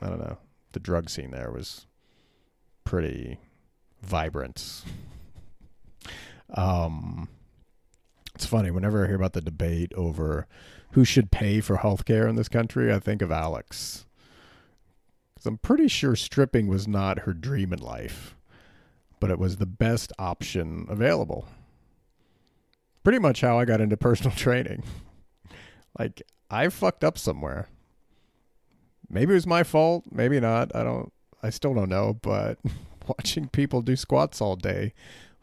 I 0.01 0.07
don't 0.07 0.20
know 0.20 0.38
the 0.74 0.80
drug 0.80 1.09
scene 1.09 1.32
there 1.32 1.51
was 1.51 1.88
pretty 2.84 3.39
vibrant. 4.01 4.84
Um, 6.53 7.30
it's 8.36 8.45
funny 8.45 8.72
whenever 8.72 9.03
I 9.03 9.07
hear 9.07 9.16
about 9.16 9.34
the 9.34 9.41
debate 9.41 9.93
over 9.95 10.47
who 10.91 11.05
should 11.05 11.32
pay 11.32 11.61
for 11.61 11.78
healthcare 11.78 12.30
in 12.30 12.36
this 12.36 12.49
country, 12.49 12.93
I 12.93 12.99
think 12.99 13.22
of 13.22 13.32
Alex. 13.32 14.05
Cuz 15.38 15.45
I'm 15.45 15.57
pretty 15.57 15.88
sure 15.88 16.16
stripping 16.16 16.68
was 16.68 16.88
not 16.88 17.20
her 17.20 17.34
dream 17.34 17.72
in 17.74 17.80
life, 17.80 18.36
but 19.20 19.32
it 19.32 19.39
was 19.39 19.57
the 19.57 19.66
best 19.66 20.11
option 20.20 20.86
available. 20.89 21.47
Pretty 23.06 23.20
much 23.20 23.41
how 23.41 23.60
I 23.60 23.66
got 23.66 23.82
into 23.82 23.95
personal 23.95 24.32
training. 24.36 24.84
like 25.97 26.24
I 26.49 26.68
fucked 26.70 27.03
up 27.03 27.18
somewhere. 27.18 27.70
Maybe 29.10 29.32
it 29.32 29.36
was 29.36 29.47
my 29.47 29.64
fault, 29.64 30.06
maybe 30.12 30.39
not. 30.39 30.76
I 30.76 30.84
don't 30.84 31.14
I 31.43 31.51
still 31.51 31.76
don't 31.76 31.89
know, 31.89 32.18
but 32.22 32.58
watching 33.08 33.47
people 33.47 33.84
do 33.84 33.95
squats 33.95 34.41
all 34.41 34.56
day 34.56 34.93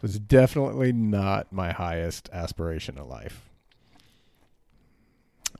was 0.00 0.18
definitely 0.18 0.92
not 0.92 1.52
my 1.52 1.70
highest 1.70 2.28
aspiration 2.32 2.98
in 2.98 3.08
life. 3.08 3.48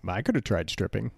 I 0.07 0.21
could 0.23 0.35
have 0.35 0.43
tried 0.43 0.69
stripping. 0.69 1.13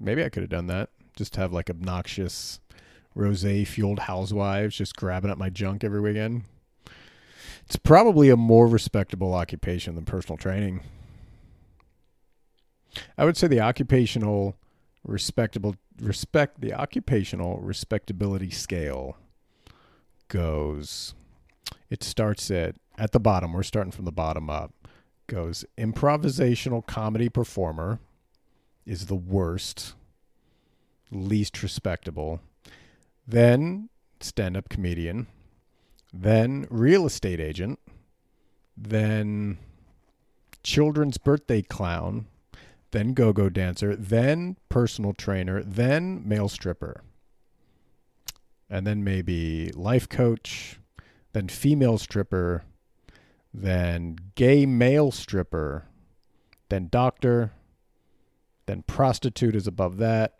Maybe 0.00 0.24
I 0.24 0.30
could 0.30 0.42
have 0.42 0.50
done 0.50 0.68
that. 0.68 0.88
Just 1.14 1.36
have 1.36 1.52
like 1.52 1.68
obnoxious 1.68 2.60
rose 3.14 3.44
fueled 3.66 3.98
housewives 3.98 4.76
just 4.76 4.96
grabbing 4.96 5.30
up 5.30 5.36
my 5.36 5.50
junk 5.50 5.84
every 5.84 6.00
weekend. 6.00 6.44
It's 7.70 7.76
probably 7.76 8.30
a 8.30 8.36
more 8.36 8.66
respectable 8.66 9.32
occupation 9.32 9.94
than 9.94 10.04
personal 10.04 10.36
training. 10.36 10.80
I 13.16 13.24
would 13.24 13.36
say 13.36 13.46
the 13.46 13.60
occupational 13.60 14.56
respectable 15.04 15.76
respect 16.00 16.60
the 16.60 16.74
occupational 16.74 17.60
respectability 17.60 18.50
scale 18.50 19.16
goes. 20.26 21.14
It 21.88 22.02
starts 22.02 22.50
at 22.50 22.74
at 22.98 23.12
the 23.12 23.20
bottom. 23.20 23.52
We're 23.52 23.62
starting 23.62 23.92
from 23.92 24.04
the 24.04 24.10
bottom 24.10 24.50
up. 24.50 24.74
Goes 25.28 25.64
improvisational 25.78 26.84
comedy 26.84 27.28
performer 27.28 28.00
is 28.84 29.06
the 29.06 29.14
worst, 29.14 29.94
least 31.12 31.62
respectable. 31.62 32.40
Then 33.28 33.90
stand 34.18 34.56
up 34.56 34.68
comedian. 34.68 35.28
Then 36.12 36.66
real 36.70 37.06
estate 37.06 37.40
agent. 37.40 37.78
Then 38.76 39.58
children's 40.62 41.18
birthday 41.18 41.62
clown. 41.62 42.26
Then 42.90 43.14
go 43.14 43.32
go 43.32 43.48
dancer. 43.48 43.94
Then 43.94 44.56
personal 44.68 45.12
trainer. 45.12 45.62
Then 45.62 46.26
male 46.26 46.48
stripper. 46.48 47.02
And 48.68 48.86
then 48.86 49.04
maybe 49.04 49.70
life 49.74 50.08
coach. 50.08 50.78
Then 51.32 51.48
female 51.48 51.98
stripper. 51.98 52.64
Then 53.52 54.16
gay 54.34 54.66
male 54.66 55.10
stripper. 55.10 55.86
Then 56.68 56.88
doctor 56.90 57.52
then 58.70 58.82
prostitute 58.82 59.56
is 59.56 59.66
above 59.66 59.96
that. 59.96 60.34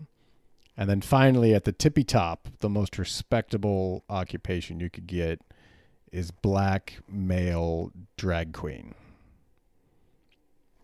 And 0.76 0.88
then 0.88 1.00
finally, 1.00 1.52
at 1.52 1.64
the 1.64 1.72
tippy 1.72 2.04
top, 2.04 2.46
the 2.60 2.68
most 2.68 2.96
respectable 2.96 4.04
occupation 4.08 4.78
you 4.78 4.88
could 4.88 5.08
get 5.08 5.42
is 6.12 6.30
black 6.30 6.98
male 7.08 7.92
drag 8.16 8.52
queen. 8.52 8.94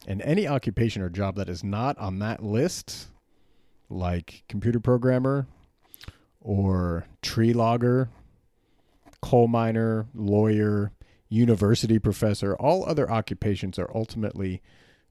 And 0.07 0.23
any 0.23 0.47
occupation 0.47 1.03
or 1.03 1.09
job 1.09 1.37
that 1.37 1.49
is 1.49 1.65
not 1.65 1.99
on 1.99 2.21
that 2.21 2.43
list, 2.43 3.09
like 3.89 4.45
computer 4.49 4.79
programmer 4.79 5.47
or 6.41 7.07
tree 7.23 7.53
logger, 7.53 8.09
coal 9.21 9.49
miner, 9.49 10.07
lawyer, 10.15 10.93
university 11.29 11.99
professor, 11.99 12.55
all 12.55 12.85
other 12.87 13.11
occupations 13.11 13.79
are 13.79 13.91
ultimately 13.95 14.63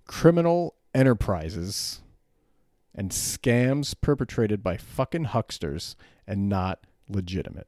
criminal 0.08 0.76
enterprises 0.94 2.02
and 2.94 3.12
scams 3.12 3.94
perpetrated 4.00 4.64
by 4.64 4.78
fucking 4.78 5.26
hucksters 5.26 5.96
and 6.26 6.48
not 6.48 6.80
legitimate. 7.10 7.68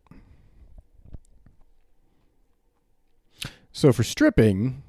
So 3.77 3.93
for 3.93 4.03
stripping, 4.03 4.81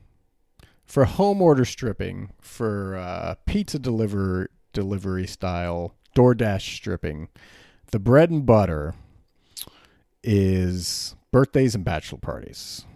for 0.86 1.04
home 1.04 1.42
order 1.42 1.66
stripping, 1.66 2.30
for 2.40 2.96
uh, 2.96 3.34
pizza 3.44 3.78
deliver 3.78 4.48
delivery 4.72 5.26
style 5.26 5.94
DoorDash 6.16 6.62
stripping, 6.76 7.28
the 7.90 7.98
bread 7.98 8.30
and 8.30 8.46
butter 8.46 8.94
is 10.22 11.14
birthdays 11.30 11.74
and 11.74 11.84
bachelor 11.84 12.16
parties. 12.16 12.86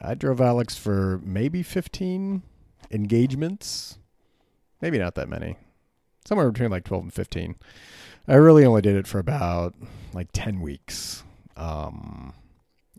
I 0.00 0.14
drove 0.14 0.40
Alex 0.40 0.76
for 0.76 1.20
maybe 1.24 1.64
15 1.64 2.44
engagements, 2.92 3.98
maybe 4.80 4.98
not 4.98 5.16
that 5.16 5.28
many 5.28 5.56
somewhere 6.24 6.48
between 6.48 6.70
like 6.70 6.84
12 6.84 7.02
and 7.02 7.12
15. 7.12 7.56
I 8.28 8.34
really 8.36 8.64
only 8.64 8.82
did 8.82 8.94
it 8.94 9.08
for 9.08 9.18
about 9.18 9.74
like 10.12 10.28
10 10.32 10.60
weeks. 10.60 11.24
Um, 11.56 12.34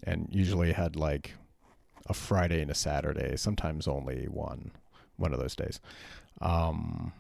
and 0.04 0.28
usually 0.32 0.74
had 0.74 0.98
like 0.98 1.36
a 2.08 2.14
Friday 2.14 2.62
and 2.62 2.72
a 2.72 2.76
Saturday, 2.76 3.36
sometimes 3.38 3.88
only 3.88 4.26
one, 4.26 4.72
one 5.18 5.34
of 5.34 5.40
those 5.40 5.56
days. 5.56 5.80
Um, 6.42 7.14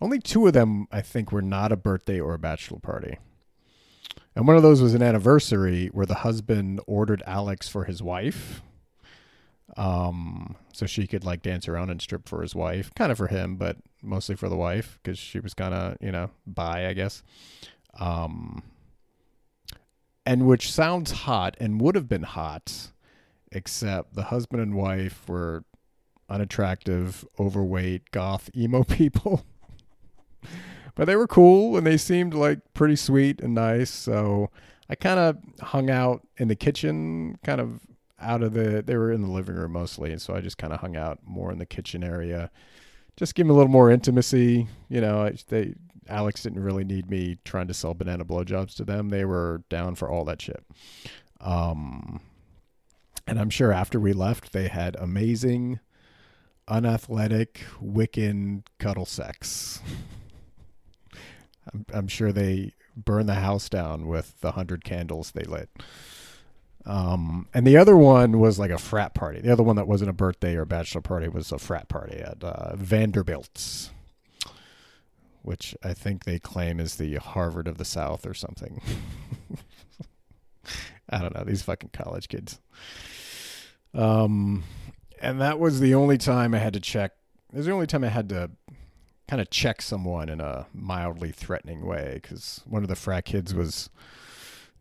only 0.00 0.18
two 0.18 0.46
of 0.46 0.52
them, 0.52 0.86
I 0.90 1.02
think, 1.02 1.32
were 1.32 1.42
not 1.42 1.72
a 1.72 1.76
birthday 1.76 2.20
or 2.20 2.34
a 2.34 2.38
bachelor 2.38 2.78
party. 2.78 3.18
And 4.34 4.46
one 4.46 4.56
of 4.56 4.62
those 4.62 4.80
was 4.80 4.94
an 4.94 5.02
anniversary 5.02 5.88
where 5.92 6.06
the 6.06 6.16
husband 6.16 6.80
ordered 6.86 7.22
Alex 7.26 7.68
for 7.68 7.84
his 7.84 8.02
wife 8.02 8.62
um, 9.76 10.56
so 10.72 10.86
she 10.86 11.06
could 11.06 11.24
like 11.24 11.42
dance 11.42 11.68
around 11.68 11.90
and 11.90 12.00
strip 12.00 12.28
for 12.28 12.42
his 12.42 12.54
wife, 12.54 12.90
kind 12.94 13.12
of 13.12 13.18
for 13.18 13.28
him, 13.28 13.56
but 13.56 13.76
mostly 14.02 14.34
for 14.34 14.48
the 14.48 14.56
wife 14.56 14.98
because 15.02 15.18
she 15.18 15.40
was 15.40 15.54
kind 15.54 15.74
of 15.74 15.96
you 16.00 16.12
know 16.12 16.30
bi, 16.46 16.88
I 16.88 16.92
guess. 16.92 17.22
Um, 17.98 18.62
and 20.26 20.46
which 20.46 20.72
sounds 20.72 21.10
hot 21.10 21.56
and 21.60 21.80
would 21.80 21.94
have 21.94 22.08
been 22.08 22.22
hot, 22.22 22.88
except 23.52 24.14
the 24.14 24.24
husband 24.24 24.62
and 24.62 24.74
wife 24.74 25.28
were 25.28 25.64
unattractive, 26.28 27.24
overweight, 27.38 28.10
goth, 28.10 28.50
emo 28.56 28.84
people. 28.84 29.44
but 30.94 31.06
they 31.06 31.16
were 31.16 31.26
cool 31.26 31.76
and 31.76 31.86
they 31.86 31.96
seemed 31.96 32.34
like 32.34 32.60
pretty 32.74 32.96
sweet 32.96 33.40
and 33.40 33.54
nice. 33.54 33.90
So 33.90 34.50
I 34.88 34.94
kind 34.94 35.18
of 35.18 35.36
hung 35.60 35.90
out 35.90 36.26
in 36.36 36.48
the 36.48 36.56
kitchen, 36.56 37.38
kind 37.42 37.60
of 37.60 37.80
out 38.20 38.42
of 38.42 38.52
the 38.52 38.82
they 38.82 38.96
were 38.96 39.10
in 39.10 39.22
the 39.22 39.28
living 39.28 39.54
room 39.54 39.72
mostly 39.72 40.12
and 40.12 40.20
so 40.20 40.34
i 40.34 40.40
just 40.40 40.58
kind 40.58 40.72
of 40.72 40.80
hung 40.80 40.96
out 40.96 41.18
more 41.24 41.50
in 41.50 41.58
the 41.58 41.66
kitchen 41.66 42.04
area 42.04 42.50
just 43.16 43.34
give 43.34 43.46
them 43.46 43.54
a 43.54 43.56
little 43.56 43.72
more 43.72 43.90
intimacy 43.90 44.66
you 44.88 45.00
know 45.00 45.30
they 45.48 45.74
alex 46.08 46.42
didn't 46.42 46.62
really 46.62 46.84
need 46.84 47.08
me 47.10 47.38
trying 47.44 47.66
to 47.66 47.74
sell 47.74 47.94
banana 47.94 48.24
blowjobs 48.24 48.74
to 48.74 48.84
them 48.84 49.08
they 49.08 49.24
were 49.24 49.62
down 49.68 49.94
for 49.94 50.10
all 50.10 50.24
that 50.24 50.40
shit 50.40 50.62
um 51.40 52.20
and 53.30 53.40
i'm 53.40 53.50
sure 53.50 53.72
after 53.72 53.98
we 53.98 54.12
left 54.12 54.52
they 54.52 54.68
had 54.68 54.96
amazing 54.96 55.80
unathletic 56.68 57.62
wiccan 57.82 58.62
cuddle 58.78 59.06
sex 59.06 59.80
I'm, 61.72 61.86
I'm 61.92 62.08
sure 62.08 62.32
they 62.32 62.74
burned 62.96 63.28
the 63.28 63.34
house 63.36 63.68
down 63.68 64.06
with 64.06 64.40
the 64.40 64.52
hundred 64.52 64.84
candles 64.84 65.30
they 65.30 65.44
lit 65.44 65.70
um, 66.86 67.48
and 67.52 67.66
the 67.66 67.76
other 67.76 67.96
one 67.96 68.38
was 68.38 68.58
like 68.58 68.70
a 68.70 68.78
frat 68.78 69.14
party. 69.14 69.40
The 69.40 69.52
other 69.52 69.62
one 69.62 69.76
that 69.76 69.86
wasn't 69.86 70.10
a 70.10 70.14
birthday 70.14 70.56
or 70.56 70.64
bachelor 70.64 71.02
party 71.02 71.28
was 71.28 71.52
a 71.52 71.58
frat 71.58 71.88
party 71.88 72.16
at 72.18 72.42
uh, 72.42 72.74
Vanderbilt's, 72.76 73.90
which 75.42 75.76
I 75.82 75.92
think 75.92 76.24
they 76.24 76.38
claim 76.38 76.80
is 76.80 76.96
the 76.96 77.16
Harvard 77.16 77.68
of 77.68 77.76
the 77.76 77.84
South 77.84 78.26
or 78.26 78.34
something. 78.34 78.80
I 81.10 81.20
don't 81.20 81.34
know 81.34 81.44
these 81.44 81.62
fucking 81.62 81.90
college 81.92 82.28
kids. 82.28 82.60
Um, 83.94 84.64
and 85.20 85.40
that 85.40 85.58
was 85.58 85.80
the 85.80 85.94
only 85.94 86.18
time 86.18 86.54
I 86.54 86.58
had 86.58 86.72
to 86.74 86.80
check. 86.80 87.12
It 87.52 87.56
was 87.56 87.66
the 87.66 87.72
only 87.72 87.86
time 87.86 88.04
I 88.04 88.08
had 88.08 88.28
to 88.30 88.50
kind 89.28 89.40
of 89.40 89.50
check 89.50 89.82
someone 89.82 90.28
in 90.28 90.40
a 90.40 90.66
mildly 90.72 91.30
threatening 91.30 91.86
way 91.86 92.18
because 92.20 92.62
one 92.66 92.82
of 92.82 92.88
the 92.88 92.96
frat 92.96 93.24
kids 93.24 93.54
was 93.54 93.90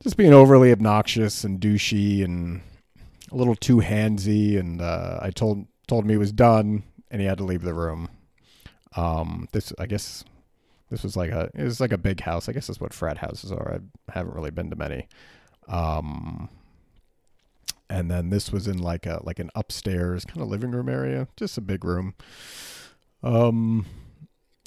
just 0.02 0.18
being 0.18 0.34
overly 0.34 0.72
obnoxious 0.72 1.44
and 1.44 1.60
douchey 1.60 2.24
and 2.24 2.62
a 3.32 3.36
little 3.36 3.56
too 3.56 3.78
handsy. 3.78 4.58
And 4.58 4.82
uh, 4.82 5.20
I 5.22 5.32
told 5.32 5.68
told 5.88 6.06
him 6.06 6.10
he 6.10 6.18
was 6.18 6.32
done 6.32 6.84
and 7.12 7.22
he 7.22 7.28
had 7.28 7.38
to 7.40 7.44
leave 7.44 7.62
the 7.62 7.74
room. 7.74 8.10
Um, 8.96 9.48
this 9.52 9.74
I 9.78 9.86
guess 9.86 10.24
this 10.90 11.04
was 11.04 11.16
like 11.16 11.32
a 11.32 11.50
it 11.54 11.64
was 11.64 11.80
like 11.80 11.92
a 11.92 11.98
big 11.98 12.22
house. 12.22 12.50
I 12.50 12.54
guess 12.54 12.68
that's 12.68 12.80
what 12.80 12.94
frat 12.94 13.18
houses 13.18 13.52
are. 13.52 13.80
I 14.10 14.12
haven't 14.14 14.36
really 14.36 14.52
been 14.52 14.70
to 14.70 14.76
many. 14.76 15.08
Um, 15.68 16.50
and 17.90 18.10
then 18.10 18.30
this 18.30 18.52
was 18.52 18.68
in 18.68 18.78
like 18.78 19.06
a 19.06 19.20
like 19.24 19.40
an 19.40 19.50
upstairs 19.56 20.26
kind 20.26 20.42
of 20.42 20.48
living 20.48 20.72
room 20.72 20.90
area, 20.90 21.28
just 21.36 21.58
a 21.58 21.62
big 21.62 21.84
room. 21.84 22.14
Um, 23.24 23.86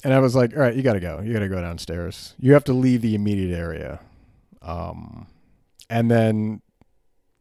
and 0.03 0.13
I 0.13 0.19
was 0.19 0.35
like, 0.35 0.53
all 0.53 0.61
right, 0.61 0.75
you 0.75 0.83
got 0.83 0.93
to 0.93 0.99
go. 0.99 1.21
You 1.21 1.33
got 1.33 1.39
to 1.39 1.47
go 1.47 1.61
downstairs. 1.61 2.35
You 2.37 2.53
have 2.53 2.65
to 2.65 2.73
leave 2.73 3.01
the 3.01 3.15
immediate 3.15 3.57
area. 3.57 4.01
Um, 4.61 5.27
and 5.89 6.11
then 6.11 6.61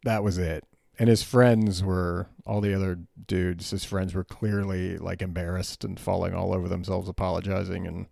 that 0.05 0.23
was 0.23 0.39
it. 0.39 0.65
And 0.99 1.09
his 1.09 1.23
friends 1.23 1.83
were 1.83 2.29
all 2.47 2.61
the 2.61 2.75
other 2.75 3.01
dudes. 3.27 3.71
His 3.71 3.85
friends 3.85 4.15
were 4.15 4.25
clearly 4.25 4.97
like 4.99 5.23
embarrassed 5.23 5.85
and 5.85 5.99
falling 5.99 6.35
all 6.35 6.55
over 6.55 6.69
themselves, 6.69 7.09
apologizing. 7.09 7.87
And 7.87 8.07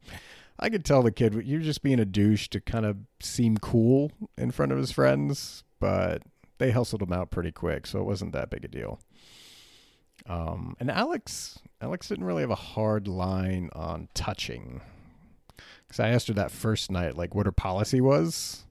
I 0.59 0.69
could 0.69 0.85
tell 0.85 1.03
the 1.03 1.13
kid 1.13 1.35
you're 1.45 1.61
just 1.61 1.83
being 1.83 2.01
a 2.01 2.05
douche 2.05 2.49
to 2.49 2.61
kind 2.61 2.87
of 2.87 2.97
seem 3.21 3.59
cool 3.59 4.11
in 4.37 4.51
front 4.51 4.73
of 4.73 4.79
his 4.79 4.91
friends, 4.91 5.63
but 5.79 6.23
they 6.61 6.71
hustled 6.71 7.01
him 7.03 7.13
out 7.13 7.31
pretty 7.31 7.51
quick, 7.51 7.87
so 7.87 7.99
it 8.01 8.05
wasn't 8.05 8.33
that 8.33 8.51
big 8.51 8.65
a 8.65 8.69
deal. 8.69 9.01
Um, 10.27 10.77
and 10.79 10.91
Alex, 10.91 11.59
Alex 11.81 12.09
didn't 12.09 12.27
really 12.27 12.43
have 12.43 12.51
a 12.51 12.55
hard 12.55 13.09
line 13.09 13.71
on 13.73 14.09
touching, 14.15 14.83
because 15.87 15.99
I 15.99 16.11
asked 16.11 16.29
her 16.29 16.35
that 16.35 16.51
first 16.51 16.91
night, 16.91 17.17
like 17.17 17.35
what 17.35 17.47
her 17.47 17.53
policy 17.53 18.01
was, 18.01 18.65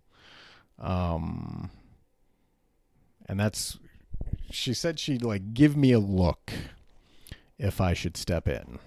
um, 0.77 1.71
and 3.27 3.39
that's, 3.39 3.79
she 4.51 4.75
said 4.75 4.99
she'd 4.99 5.23
like 5.23 5.55
give 5.55 5.75
me 5.75 5.91
a 5.91 5.99
look 5.99 6.53
if 7.57 7.81
I 7.81 7.93
should 7.93 8.15
step 8.15 8.47
in. 8.47 8.77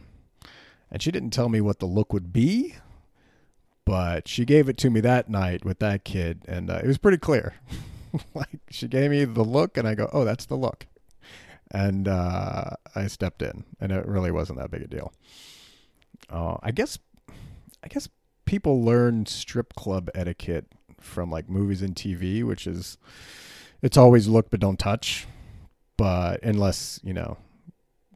And 0.92 1.02
she 1.02 1.10
didn't 1.10 1.30
tell 1.30 1.48
me 1.48 1.60
what 1.60 1.80
the 1.80 1.86
look 1.86 2.12
would 2.12 2.32
be, 2.32 2.76
but 3.84 4.28
she 4.28 4.44
gave 4.44 4.68
it 4.68 4.78
to 4.78 4.90
me 4.90 5.00
that 5.00 5.28
night 5.28 5.64
with 5.64 5.80
that 5.80 6.04
kid, 6.04 6.42
and 6.46 6.70
uh, 6.70 6.80
it 6.84 6.86
was 6.86 6.98
pretty 6.98 7.18
clear. 7.18 7.54
like 8.34 8.60
she 8.70 8.88
gave 8.88 9.10
me 9.10 9.24
the 9.24 9.44
look, 9.44 9.76
and 9.76 9.86
I 9.86 9.94
go, 9.94 10.08
"Oh, 10.12 10.24
that's 10.24 10.46
the 10.46 10.56
look," 10.56 10.86
and 11.70 12.08
uh, 12.08 12.70
I 12.94 13.06
stepped 13.06 13.42
in, 13.42 13.64
and 13.80 13.92
it 13.92 14.06
really 14.06 14.30
wasn't 14.30 14.58
that 14.58 14.70
big 14.70 14.82
a 14.82 14.86
deal. 14.86 15.12
Uh, 16.28 16.56
I 16.62 16.70
guess, 16.70 16.98
I 17.82 17.88
guess 17.88 18.08
people 18.44 18.84
learn 18.84 19.26
strip 19.26 19.74
club 19.74 20.10
etiquette 20.14 20.66
from 21.00 21.30
like 21.30 21.48
movies 21.48 21.82
and 21.82 21.94
TV, 21.94 22.44
which 22.44 22.66
is 22.66 22.98
it's 23.82 23.96
always 23.96 24.28
look 24.28 24.50
but 24.50 24.60
don't 24.60 24.78
touch. 24.78 25.26
But 25.96 26.42
unless, 26.42 27.00
you 27.02 27.12
know, 27.12 27.36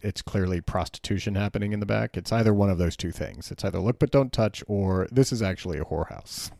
it's 0.00 0.22
clearly 0.22 0.60
prostitution 0.60 1.34
happening 1.34 1.72
in 1.72 1.80
the 1.80 1.86
back, 1.86 2.16
it's 2.16 2.32
either 2.32 2.54
one 2.54 2.70
of 2.70 2.78
those 2.78 2.96
two 2.96 3.10
things. 3.12 3.50
It's 3.50 3.64
either 3.64 3.78
look 3.78 3.98
but 3.98 4.10
don't 4.10 4.32
touch 4.32 4.62
or 4.66 5.08
this 5.10 5.32
is 5.32 5.42
actually 5.42 5.78
a 5.78 5.84
whorehouse. 5.84 6.50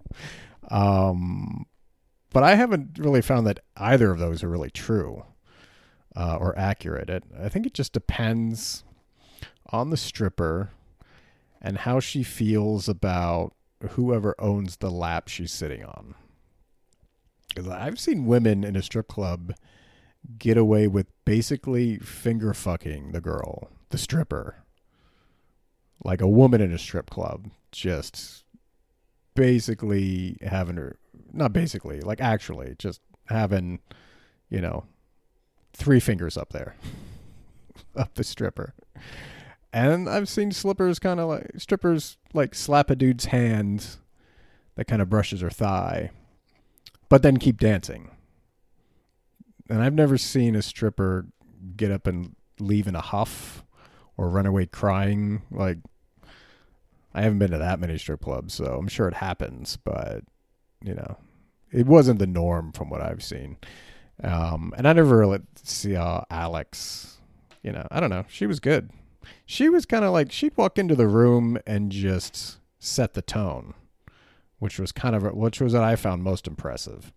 um, 0.70 1.66
but 2.36 2.42
I 2.42 2.54
haven't 2.54 2.98
really 2.98 3.22
found 3.22 3.46
that 3.46 3.60
either 3.78 4.10
of 4.10 4.18
those 4.18 4.44
are 4.44 4.50
really 4.50 4.68
true 4.68 5.24
uh, 6.14 6.36
or 6.36 6.54
accurate. 6.58 7.08
It, 7.08 7.24
I 7.42 7.48
think 7.48 7.64
it 7.64 7.72
just 7.72 7.94
depends 7.94 8.84
on 9.70 9.88
the 9.88 9.96
stripper 9.96 10.68
and 11.62 11.78
how 11.78 11.98
she 11.98 12.22
feels 12.22 12.90
about 12.90 13.54
whoever 13.92 14.34
owns 14.38 14.76
the 14.76 14.90
lap 14.90 15.28
she's 15.28 15.50
sitting 15.50 15.82
on. 15.82 16.14
Because 17.48 17.68
I've 17.68 17.98
seen 17.98 18.26
women 18.26 18.64
in 18.64 18.76
a 18.76 18.82
strip 18.82 19.08
club 19.08 19.54
get 20.36 20.58
away 20.58 20.88
with 20.88 21.06
basically 21.24 21.96
finger 22.00 22.52
fucking 22.52 23.12
the 23.12 23.22
girl, 23.22 23.70
the 23.88 23.96
stripper. 23.96 24.56
Like 26.04 26.20
a 26.20 26.28
woman 26.28 26.60
in 26.60 26.70
a 26.70 26.78
strip 26.78 27.08
club, 27.08 27.48
just 27.72 28.44
basically 29.34 30.36
having 30.42 30.76
her, 30.76 30.98
not 31.36 31.52
basically, 31.52 32.00
like 32.00 32.20
actually, 32.20 32.74
just 32.78 33.00
having, 33.26 33.80
you 34.48 34.60
know, 34.60 34.84
three 35.72 36.00
fingers 36.00 36.36
up 36.36 36.52
there, 36.52 36.76
up 37.96 38.14
the 38.14 38.24
stripper. 38.24 38.74
And 39.72 40.08
I've 40.08 40.28
seen 40.28 40.52
slippers 40.52 40.98
kind 40.98 41.20
of 41.20 41.28
like 41.28 41.50
strippers 41.58 42.16
like 42.32 42.54
slap 42.54 42.90
a 42.90 42.96
dude's 42.96 43.26
hand 43.26 43.96
that 44.76 44.86
kind 44.86 45.02
of 45.02 45.10
brushes 45.10 45.40
her 45.40 45.50
thigh, 45.50 46.10
but 47.08 47.22
then 47.22 47.36
keep 47.36 47.58
dancing. 47.58 48.10
And 49.68 49.82
I've 49.82 49.94
never 49.94 50.16
seen 50.16 50.54
a 50.54 50.62
stripper 50.62 51.26
get 51.76 51.90
up 51.90 52.06
and 52.06 52.36
leave 52.58 52.86
in 52.86 52.94
a 52.94 53.00
huff 53.00 53.64
or 54.16 54.28
run 54.28 54.46
away 54.46 54.66
crying. 54.66 55.42
Like, 55.50 55.78
I 57.12 57.22
haven't 57.22 57.38
been 57.38 57.50
to 57.50 57.58
that 57.58 57.80
many 57.80 57.98
strip 57.98 58.20
clubs, 58.20 58.54
so 58.54 58.76
I'm 58.78 58.88
sure 58.88 59.08
it 59.08 59.14
happens, 59.14 59.76
but, 59.82 60.22
you 60.82 60.94
know, 60.94 61.16
it 61.76 61.86
wasn't 61.86 62.18
the 62.18 62.26
norm 62.26 62.72
from 62.72 62.90
what 62.90 63.00
I've 63.00 63.22
seen. 63.22 63.56
Um, 64.22 64.72
and 64.76 64.88
I 64.88 64.92
never 64.92 65.18
really 65.18 65.40
saw 65.62 66.24
Alex, 66.30 67.18
you 67.62 67.70
know, 67.70 67.86
I 67.90 68.00
don't 68.00 68.10
know. 68.10 68.24
She 68.28 68.46
was 68.46 68.60
good 68.60 68.90
she 69.44 69.68
was 69.68 69.86
kind 69.86 70.04
of 70.04 70.12
like 70.12 70.32
she'd 70.32 70.56
walk 70.56 70.78
into 70.78 70.94
the 70.94 71.08
room 71.08 71.58
and 71.66 71.90
just 71.90 72.58
set 72.78 73.14
the 73.14 73.22
tone, 73.22 73.74
which 74.58 74.78
was 74.78 74.92
kind 74.92 75.14
of 75.14 75.22
which 75.34 75.60
was 75.60 75.72
what 75.72 75.82
I 75.82 75.96
found 75.96 76.22
most 76.22 76.46
impressive. 76.46 77.12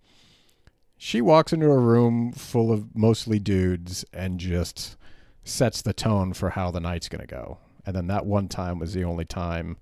She 0.98 1.22
walks 1.22 1.54
into 1.54 1.72
a 1.72 1.78
room 1.78 2.34
full 2.34 2.72
of 2.72 2.96
mostly 2.96 3.40
dudes 3.40 4.04
and 4.14 4.40
just 4.40 4.98
sets 5.44 5.82
the 5.82 5.94
tone 5.94 6.34
for 6.34 6.52
how 6.52 6.72
the 6.72 6.82
night's 6.82 7.08
going 7.08 7.22
to 7.22 7.28
go. 7.28 7.58
And 7.86 7.96
then 7.96 8.08
that 8.08 8.26
one 8.26 8.50
time 8.50 8.80
was 8.80 8.94
the 8.94 9.06
only 9.06 9.26
time 9.26 9.78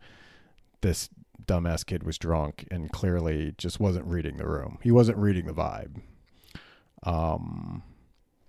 this 0.81 1.09
dumbass 1.45 1.85
kid 1.85 2.03
was 2.03 2.17
drunk 2.17 2.67
and 2.71 2.91
clearly 2.91 3.53
just 3.57 3.79
wasn't 3.79 4.05
reading 4.05 4.37
the 4.37 4.47
room. 4.47 4.79
He 4.81 4.91
wasn't 4.91 5.17
reading 5.17 5.45
the 5.45 5.53
vibe. 5.53 6.01
Um, 7.03 7.83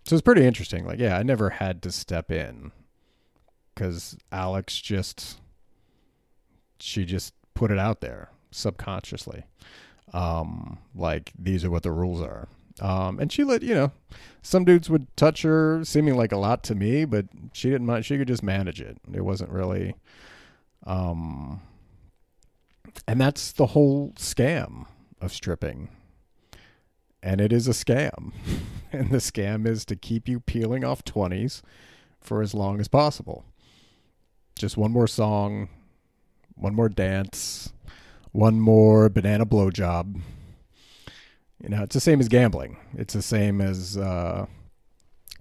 so 0.05 0.14
it's 0.14 0.22
pretty 0.22 0.45
interesting. 0.45 0.86
Like, 0.86 0.99
yeah, 0.99 1.16
I 1.18 1.22
never 1.22 1.51
had 1.51 1.82
to 1.82 1.93
step 1.93 2.30
in 2.30 2.72
because 3.74 4.16
Alex 4.32 4.80
just 4.80 5.39
she 6.80 7.05
just 7.05 7.34
put 7.55 7.70
it 7.70 7.78
out 7.78 8.01
there 8.01 8.30
subconsciously. 8.51 9.45
Um, 10.12 10.78
like 10.95 11.32
these 11.39 11.64
are 11.64 11.70
what 11.70 11.82
the 11.82 11.93
rules 11.93 12.22
are. 12.22 12.49
Um, 12.80 13.18
and 13.18 13.32
she 13.32 13.45
let 13.45 13.62
you 13.62 13.74
know, 13.74 13.93
some 14.43 14.64
dudes 14.64 14.89
would 14.89 15.14
touch 15.16 15.43
her, 15.43 15.84
seeming 15.84 16.16
like 16.16 16.32
a 16.32 16.36
lot 16.36 16.62
to 16.64 16.74
me, 16.74 17.05
but 17.05 17.26
she 17.53 17.70
didn't 17.70 17.86
mind. 17.86 18.05
She 18.05 18.16
could 18.16 18.28
just 18.28 18.43
manage 18.43 18.80
it. 18.80 18.99
It 19.12 19.22
wasn't 19.22 19.51
really, 19.51 19.97
um, 20.86 21.61
and 23.07 23.20
that's 23.20 23.53
the 23.53 23.66
whole 23.66 24.12
scam 24.16 24.86
of 25.20 25.32
stripping. 25.32 25.88
And 27.22 27.40
it 27.40 27.53
is 27.53 27.66
a 27.66 27.72
scam, 27.72 28.32
and 28.92 29.11
the 29.11 29.18
scam 29.18 29.66
is 29.66 29.84
to 29.86 29.96
keep 29.96 30.28
you 30.28 30.40
peeling 30.40 30.84
off 30.84 31.05
twenties 31.05 31.62
for 32.20 32.42
as 32.42 32.55
long 32.55 32.80
as 32.80 32.88
possible 32.88 33.44
just 34.59 34.76
one 34.76 34.92
more 34.92 35.07
song, 35.07 35.68
one 36.55 36.74
more 36.74 36.88
dance, 36.88 37.72
one 38.32 38.61
more 38.61 39.09
banana 39.09 39.46
blowjob. 39.46 40.20
You 41.62 41.68
know, 41.70 41.82
it's 41.82 41.94
the 41.94 42.01
same 42.01 42.20
as 42.20 42.28
gambling. 42.28 42.76
It's 42.96 43.14
the 43.14 43.22
same 43.22 43.61
as 43.61 43.96
uh, 43.96 44.46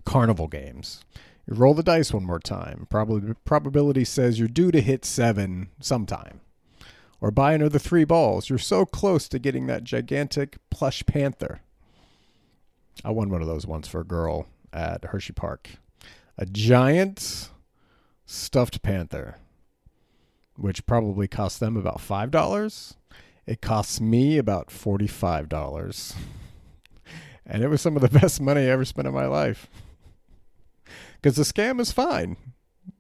carnival 0.06 0.48
games. 0.48 1.04
You 1.48 1.56
roll 1.56 1.74
the 1.74 1.84
dice 1.84 2.14
one 2.14 2.26
more 2.26 2.40
time. 2.40 2.88
Probably 2.90 3.34
probability 3.46 4.04
says 4.04 4.40
you're 4.40 4.48
due 4.48 4.72
to 4.72 4.82
hit 4.82 5.06
seven 5.06 5.70
sometime. 5.80 6.42
Or 7.20 7.32
buy 7.32 7.54
another 7.54 7.80
three 7.80 8.04
balls. 8.04 8.50
You're 8.50 8.60
so 8.60 8.86
close 8.86 9.28
to 9.30 9.40
getting 9.40 9.66
that 9.68 9.84
gigantic 9.84 10.58
plush 10.70 11.04
panther. 11.06 11.62
I 13.04 13.12
won 13.12 13.30
one 13.30 13.42
of 13.42 13.48
those 13.48 13.66
once 13.66 13.88
for 13.88 14.02
a 14.02 14.06
girl 14.06 14.48
at 14.72 15.06
Hershey 15.06 15.34
Park. 15.34 15.70
A 16.38 16.46
giant 16.46 17.50
stuffed 18.26 18.82
panther, 18.82 19.38
which 20.56 20.86
probably 20.86 21.28
cost 21.28 21.60
them 21.60 21.76
about 21.78 22.02
five 22.02 22.30
dollars. 22.30 22.96
It 23.46 23.62
costs 23.62 24.00
me 24.02 24.38
about 24.38 24.70
forty-five 24.70 25.50
dollars, 25.50 26.14
and 27.46 27.64
it 27.64 27.70
was 27.70 27.82
some 27.82 27.96
of 27.96 28.02
the 28.02 28.20
best 28.20 28.40
money 28.42 28.62
I 28.62 28.72
ever 28.72 28.86
spent 28.86 29.08
in 29.08 29.14
my 29.14 29.26
life. 29.26 29.68
Because 31.16 31.36
the 31.36 31.44
scam 31.44 31.80
is 31.80 31.92
fine. 31.92 32.38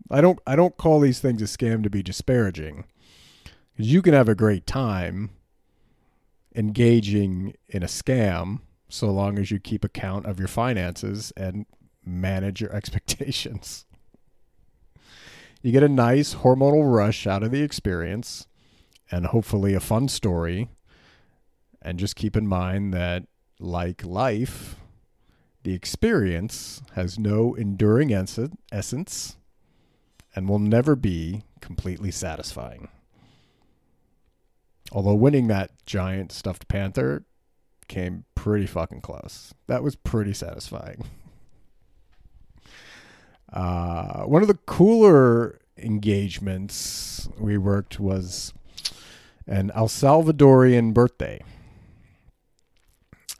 I 0.09 0.21
don't 0.21 0.39
I 0.47 0.55
don't 0.55 0.77
call 0.77 0.99
these 0.99 1.19
things 1.19 1.41
a 1.41 1.45
scam 1.45 1.83
to 1.83 1.89
be 1.89 2.01
disparaging. 2.01 2.85
Because 3.77 3.93
you 3.93 4.01
can 4.01 4.15
have 4.15 4.27
a 4.27 4.33
great 4.33 4.65
time 4.65 5.29
engaging 6.55 7.53
in 7.69 7.83
a 7.83 7.85
scam 7.85 8.61
so 8.89 9.11
long 9.11 9.37
as 9.37 9.51
you 9.51 9.59
keep 9.59 9.83
account 9.83 10.25
of 10.25 10.39
your 10.39 10.47
finances 10.47 11.31
and 11.37 11.67
manage 12.03 12.59
your 12.59 12.73
expectations. 12.75 13.85
You 15.61 15.71
get 15.71 15.83
a 15.83 15.89
nice 15.89 16.33
hormonal 16.33 16.91
rush 16.91 17.27
out 17.27 17.43
of 17.43 17.51
the 17.51 17.61
experience 17.61 18.47
and 19.11 19.27
hopefully 19.27 19.75
a 19.75 19.79
fun 19.79 20.07
story. 20.07 20.69
And 21.79 21.99
just 21.99 22.15
keep 22.15 22.35
in 22.35 22.47
mind 22.47 22.95
that, 22.95 23.25
like 23.59 24.03
life, 24.03 24.77
the 25.61 25.75
experience 25.75 26.81
has 26.95 27.19
no 27.19 27.53
enduring 27.53 28.11
essence 28.11 29.37
and 30.35 30.49
will 30.49 30.57
never 30.57 30.95
be 30.95 31.43
completely 31.61 32.09
satisfying. 32.09 32.89
Although 34.91 35.15
winning 35.15 35.47
that 35.47 35.71
giant 35.85 36.31
stuffed 36.31 36.67
panther 36.67 37.25
came 37.87 38.25
pretty 38.35 38.65
fucking 38.65 39.01
close. 39.01 39.53
That 39.67 39.83
was 39.83 39.95
pretty 39.95 40.33
satisfying. 40.33 41.05
Uh, 43.53 44.23
one 44.23 44.41
of 44.41 44.49
the 44.49 44.59
cooler 44.65 45.57
engagements 45.77 47.29
we 47.39 47.57
worked 47.57 47.97
was 47.97 48.53
an 49.47 49.71
El 49.73 49.87
Salvadorian 49.87 50.93
birthday. 50.93 51.41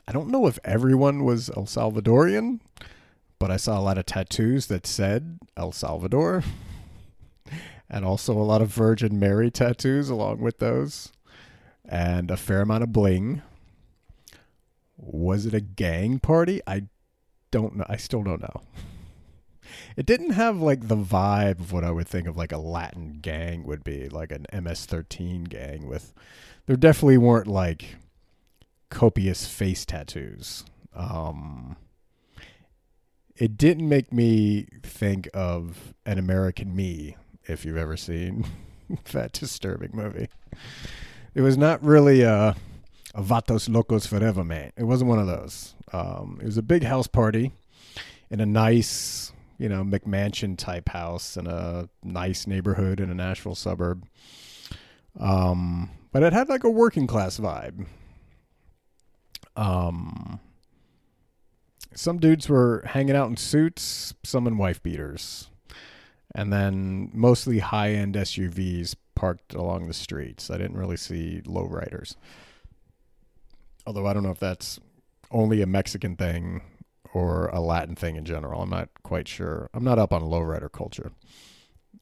I 0.08 0.14
don't 0.14 0.30
know 0.30 0.48
if 0.48 0.58
everyone 0.64 1.26
was 1.26 1.50
El 1.50 1.66
Salvadorian, 1.66 2.62
but 3.40 3.52
I 3.52 3.58
saw 3.58 3.78
a 3.78 3.84
lot 3.84 3.98
of 3.98 4.06
tattoos 4.06 4.68
that 4.68 4.88
said 4.88 5.40
El 5.58 5.74
Salvador, 5.74 6.44
and 7.90 8.06
also 8.06 8.32
a 8.32 8.40
lot 8.44 8.62
of 8.62 8.70
Virgin 8.70 9.20
Mary 9.20 9.52
tattoos 9.52 10.10
along 10.10 10.40
with 10.40 10.60
those, 10.60 11.12
and 11.88 12.30
a 12.32 12.38
fair 12.38 12.62
amount 12.62 12.84
of 12.84 12.92
bling. 12.92 13.42
Was 14.98 15.46
it 15.46 15.54
a 15.54 15.62
gang 15.62 16.20
party? 16.20 16.62
I 16.68 16.84
don't 17.52 17.78
know. 17.78 17.86
I 17.88 17.98
still 17.98 18.24
don't 18.24 18.42
know. 18.42 18.62
It 19.98 20.06
didn't 20.06 20.32
have 20.32 20.62
like 20.62 20.88
the 20.88 20.96
vibe 20.96 21.60
of 21.60 21.74
what 21.74 21.84
I 21.84 21.92
would 21.92 22.08
think 22.08 22.26
of 22.26 22.38
like 22.38 22.54
a 22.54 22.58
Latin 22.58 23.20
gang 23.22 23.66
would 23.66 23.84
be, 23.84 24.08
like 24.08 24.32
an 24.32 24.46
MS13 24.54 25.50
gang 25.50 25.88
with. 25.88 26.14
There 26.68 26.78
definitely 26.78 27.18
weren't 27.18 27.48
like 27.48 27.98
copious 28.90 29.46
face 29.46 29.86
tattoos. 29.86 30.64
Um, 30.96 31.76
it 33.36 33.58
didn't 33.58 33.88
make 33.88 34.14
me 34.14 34.68
think 34.84 35.30
of 35.34 35.94
an 36.06 36.18
American 36.18 36.76
Me, 36.76 37.18
if 37.46 37.66
you've 37.66 37.78
ever 37.78 37.98
seen 37.98 38.46
that 39.12 39.34
disturbing 39.34 39.92
movie. 39.94 40.30
It 41.38 41.42
was 41.42 41.56
not 41.56 41.84
really 41.84 42.24
a, 42.24 42.56
a 43.14 43.22
Vatos 43.22 43.70
Locos 43.70 44.08
Forever 44.08 44.44
man. 44.44 44.72
It 44.76 44.86
wasn't 44.86 45.10
one 45.10 45.20
of 45.20 45.28
those. 45.28 45.76
Um, 45.94 46.40
it 46.42 46.46
was 46.46 46.58
a 46.58 46.64
big 46.64 46.82
house 46.82 47.06
party 47.06 47.52
in 48.32 48.40
a 48.40 48.46
nice 48.48 49.32
you 49.60 49.70
know, 49.70 49.84
McMansion 49.84 50.58
type 50.58 50.90
house 50.90 51.38
in 51.38 51.46
a 51.46 51.90
nice 52.04 52.48
neighborhood 52.48 53.00
in 53.00 53.12
a 53.12 53.14
Nashville 53.14 53.54
suburb. 53.54 54.04
Um, 55.20 55.92
but 56.12 56.24
it 56.24 56.34
had 56.34 56.50
like 56.50 56.64
a 56.64 56.72
working 56.72 57.06
class 57.06 57.40
vibe. 57.40 57.86
Um, 59.56 60.40
some 61.94 62.18
dudes 62.18 62.50
were 62.50 62.82
hanging 62.84 63.16
out 63.16 63.30
in 63.30 63.38
suits, 63.38 64.16
some 64.24 64.48
in 64.48 64.58
wife 64.58 64.82
beaters, 64.82 65.52
and 66.34 66.52
then 66.52 67.12
mostly 67.14 67.60
high 67.60 67.92
end 67.92 68.16
SUVs 68.16 68.96
parked 69.18 69.56
along 69.56 69.88
the 69.88 69.94
streets. 69.96 70.52
I 70.52 70.58
didn't 70.58 70.78
really 70.78 70.96
see 70.96 71.42
lowriders. 71.44 72.16
Although 73.88 74.06
I 74.06 74.14
don't 74.14 74.22
know 74.22 74.32
if 74.32 74.40
that's 74.40 74.80
only 75.32 75.64
a 75.64 75.66
Mexican 75.66 76.16
thing 76.16 76.62
or 77.14 77.48
a 77.48 77.60
Latin 77.60 77.96
thing 77.96 78.16
in 78.16 78.26
general. 78.26 78.62
I'm 78.62 78.70
not 78.70 78.90
quite 79.02 79.28
sure. 79.28 79.72
I'm 79.74 79.84
not 79.84 79.98
up 79.98 80.14
on 80.14 80.22
lowrider 80.22 80.72
culture. 80.72 81.12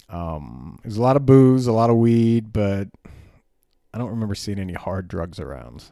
Um, 0.09 0.77
there's 0.83 0.97
a 0.97 1.01
lot 1.01 1.15
of 1.15 1.25
booze, 1.25 1.67
a 1.67 1.71
lot 1.71 1.89
of 1.89 1.95
weed, 1.95 2.51
but 2.51 2.89
I 3.93 3.97
don't 3.97 4.09
remember 4.09 4.35
seeing 4.35 4.59
any 4.59 4.73
hard 4.73 5.07
drugs 5.07 5.39
around. 5.39 5.85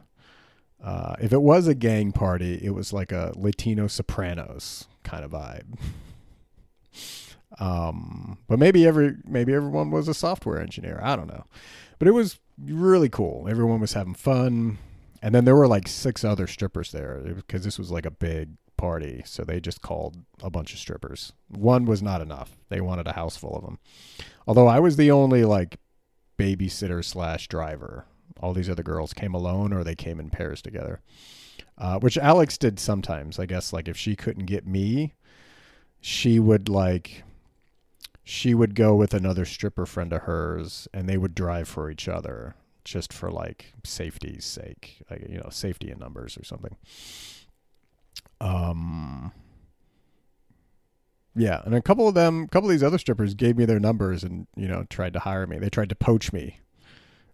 Uh, 0.82 1.14
if 1.22 1.32
it 1.32 1.40
was 1.40 1.66
a 1.66 1.74
gang 1.74 2.12
party, 2.12 2.60
it 2.62 2.74
was 2.74 2.92
like 2.92 3.12
a 3.12 3.32
Latino 3.34 3.86
Sopranos 3.86 4.86
kind 5.04 5.24
of 5.24 5.30
vibe. 5.30 5.78
um, 7.58 8.38
but 8.48 8.58
maybe 8.58 8.86
every 8.86 9.16
maybe 9.24 9.54
everyone 9.54 9.90
was 9.90 10.08
a 10.08 10.14
software 10.14 10.60
engineer. 10.60 11.00
I 11.02 11.16
don't 11.16 11.28
know, 11.28 11.44
but 11.98 12.08
it 12.08 12.12
was 12.12 12.38
really 12.58 13.08
cool. 13.08 13.46
Everyone 13.48 13.80
was 13.80 13.92
having 13.92 14.14
fun, 14.14 14.78
and 15.22 15.34
then 15.34 15.44
there 15.44 15.56
were 15.56 15.68
like 15.68 15.88
six 15.88 16.24
other 16.24 16.46
strippers 16.46 16.92
there 16.92 17.20
because 17.20 17.64
this 17.64 17.78
was 17.78 17.90
like 17.90 18.06
a 18.06 18.10
big 18.10 18.50
party. 18.76 19.22
So 19.24 19.44
they 19.44 19.60
just 19.60 19.82
called 19.82 20.16
a 20.42 20.50
bunch 20.50 20.72
of 20.72 20.78
strippers. 20.78 21.32
One 21.48 21.84
was 21.84 22.02
not 22.02 22.20
enough. 22.20 22.56
They 22.68 22.80
wanted 22.80 23.06
a 23.06 23.12
house 23.12 23.36
full 23.36 23.56
of 23.56 23.64
them. 23.64 23.78
Although 24.46 24.66
I 24.66 24.80
was 24.80 24.96
the 24.96 25.10
only 25.10 25.44
like 25.44 25.78
babysitter 26.38 27.04
slash 27.04 27.46
driver 27.46 28.06
all 28.40 28.52
these 28.52 28.68
other 28.68 28.82
girls 28.82 29.14
came 29.14 29.34
alone 29.34 29.72
or 29.72 29.82
they 29.82 29.94
came 29.94 30.20
in 30.20 30.30
pairs 30.30 30.60
together. 30.60 31.00
Uh, 31.78 31.98
which 31.98 32.18
Alex 32.18 32.58
did 32.58 32.78
sometimes. 32.78 33.38
I 33.38 33.46
guess 33.46 33.72
like 33.72 33.88
if 33.88 33.96
she 33.96 34.14
couldn't 34.14 34.46
get 34.46 34.66
me, 34.66 35.14
she 36.00 36.38
would 36.38 36.68
like 36.68 37.24
she 38.24 38.54
would 38.54 38.74
go 38.74 38.94
with 38.94 39.12
another 39.12 39.44
stripper 39.44 39.84
friend 39.84 40.12
of 40.12 40.22
hers 40.22 40.88
and 40.94 41.08
they 41.08 41.18
would 41.18 41.34
drive 41.34 41.68
for 41.68 41.90
each 41.90 42.08
other 42.08 42.54
just 42.82 43.12
for 43.12 43.30
like 43.30 43.74
safety's 43.84 44.44
sake, 44.44 45.02
like 45.10 45.26
you 45.28 45.38
know, 45.38 45.48
safety 45.50 45.90
in 45.90 45.98
numbers 45.98 46.36
or 46.38 46.44
something. 46.44 46.76
Um 48.40 49.32
yeah, 51.36 51.62
and 51.64 51.74
a 51.74 51.82
couple 51.82 52.06
of 52.06 52.14
them, 52.14 52.44
a 52.44 52.48
couple 52.48 52.68
of 52.68 52.72
these 52.72 52.82
other 52.82 52.98
strippers 52.98 53.34
gave 53.34 53.56
me 53.56 53.64
their 53.64 53.80
numbers 53.80 54.22
and, 54.22 54.46
you 54.56 54.68
know, 54.68 54.84
tried 54.88 55.12
to 55.14 55.18
hire 55.18 55.46
me. 55.46 55.58
They 55.58 55.68
tried 55.68 55.88
to 55.88 55.96
poach 55.96 56.32
me 56.32 56.60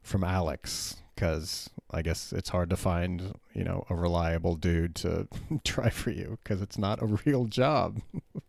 from 0.03 0.25
Alex 0.25 0.97
because 1.15 1.69
I 1.91 2.01
guess 2.01 2.33
it's 2.33 2.49
hard 2.49 2.71
to 2.71 2.77
find, 2.77 3.35
you 3.53 3.63
know, 3.63 3.85
a 3.91 3.95
reliable 3.95 4.57
dude 4.57 4.95
to 4.97 5.29
try 5.65 5.91
for 5.91 6.11
you 6.11 6.39
because 6.43 6.63
it's 6.63 6.79
not 6.79 7.03
a 7.03 7.19
real 7.27 7.45
job. 7.45 8.01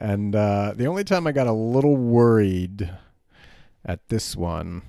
and 0.00 0.34
uh, 0.34 0.72
the 0.74 0.86
only 0.86 1.04
time 1.04 1.26
I 1.26 1.32
got 1.32 1.46
a 1.46 1.52
little 1.52 1.96
worried 1.96 2.90
at 3.84 4.08
this 4.08 4.34
one 4.34 4.82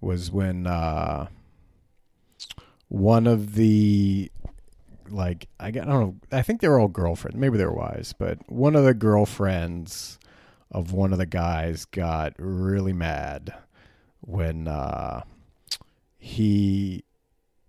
was 0.00 0.30
when 0.30 0.66
uh, 0.66 1.28
one 2.88 3.26
of 3.26 3.54
the 3.54 4.30
like 5.08 5.48
I, 5.58 5.70
got, 5.70 5.88
I 5.88 5.90
don't 5.90 6.00
know 6.00 6.16
I 6.36 6.42
think 6.42 6.60
they 6.60 6.68
were 6.68 6.78
all 6.78 6.88
girlfriends 6.88 7.36
maybe 7.38 7.58
they 7.58 7.64
were 7.64 7.72
wives 7.72 8.12
but 8.12 8.38
one 8.50 8.74
of 8.74 8.84
the 8.84 8.94
girlfriends 8.94 10.18
of 10.70 10.92
one 10.92 11.12
of 11.12 11.18
the 11.18 11.26
guys 11.26 11.84
got 11.84 12.34
really 12.38 12.92
mad 12.92 13.54
when 14.20 14.66
uh, 14.68 15.22
he 16.18 17.04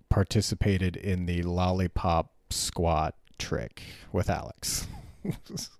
participated 0.10 0.96
in 0.96 1.26
the 1.26 1.44
lollipop 1.44 2.32
squat 2.50 3.16
trick 3.38 3.84
with 4.12 4.30
Alex. 4.30 4.88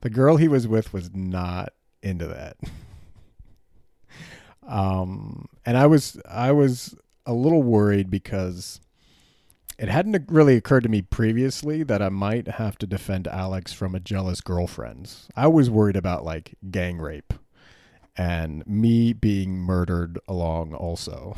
the 0.00 0.10
girl 0.10 0.36
he 0.36 0.48
was 0.48 0.66
with 0.66 0.92
was 0.92 1.10
not 1.14 1.72
into 2.02 2.26
that. 2.26 2.56
Um, 4.66 5.48
and 5.66 5.76
I 5.76 5.86
was 5.86 6.20
I 6.28 6.52
was 6.52 6.94
a 7.26 7.32
little 7.32 7.62
worried 7.62 8.10
because 8.10 8.80
it 9.78 9.88
hadn't 9.88 10.30
really 10.30 10.56
occurred 10.56 10.82
to 10.82 10.88
me 10.88 11.02
previously 11.02 11.82
that 11.82 12.02
I 12.02 12.08
might 12.08 12.46
have 12.46 12.76
to 12.78 12.86
defend 12.86 13.26
Alex 13.26 13.72
from 13.72 13.94
a 13.94 14.00
jealous 14.00 14.40
girlfriend. 14.40 15.10
I 15.34 15.46
was 15.46 15.70
worried 15.70 15.96
about 15.96 16.24
like 16.24 16.54
gang 16.70 16.98
rape 16.98 17.32
and 18.16 18.66
me 18.66 19.12
being 19.12 19.56
murdered 19.56 20.18
along 20.28 20.74
also 20.74 21.34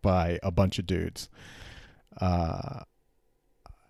by 0.00 0.38
a 0.42 0.52
bunch 0.52 0.78
of 0.78 0.86
dudes. 0.86 1.28
Uh, 2.20 2.80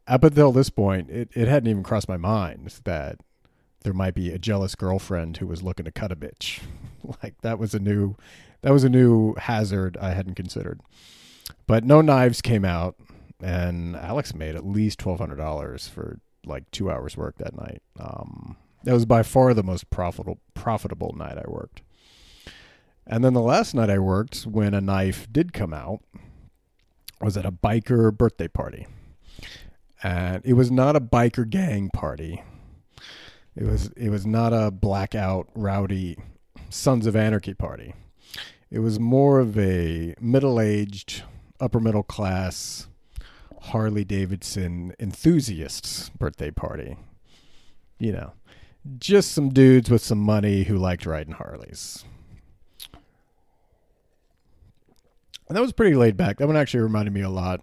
up 0.06 0.24
until 0.24 0.52
this 0.52 0.70
point, 0.70 1.10
it, 1.10 1.28
it 1.34 1.46
hadn't 1.46 1.68
even 1.68 1.82
crossed 1.82 2.08
my 2.08 2.16
mind 2.16 2.80
that 2.84 3.18
there 3.86 3.92
might 3.92 4.14
be 4.16 4.32
a 4.32 4.38
jealous 4.38 4.74
girlfriend 4.74 5.36
who 5.36 5.46
was 5.46 5.62
looking 5.62 5.84
to 5.84 5.92
cut 5.92 6.10
a 6.10 6.16
bitch. 6.16 6.60
like 7.22 7.40
that 7.42 7.56
was 7.56 7.72
a 7.72 7.78
new 7.78 8.16
that 8.62 8.72
was 8.72 8.82
a 8.82 8.88
new 8.88 9.34
hazard 9.34 9.96
I 9.98 10.10
hadn't 10.10 10.34
considered. 10.34 10.80
But 11.68 11.84
no 11.84 12.00
knives 12.00 12.42
came 12.42 12.64
out, 12.64 12.96
and 13.40 13.94
Alex 13.94 14.34
made 14.34 14.56
at 14.56 14.66
least 14.66 14.98
twelve 14.98 15.20
hundred 15.20 15.36
dollars 15.36 15.86
for 15.86 16.18
like 16.44 16.68
two 16.72 16.90
hours 16.90 17.16
work 17.16 17.38
that 17.38 17.56
night. 17.56 17.80
Um, 17.96 18.56
that 18.82 18.92
was 18.92 19.06
by 19.06 19.22
far 19.22 19.54
the 19.54 19.62
most 19.62 19.88
profitable 19.88 20.40
profitable 20.54 21.14
night 21.16 21.38
I 21.38 21.48
worked. 21.48 21.82
And 23.06 23.22
then 23.22 23.34
the 23.34 23.40
last 23.40 23.72
night 23.72 23.88
I 23.88 24.00
worked, 24.00 24.42
when 24.46 24.74
a 24.74 24.80
knife 24.80 25.28
did 25.30 25.52
come 25.52 25.72
out, 25.72 26.00
was 27.20 27.36
at 27.36 27.46
a 27.46 27.52
biker 27.52 28.12
birthday 28.12 28.48
party. 28.48 28.88
And 30.02 30.44
it 30.44 30.54
was 30.54 30.72
not 30.72 30.96
a 30.96 31.00
biker 31.00 31.48
gang 31.48 31.88
party. 31.90 32.42
It 33.56 33.64
was 33.64 33.88
it 33.96 34.10
was 34.10 34.26
not 34.26 34.52
a 34.52 34.70
blackout 34.70 35.48
rowdy 35.54 36.18
Sons 36.68 37.06
of 37.06 37.16
Anarchy 37.16 37.54
party. 37.54 37.94
It 38.70 38.80
was 38.80 39.00
more 39.00 39.40
of 39.40 39.58
a 39.58 40.14
middle-aged, 40.20 41.22
upper 41.60 41.80
middle 41.80 42.02
class 42.02 42.88
Harley 43.62 44.04
Davidson 44.04 44.94
enthusiasts 44.98 46.10
birthday 46.10 46.50
party. 46.50 46.96
You 47.98 48.12
know, 48.12 48.32
just 48.98 49.32
some 49.32 49.48
dudes 49.48 49.90
with 49.90 50.02
some 50.02 50.18
money 50.18 50.64
who 50.64 50.76
liked 50.76 51.06
riding 51.06 51.34
Harleys. 51.34 52.04
And 55.48 55.56
that 55.56 55.62
was 55.62 55.72
pretty 55.72 55.94
laid 55.94 56.16
back. 56.16 56.38
That 56.38 56.48
one 56.48 56.56
actually 56.56 56.80
reminded 56.80 57.14
me 57.14 57.22
a 57.22 57.30
lot 57.30 57.62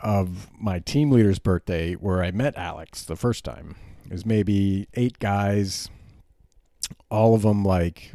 of 0.00 0.48
my 0.58 0.78
team 0.78 1.10
leader's 1.10 1.40
birthday 1.40 1.94
where 1.94 2.22
I 2.22 2.30
met 2.30 2.56
Alex 2.56 3.02
the 3.02 3.16
first 3.16 3.44
time. 3.44 3.74
Was 4.10 4.26
maybe 4.26 4.88
eight 4.94 5.18
guys, 5.18 5.90
all 7.10 7.34
of 7.34 7.42
them 7.42 7.64
like 7.64 8.12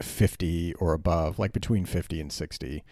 50 0.00 0.74
or 0.74 0.92
above, 0.92 1.38
like 1.38 1.52
between 1.52 1.84
50 1.84 2.20
and 2.20 2.32
60. 2.32 2.84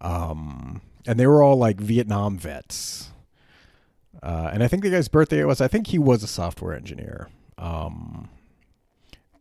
Um, 0.00 0.82
and 1.06 1.18
they 1.18 1.26
were 1.26 1.42
all 1.42 1.56
like 1.56 1.80
Vietnam 1.80 2.38
vets. 2.38 3.10
Uh, 4.22 4.50
and 4.52 4.62
I 4.62 4.68
think 4.68 4.82
the 4.82 4.90
guy's 4.90 5.08
birthday 5.08 5.44
was, 5.44 5.60
I 5.60 5.68
think 5.68 5.88
he 5.88 5.98
was 5.98 6.22
a 6.22 6.28
software 6.28 6.74
engineer. 6.74 7.28
Um, 7.56 8.28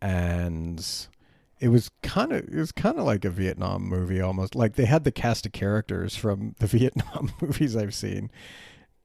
and 0.01 1.07
it 1.59 1.69
was 1.69 1.89
kind 2.03 2.31
of 2.31 2.47
it 2.47 2.55
was 2.55 2.71
kind 2.71 2.99
of 2.99 3.05
like 3.05 3.25
a 3.25 3.29
Vietnam 3.29 3.83
movie 3.83 4.21
almost. 4.21 4.55
Like 4.55 4.75
they 4.75 4.85
had 4.85 5.03
the 5.03 5.11
cast 5.11 5.45
of 5.45 5.51
characters 5.51 6.15
from 6.15 6.55
the 6.59 6.67
Vietnam 6.67 7.31
movies 7.41 7.75
I've 7.75 7.95
seen. 7.95 8.29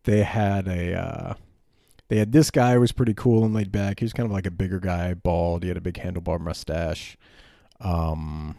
They 0.04 0.22
had 0.22 0.66
a 0.66 0.94
uh, 0.94 1.34
they 2.12 2.18
had 2.18 2.32
this 2.32 2.50
guy 2.50 2.74
who 2.74 2.80
was 2.80 2.92
pretty 2.92 3.14
cool 3.14 3.42
and 3.42 3.54
laid 3.54 3.72
back. 3.72 4.00
He 4.00 4.04
was 4.04 4.12
kind 4.12 4.26
of 4.26 4.32
like 4.32 4.44
a 4.44 4.50
bigger 4.50 4.78
guy, 4.78 5.14
bald. 5.14 5.62
He 5.62 5.68
had 5.68 5.78
a 5.78 5.80
big 5.80 5.94
handlebar 5.94 6.38
mustache. 6.38 7.16
Um, 7.80 8.54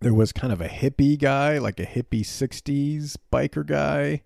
there 0.00 0.14
was 0.14 0.32
kind 0.32 0.50
of 0.50 0.62
a 0.62 0.66
hippie 0.66 1.18
guy, 1.18 1.58
like 1.58 1.78
a 1.78 1.84
hippie 1.84 2.24
'60s 2.24 3.18
biker 3.30 3.66
guy. 3.66 4.22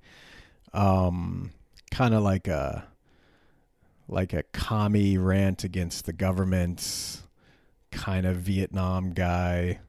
Um, 0.72 1.50
kind 1.90 2.14
of 2.14 2.22
like 2.22 2.46
a 2.46 2.86
like 4.06 4.32
a 4.32 4.44
commie 4.52 5.18
rant 5.18 5.64
against 5.64 6.06
the 6.06 6.12
government 6.12 7.22
kind 7.90 8.24
of 8.24 8.36
Vietnam 8.36 9.14
guy, 9.14 9.80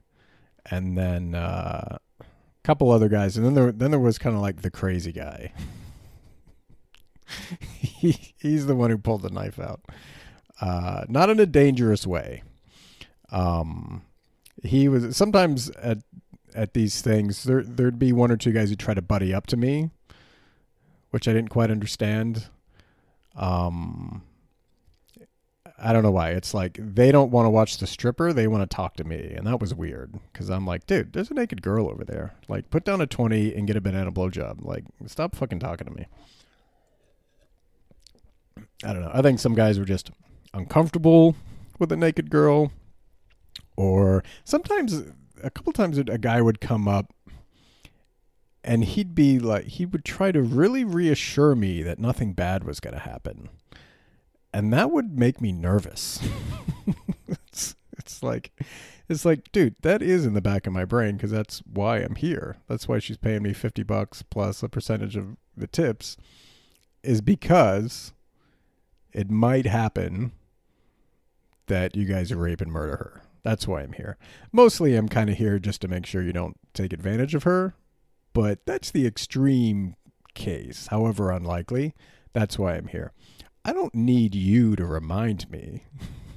and 0.68 0.98
then 0.98 1.36
uh, 1.36 1.98
a 2.20 2.24
couple 2.64 2.90
other 2.90 3.08
guys, 3.08 3.36
and 3.36 3.46
then 3.46 3.54
there 3.54 3.70
then 3.70 3.92
there 3.92 4.00
was 4.00 4.18
kind 4.18 4.34
of 4.34 4.42
like 4.42 4.62
the 4.62 4.72
crazy 4.72 5.12
guy. 5.12 5.52
he, 7.78 8.34
he's 8.38 8.66
the 8.66 8.74
one 8.74 8.90
who 8.90 8.98
pulled 8.98 9.22
the 9.22 9.30
knife 9.30 9.58
out, 9.58 9.80
uh, 10.60 11.04
not 11.08 11.30
in 11.30 11.40
a 11.40 11.46
dangerous 11.46 12.06
way. 12.06 12.42
Um, 13.30 14.02
he 14.62 14.88
was 14.88 15.16
sometimes 15.16 15.70
at 15.70 15.98
at 16.54 16.72
these 16.74 17.02
things 17.02 17.44
there 17.44 17.62
there'd 17.62 17.98
be 17.98 18.12
one 18.12 18.30
or 18.30 18.36
two 18.36 18.52
guys 18.52 18.70
who 18.70 18.76
try 18.76 18.94
to 18.94 19.02
buddy 19.02 19.34
up 19.34 19.46
to 19.48 19.56
me, 19.56 19.90
which 21.10 21.28
I 21.28 21.32
didn't 21.32 21.50
quite 21.50 21.70
understand. 21.70 22.46
Um, 23.36 24.22
I 25.80 25.92
don't 25.92 26.02
know 26.02 26.10
why. 26.10 26.30
It's 26.30 26.54
like 26.54 26.78
they 26.80 27.12
don't 27.12 27.30
want 27.30 27.46
to 27.46 27.50
watch 27.50 27.78
the 27.78 27.86
stripper; 27.86 28.32
they 28.32 28.48
want 28.48 28.68
to 28.68 28.74
talk 28.74 28.96
to 28.96 29.04
me, 29.04 29.32
and 29.36 29.46
that 29.46 29.60
was 29.60 29.74
weird 29.74 30.18
because 30.32 30.50
I'm 30.50 30.66
like, 30.66 30.86
dude, 30.86 31.12
there's 31.12 31.30
a 31.30 31.34
naked 31.34 31.62
girl 31.62 31.88
over 31.88 32.04
there. 32.04 32.34
Like, 32.48 32.70
put 32.70 32.84
down 32.84 33.00
a 33.00 33.06
twenty 33.06 33.54
and 33.54 33.66
get 33.66 33.76
a 33.76 33.80
banana 33.80 34.10
blowjob. 34.10 34.64
Like, 34.64 34.84
stop 35.06 35.36
fucking 35.36 35.60
talking 35.60 35.86
to 35.86 35.92
me. 35.92 36.06
I 38.84 38.92
don't 38.92 39.02
know. 39.02 39.10
I 39.12 39.22
think 39.22 39.40
some 39.40 39.54
guys 39.54 39.78
were 39.78 39.84
just 39.84 40.10
uncomfortable 40.54 41.36
with 41.78 41.92
a 41.92 41.96
naked 41.96 42.30
girl, 42.30 42.72
or 43.76 44.22
sometimes 44.44 45.02
a 45.42 45.50
couple 45.50 45.72
times 45.72 45.98
a 45.98 46.18
guy 46.18 46.40
would 46.40 46.60
come 46.60 46.88
up 46.88 47.12
and 48.64 48.84
he'd 48.84 49.14
be 49.14 49.38
like 49.38 49.64
he 49.64 49.86
would 49.86 50.04
try 50.04 50.32
to 50.32 50.42
really 50.42 50.84
reassure 50.84 51.54
me 51.54 51.82
that 51.82 51.98
nothing 51.98 52.32
bad 52.32 52.64
was 52.64 52.80
going 52.80 52.94
to 52.94 53.00
happen. 53.00 53.48
And 54.52 54.72
that 54.72 54.90
would 54.90 55.18
make 55.18 55.40
me 55.40 55.52
nervous. 55.52 56.20
It's, 57.46 57.74
it's 57.98 58.22
like 58.22 58.52
it's 59.06 59.26
like 59.26 59.52
dude 59.52 59.74
that 59.82 60.00
is 60.00 60.24
in 60.24 60.32
the 60.32 60.40
back 60.40 60.66
of 60.66 60.72
my 60.72 60.86
brain 60.86 61.16
because 61.16 61.30
that's 61.30 61.58
why 61.70 61.98
i'm 61.98 62.14
here. 62.14 62.56
That's 62.68 62.88
why 62.88 63.00
she's 63.00 63.18
paying 63.18 63.42
me 63.42 63.52
50 63.52 63.82
bucks 63.82 64.22
plus 64.22 64.62
a 64.62 64.68
percentage 64.70 65.14
of 65.14 65.36
the 65.54 65.66
tips 65.66 66.16
is 67.02 67.20
because 67.20 68.14
it 69.18 69.30
might 69.30 69.66
happen 69.66 70.32
that 71.66 71.96
you 71.96 72.04
guys 72.04 72.32
rape 72.32 72.60
and 72.60 72.72
murder 72.72 72.96
her 72.96 73.22
that's 73.42 73.68
why 73.68 73.82
i'm 73.82 73.92
here 73.92 74.16
mostly 74.52 74.94
i'm 74.96 75.08
kind 75.08 75.28
of 75.28 75.36
here 75.36 75.58
just 75.58 75.80
to 75.80 75.88
make 75.88 76.06
sure 76.06 76.22
you 76.22 76.32
don't 76.32 76.56
take 76.72 76.92
advantage 76.92 77.34
of 77.34 77.42
her 77.42 77.74
but 78.32 78.64
that's 78.66 78.90
the 78.90 79.06
extreme 79.06 79.96
case, 80.38 80.86
however 80.86 81.30
unlikely. 81.30 81.94
That's 82.32 82.58
why 82.58 82.76
I'm 82.76 82.86
here. 82.86 83.12
I 83.64 83.72
don't 83.72 83.94
need 83.94 84.34
you 84.34 84.76
to 84.76 84.86
remind 84.86 85.50
me 85.50 85.84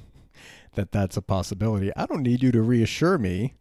that 0.74 0.92
that's 0.92 1.16
a 1.16 1.22
possibility. 1.22 1.92
I 1.96 2.06
don't 2.06 2.22
need 2.22 2.42
you 2.42 2.52
to 2.52 2.60
reassure 2.60 3.16
me 3.16 3.54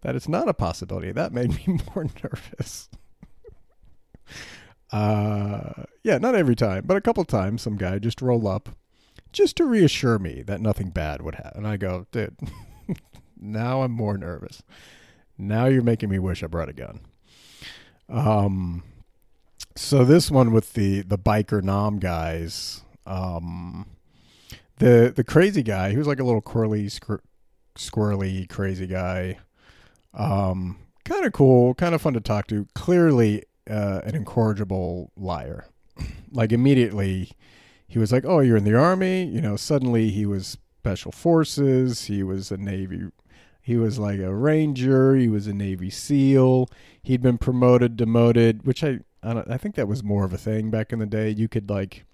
that 0.00 0.16
it's 0.16 0.28
not 0.28 0.48
a 0.48 0.54
possibility. 0.54 1.12
That 1.12 1.32
made 1.32 1.50
me 1.50 1.78
more 1.94 2.06
nervous. 2.22 2.88
Uh, 4.92 5.84
yeah, 6.04 6.18
not 6.18 6.34
every 6.34 6.54
time, 6.54 6.84
but 6.86 6.96
a 6.96 7.00
couple 7.00 7.24
times, 7.24 7.62
some 7.62 7.76
guy 7.76 7.98
just 7.98 8.20
roll 8.20 8.46
up 8.46 8.68
just 9.32 9.56
to 9.56 9.64
reassure 9.64 10.18
me 10.18 10.42
that 10.42 10.60
nothing 10.60 10.90
bad 10.90 11.22
would 11.22 11.36
happen. 11.36 11.64
And 11.64 11.66
I 11.66 11.78
go, 11.78 12.06
dude, 12.12 12.36
now 13.40 13.82
I'm 13.82 13.92
more 13.92 14.18
nervous. 14.18 14.62
Now 15.38 15.66
you're 15.66 15.82
making 15.82 16.10
me 16.10 16.18
wish 16.18 16.42
I 16.42 16.46
brought 16.46 16.68
a 16.68 16.74
gun. 16.74 17.00
Um, 18.08 18.82
so 19.74 20.04
this 20.04 20.30
one 20.30 20.52
with 20.52 20.74
the 20.74 21.00
the 21.02 21.18
biker 21.18 21.62
Nam 21.62 21.98
guys, 21.98 22.82
um, 23.06 23.86
the 24.78 25.12
the 25.14 25.24
crazy 25.24 25.62
guy, 25.62 25.90
he 25.90 25.96
was 25.96 26.06
like 26.06 26.20
a 26.20 26.24
little 26.24 26.42
quirly, 26.42 26.90
squirrely, 27.76 28.48
crazy 28.48 28.86
guy. 28.86 29.38
Um, 30.12 30.78
kind 31.06 31.24
of 31.24 31.32
cool, 31.32 31.74
kind 31.74 31.94
of 31.94 32.02
fun 32.02 32.12
to 32.12 32.20
talk 32.20 32.46
to. 32.48 32.66
Clearly, 32.74 33.44
uh, 33.70 34.00
an 34.04 34.14
incorrigible 34.14 35.12
liar. 35.16 35.66
like 36.30 36.52
immediately, 36.52 37.32
he 37.86 37.98
was 37.98 38.12
like, 38.12 38.24
"Oh, 38.26 38.40
you're 38.40 38.56
in 38.56 38.64
the 38.64 38.76
army." 38.76 39.24
You 39.24 39.40
know, 39.40 39.56
suddenly 39.56 40.10
he 40.10 40.26
was 40.26 40.58
special 40.78 41.12
forces. 41.12 42.06
He 42.06 42.22
was 42.22 42.50
a 42.50 42.56
navy 42.56 43.10
he 43.62 43.76
was 43.76 43.98
like 43.98 44.18
a 44.18 44.34
ranger. 44.34 45.14
He 45.14 45.28
was 45.28 45.46
a 45.46 45.54
Navy 45.54 45.88
SEAL. 45.88 46.68
He'd 47.00 47.22
been 47.22 47.38
promoted, 47.38 47.96
demoted, 47.96 48.66
which 48.66 48.82
I 48.82 48.98
I, 49.22 49.44
I 49.48 49.56
think 49.56 49.76
that 49.76 49.88
was 49.88 50.02
more 50.02 50.24
of 50.24 50.32
a 50.32 50.38
thing 50.38 50.70
back 50.70 50.92
in 50.92 50.98
the 50.98 51.06
day. 51.06 51.30
You 51.30 51.48
could 51.48 51.70
like 51.70 52.04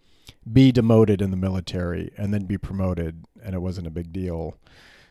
be 0.51 0.71
demoted 0.71 1.23
in 1.23 1.31
the 1.31 1.37
military 1.37 2.13
and 2.19 2.33
then 2.35 2.45
be 2.45 2.59
promoted, 2.59 3.25
and 3.43 3.55
it 3.55 3.63
wasn't 3.63 3.87
a 3.87 3.91
big 3.91 4.13
deal. 4.13 4.57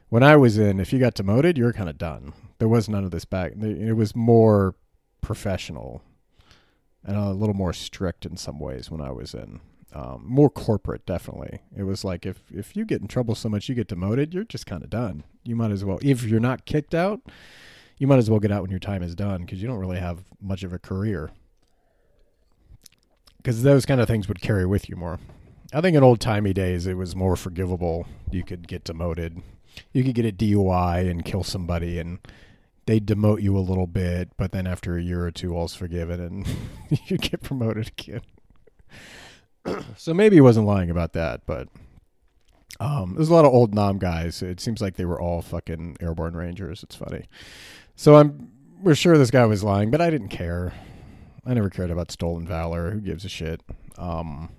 When 0.10 0.24
I 0.24 0.38
was 0.38 0.58
in, 0.58 0.80
if 0.80 0.94
you 0.94 1.00
got 1.00 1.16
demoted, 1.16 1.58
you 1.58 1.66
were 1.66 1.74
kind 1.74 1.90
of 1.90 1.98
done. 1.98 2.34
There 2.60 2.70
was 2.70 2.88
none 2.88 3.04
of 3.04 3.12
this 3.12 3.26
back. 3.26 3.54
It 3.60 3.94
was 3.94 4.16
more 4.16 4.76
professional 5.22 6.02
and 7.08 7.18
a 7.18 7.32
little 7.32 7.55
more 7.55 7.74
strict 7.74 8.26
in 8.26 8.38
some 8.38 8.60
ways 8.60 8.91
when 8.91 9.01
I 9.01 9.12
was 9.12 9.34
in. 9.34 9.62
Um, 9.93 10.24
more 10.28 10.49
corporate 10.49 11.05
definitely. 11.05 11.62
It 11.76 11.84
was 11.84 12.03
like 12.03 12.26
if 12.26 12.41
if 12.53 12.76
you 12.76 12.86
get 12.86 13.01
in 13.01 13.08
trouble 13.08 13.34
so 13.34 13.49
much 13.49 13.70
you 13.70 13.74
get 13.74 13.88
demoted 13.88 14.34
you're 14.34 14.43
just 14.43 14.68
kind 14.68 14.84
of 14.84 14.89
done. 14.89 15.24
You 15.43 15.55
might 15.55 15.72
as 15.72 15.84
well 15.84 15.97
if 16.03 16.24
you're 16.24 16.39
not 16.39 16.66
kicked 16.66 16.93
out 16.93 17.22
you 17.97 18.08
might 18.08 18.18
as 18.18 18.30
well 18.30 18.39
get 18.39 18.51
out 18.51 18.62
when 18.62 18.72
your 18.72 18.80
time 18.80 19.01
is 19.01 19.16
done 19.16 19.41
because 19.41 19.62
you 19.62 19.68
don't 19.68 19.80
really 19.80 19.99
have 19.99 20.24
much 20.39 20.64
of 20.64 20.72
a 20.72 20.80
career. 20.80 21.32
Because 23.38 23.64
those 23.64 23.86
kind 23.86 24.01
of 24.01 24.08
things 24.08 24.28
would 24.28 24.41
carry 24.41 24.66
with 24.66 24.89
you 24.89 24.95
more. 24.95 25.20
I 25.74 25.82
think 25.82 25.97
in 25.97 26.03
old 26.03 26.20
timey 26.20 26.53
days 26.53 26.86
it 26.86 26.95
was 26.95 27.16
more 27.16 27.36
forgivable. 27.36 28.05
You 28.32 28.43
could 28.43 28.68
get 28.68 28.84
demoted. 28.84 29.41
You 29.93 30.03
could 30.03 30.16
get 30.16 30.26
a 30.26 30.32
dui 30.32 31.10
and 31.10 31.26
kill 31.26 31.43
somebody 31.43 31.97
and 31.99 32.20
they 32.88 33.00
demote 33.00 33.42
you 33.42 33.56
a 33.56 33.60
little 33.60 33.88
bit 33.88 34.30
but 34.38 34.52
then 34.52 34.66
after 34.66 34.98
a 34.98 35.02
year 35.02 35.26
or 35.26 35.32
two 35.32 35.56
all's 35.56 35.76
forgiven 35.76 36.20
and 36.20 36.48
you 37.08 37.18
get 37.18 37.42
promoted 37.42 37.88
again 37.88 38.22
so 39.98 40.14
maybe 40.14 40.36
he 40.36 40.42
wasn't 40.42 40.68
lying 40.68 40.90
about 40.90 41.14
that, 41.14 41.42
but 41.46 41.68
um, 42.80 43.16
there's 43.16 43.30
a 43.30 43.34
lot 43.34 43.46
of 43.46 43.54
old 43.54 43.74
Nam 43.74 43.98
guys. 43.98 44.42
It 44.42 44.60
seems 44.60 44.82
like 44.82 44.96
they 44.96 45.06
were 45.06 45.20
all 45.20 45.42
fucking 45.42 45.98
airborne 46.00 46.36
rangers. 46.36 46.84
It's 46.84 46.96
funny. 46.96 47.26
So 47.96 48.16
I'm 48.16 48.52
we're 48.82 48.96
sure 48.96 49.18
this 49.18 49.32
guy 49.32 49.46
was 49.46 49.64
lying, 49.64 49.90
but 49.90 50.02
I 50.02 50.10
didn't 50.10 50.30
care. 50.30 50.74
I 51.46 51.54
never 51.54 51.70
cared 51.70 51.92
about 51.92 52.12
stolen 52.12 52.46
valor. 52.46 52.92
Who 52.92 53.00
gives 53.00 53.26
a 53.26 53.30
shit? 53.30 53.62
Um, 53.98 54.50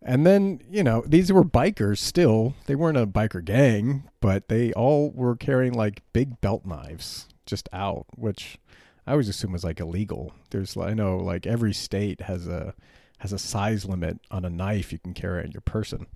and 0.00 0.26
then 0.26 0.60
you 0.70 0.82
know 0.82 1.02
these 1.06 1.32
were 1.32 1.44
bikers. 1.44 1.98
Still, 1.98 2.54
they 2.66 2.74
weren't 2.74 2.98
a 2.98 3.06
biker 3.06 3.44
gang, 3.44 4.04
but 4.20 4.48
they 4.48 4.72
all 4.72 5.10
were 5.10 5.36
carrying 5.36 5.74
like 5.74 6.02
big 6.12 6.40
belt 6.40 6.64
knives 6.64 7.28
just 7.46 7.68
out, 7.72 8.06
which 8.16 8.58
I 9.06 9.12
always 9.12 9.28
assume 9.28 9.52
was 9.52 9.64
like 9.64 9.80
illegal. 9.80 10.32
There's 10.50 10.76
I 10.76 10.94
know 10.94 11.16
like 11.16 11.46
every 11.46 11.72
state 11.72 12.22
has 12.22 12.46
a 12.46 12.74
has 13.18 13.32
a 13.32 13.38
size 13.38 13.84
limit 13.84 14.18
on 14.30 14.44
a 14.44 14.50
knife 14.50 14.92
you 14.92 14.98
can 14.98 15.14
carry 15.14 15.42
on 15.44 15.52
your 15.52 15.60
person. 15.62 16.06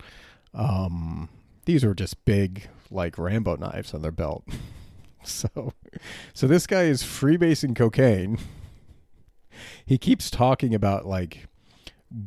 Um, 0.53 1.29
these 1.65 1.83
were 1.83 1.95
just 1.95 2.25
big, 2.25 2.67
like 2.89 3.17
Rambo 3.17 3.55
knives 3.57 3.93
on 3.93 4.01
their 4.01 4.11
belt. 4.11 4.43
so, 5.23 5.73
so 6.33 6.47
this 6.47 6.67
guy 6.67 6.83
is 6.83 7.03
freebasing 7.03 7.75
cocaine. 7.75 8.39
He 9.85 9.97
keeps 9.97 10.29
talking 10.29 10.73
about 10.73 11.05
like 11.05 11.47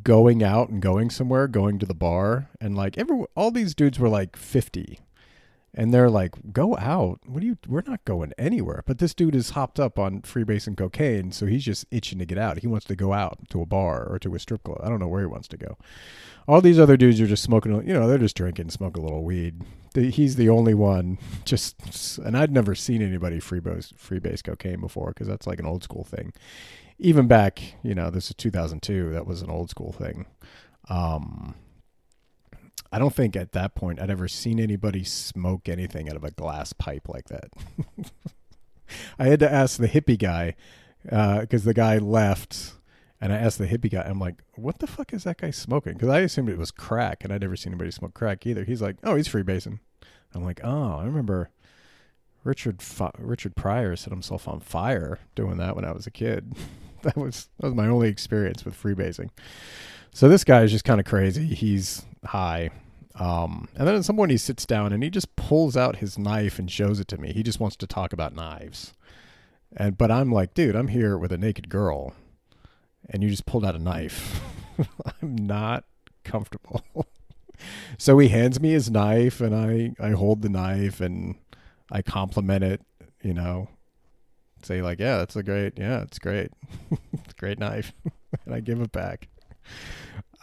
going 0.03 0.43
out 0.43 0.69
and 0.69 0.81
going 0.81 1.09
somewhere, 1.09 1.47
going 1.47 1.79
to 1.79 1.85
the 1.85 1.93
bar, 1.93 2.49
and 2.61 2.75
like 2.75 2.97
every 2.97 3.25
all 3.35 3.51
these 3.51 3.75
dudes 3.75 3.99
were 3.99 4.09
like 4.09 4.35
fifty 4.35 4.99
and 5.73 5.93
they're 5.93 6.09
like, 6.09 6.53
"Go 6.53 6.77
out? 6.77 7.19
What 7.25 7.41
do 7.41 7.47
you? 7.47 7.57
We're 7.67 7.83
not 7.85 8.05
going 8.05 8.33
anywhere." 8.37 8.83
But 8.85 8.99
this 8.99 9.13
dude 9.13 9.35
is 9.35 9.51
hopped 9.51 9.79
up 9.79 9.97
on 9.97 10.21
freebase 10.21 10.67
and 10.67 10.77
cocaine, 10.77 11.31
so 11.31 11.45
he's 11.45 11.65
just 11.65 11.85
itching 11.91 12.19
to 12.19 12.25
get 12.25 12.37
out. 12.37 12.59
He 12.59 12.67
wants 12.67 12.85
to 12.87 12.95
go 12.95 13.13
out 13.13 13.39
to 13.49 13.61
a 13.61 13.65
bar 13.65 14.05
or 14.05 14.19
to 14.19 14.35
a 14.35 14.39
strip 14.39 14.63
club. 14.63 14.81
I 14.83 14.89
don't 14.89 14.99
know 14.99 15.07
where 15.07 15.21
he 15.21 15.27
wants 15.27 15.47
to 15.49 15.57
go. 15.57 15.77
All 16.47 16.61
these 16.61 16.79
other 16.79 16.97
dudes 16.97 17.21
are 17.21 17.27
just 17.27 17.43
smoking. 17.43 17.71
You 17.87 17.93
know, 17.93 18.07
they're 18.07 18.17
just 18.17 18.35
drinking, 18.35 18.69
smoke 18.69 18.97
a 18.97 19.01
little 19.01 19.23
weed. 19.23 19.61
He's 19.95 20.35
the 20.35 20.49
only 20.49 20.73
one. 20.73 21.19
Just, 21.45 22.17
and 22.17 22.35
I'd 22.35 22.51
never 22.51 22.73
seen 22.73 23.01
anybody 23.01 23.39
freebase 23.39 23.93
freebase 23.93 24.43
cocaine 24.43 24.79
before 24.79 25.09
because 25.09 25.27
that's 25.27 25.45
like 25.45 25.59
an 25.59 25.67
old 25.67 25.83
school 25.83 26.03
thing. 26.03 26.33
Even 26.97 27.27
back, 27.27 27.61
you 27.83 27.93
know, 27.93 28.09
this 28.09 28.29
is 28.29 28.35
2002. 28.35 29.11
That 29.11 29.27
was 29.27 29.41
an 29.41 29.49
old 29.49 29.69
school 29.69 29.91
thing. 29.91 30.25
Um, 30.89 31.55
I 32.93 32.99
don't 32.99 33.13
think 33.13 33.35
at 33.35 33.53
that 33.53 33.73
point 33.73 33.99
I'd 33.99 34.11
ever 34.11 34.27
seen 34.27 34.59
anybody 34.59 35.03
smoke 35.03 35.67
anything 35.67 36.09
out 36.09 36.15
of 36.15 36.23
a 36.23 36.29
glass 36.29 36.73
pipe 36.73 37.09
like 37.09 37.27
that. 37.29 37.49
I 39.17 39.25
had 39.25 39.39
to 39.39 39.51
ask 39.51 39.79
the 39.79 39.87
hippie 39.87 40.19
guy 40.19 40.53
because 41.03 41.63
uh, 41.63 41.65
the 41.65 41.73
guy 41.73 41.97
left, 41.97 42.73
and 43.19 43.33
I 43.33 43.37
asked 43.37 43.57
the 43.57 43.65
hippie 43.65 43.91
guy, 43.91 44.03
I'm 44.03 44.19
like, 44.19 44.43
"What 44.53 44.77
the 44.77 44.85
fuck 44.85 45.11
is 45.11 45.23
that 45.23 45.39
guy 45.39 45.49
smoking?" 45.49 45.93
Because 45.93 46.09
I 46.09 46.19
assumed 46.19 46.49
it 46.49 46.57
was 46.59 46.69
crack, 46.69 47.23
and 47.23 47.33
I'd 47.33 47.41
never 47.41 47.55
seen 47.55 47.73
anybody 47.73 47.89
smoke 47.89 48.13
crack 48.13 48.45
either. 48.45 48.63
He's 48.63 48.81
like, 48.81 48.97
"Oh, 49.03 49.15
he's 49.15 49.27
freebasing." 49.27 49.79
I'm 50.35 50.45
like, 50.45 50.61
"Oh, 50.63 50.97
I 50.97 51.05
remember." 51.05 51.49
Richard 52.43 52.83
Richard 53.17 53.55
Pryor 53.55 53.95
set 53.95 54.11
himself 54.11 54.47
on 54.47 54.59
fire 54.59 55.17
doing 55.33 55.57
that 55.57 55.75
when 55.75 55.85
I 55.85 55.93
was 55.93 56.05
a 56.05 56.11
kid. 56.11 56.53
that 57.01 57.17
was 57.17 57.49
that 57.57 57.67
was 57.67 57.75
my 57.75 57.87
only 57.87 58.09
experience 58.09 58.63
with 58.63 58.79
freebasing. 58.79 59.29
So 60.11 60.29
this 60.29 60.43
guy 60.43 60.61
is 60.61 60.71
just 60.71 60.85
kind 60.85 60.99
of 60.99 61.07
crazy. 61.07 61.47
He's 61.47 62.05
high 62.23 62.69
um, 63.15 63.67
and 63.75 63.87
then 63.87 63.95
at 63.95 64.05
some 64.05 64.15
point 64.15 64.31
he 64.31 64.37
sits 64.37 64.65
down 64.65 64.91
and 64.91 65.03
he 65.03 65.09
just 65.09 65.35
pulls 65.35 65.77
out 65.77 65.97
his 65.97 66.17
knife 66.17 66.57
and 66.57 66.69
shows 66.69 66.99
it 66.99 67.07
to 67.09 67.17
me. 67.17 67.31
He 67.31 67.43
just 67.43 67.59
wants 67.59 67.75
to 67.77 67.87
talk 67.87 68.11
about 68.11 68.35
knives. 68.35 68.93
And 69.75 69.97
but 69.97 70.11
I'm 70.11 70.31
like, 70.31 70.53
dude, 70.53 70.75
I'm 70.75 70.87
here 70.87 71.17
with 71.17 71.31
a 71.31 71.37
naked 71.37 71.69
girl, 71.69 72.13
and 73.09 73.23
you 73.23 73.29
just 73.29 73.45
pulled 73.45 73.65
out 73.65 73.75
a 73.75 73.79
knife. 73.79 74.41
I'm 75.21 75.35
not 75.35 75.85
comfortable. 76.23 76.83
so 77.97 78.17
he 78.19 78.29
hands 78.29 78.59
me 78.59 78.71
his 78.71 78.89
knife, 78.89 79.41
and 79.41 79.55
I 79.55 79.93
I 80.03 80.11
hold 80.11 80.41
the 80.41 80.49
knife 80.49 81.01
and 81.01 81.35
I 81.91 82.01
compliment 82.01 82.63
it. 82.63 82.81
You 83.23 83.33
know, 83.33 83.69
say 84.65 84.81
like, 84.81 84.99
yeah, 84.99 85.17
that's 85.17 85.35
a 85.35 85.43
great, 85.43 85.77
yeah, 85.77 86.01
it's 86.01 86.19
great, 86.19 86.51
it's 86.91 87.33
a 87.33 87.39
great 87.39 87.59
knife, 87.59 87.93
and 88.45 88.53
I 88.53 88.59
give 88.59 88.81
it 88.81 88.91
back. 88.91 89.27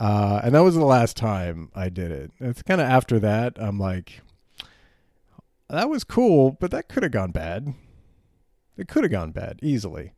Uh, 0.00 0.40
and 0.42 0.54
that 0.54 0.64
was 0.64 0.74
the 0.74 0.84
last 0.84 1.16
time 1.16 1.70
I 1.74 1.90
did 1.90 2.10
it. 2.10 2.32
It's 2.40 2.62
kind 2.62 2.80
of 2.80 2.88
after 2.88 3.18
that, 3.18 3.52
I'm 3.56 3.78
like, 3.78 4.22
that 5.68 5.90
was 5.90 6.04
cool, 6.04 6.56
but 6.58 6.70
that 6.70 6.88
could 6.88 7.02
have 7.02 7.12
gone 7.12 7.32
bad. 7.32 7.74
It 8.78 8.88
could 8.88 9.04
have 9.04 9.12
gone 9.12 9.30
bad 9.30 9.58
easily. 9.62 10.14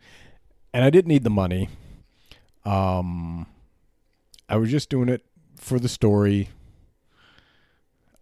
And 0.73 0.85
I 0.85 0.91
didn't 0.91 1.09
need 1.09 1.25
the 1.25 1.31
money. 1.31 1.69
Um, 2.65 3.47
I 4.49 4.57
was 4.57 4.71
just 4.71 4.89
doing 4.89 5.09
it 5.09 5.25
for 5.57 5.81
the 5.81 5.89
story, 5.89 6.49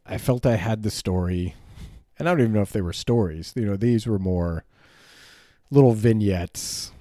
I 0.07 0.19
felt 0.19 0.45
I 0.45 0.57
had 0.57 0.83
the 0.83 0.91
story, 0.91 1.55
and 2.19 2.29
I 2.29 2.33
don't 2.33 2.41
even 2.41 2.53
know 2.53 2.63
if 2.63 2.73
they 2.73 2.81
were 2.81 2.93
stories. 2.93 3.53
You 3.55 3.67
know, 3.67 3.77
these 3.77 4.07
were 4.07 4.19
more 4.19 4.65
little 5.71 5.93
vignettes. 5.93 6.93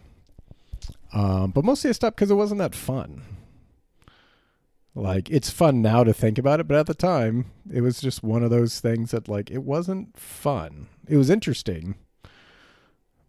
Um, 1.11 1.51
but 1.51 1.65
mostly 1.65 1.89
I 1.89 1.93
stopped 1.93 2.17
because 2.17 2.29
it 2.29 2.35
wasn't 2.35 2.59
that 2.59 2.75
fun. 2.75 3.23
Like 4.99 5.29
it's 5.29 5.49
fun 5.49 5.81
now 5.81 6.03
to 6.03 6.13
think 6.13 6.37
about 6.37 6.59
it, 6.59 6.67
but 6.67 6.77
at 6.77 6.85
the 6.85 6.93
time 6.93 7.45
it 7.71 7.79
was 7.79 8.01
just 8.01 8.21
one 8.21 8.43
of 8.43 8.49
those 8.49 8.81
things 8.81 9.11
that 9.11 9.29
like 9.29 9.49
it 9.49 9.63
wasn't 9.63 10.17
fun. 10.17 10.87
It 11.07 11.15
was 11.15 11.29
interesting. 11.29 11.95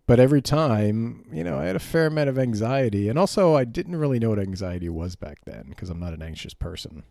But 0.04 0.18
every 0.18 0.42
time, 0.42 1.24
you 1.32 1.44
know, 1.44 1.56
I 1.56 1.66
had 1.66 1.76
a 1.76 1.78
fair 1.78 2.06
amount 2.06 2.28
of 2.28 2.36
anxiety. 2.36 3.08
And 3.08 3.16
also, 3.16 3.54
I 3.54 3.62
didn't 3.62 3.94
really 3.94 4.18
know 4.18 4.30
what 4.30 4.40
anxiety 4.40 4.88
was 4.88 5.14
back 5.14 5.44
then 5.44 5.66
because 5.68 5.88
I'm 5.88 6.00
not 6.00 6.12
an 6.12 6.22
anxious 6.22 6.52
person. 6.52 7.04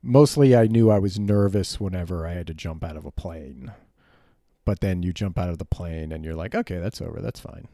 Mostly, 0.00 0.54
I 0.54 0.68
knew 0.68 0.92
I 0.92 1.00
was 1.00 1.18
nervous 1.18 1.80
whenever 1.80 2.24
I 2.24 2.34
had 2.34 2.46
to 2.46 2.54
jump 2.54 2.84
out 2.84 2.96
of 2.96 3.04
a 3.04 3.10
plane. 3.10 3.72
But 4.64 4.78
then 4.78 5.02
you 5.02 5.12
jump 5.12 5.36
out 5.36 5.48
of 5.48 5.58
the 5.58 5.64
plane 5.64 6.12
and 6.12 6.24
you're 6.24 6.36
like, 6.36 6.54
okay, 6.54 6.78
that's 6.78 7.00
over. 7.00 7.20
That's 7.20 7.40
fine. 7.40 7.66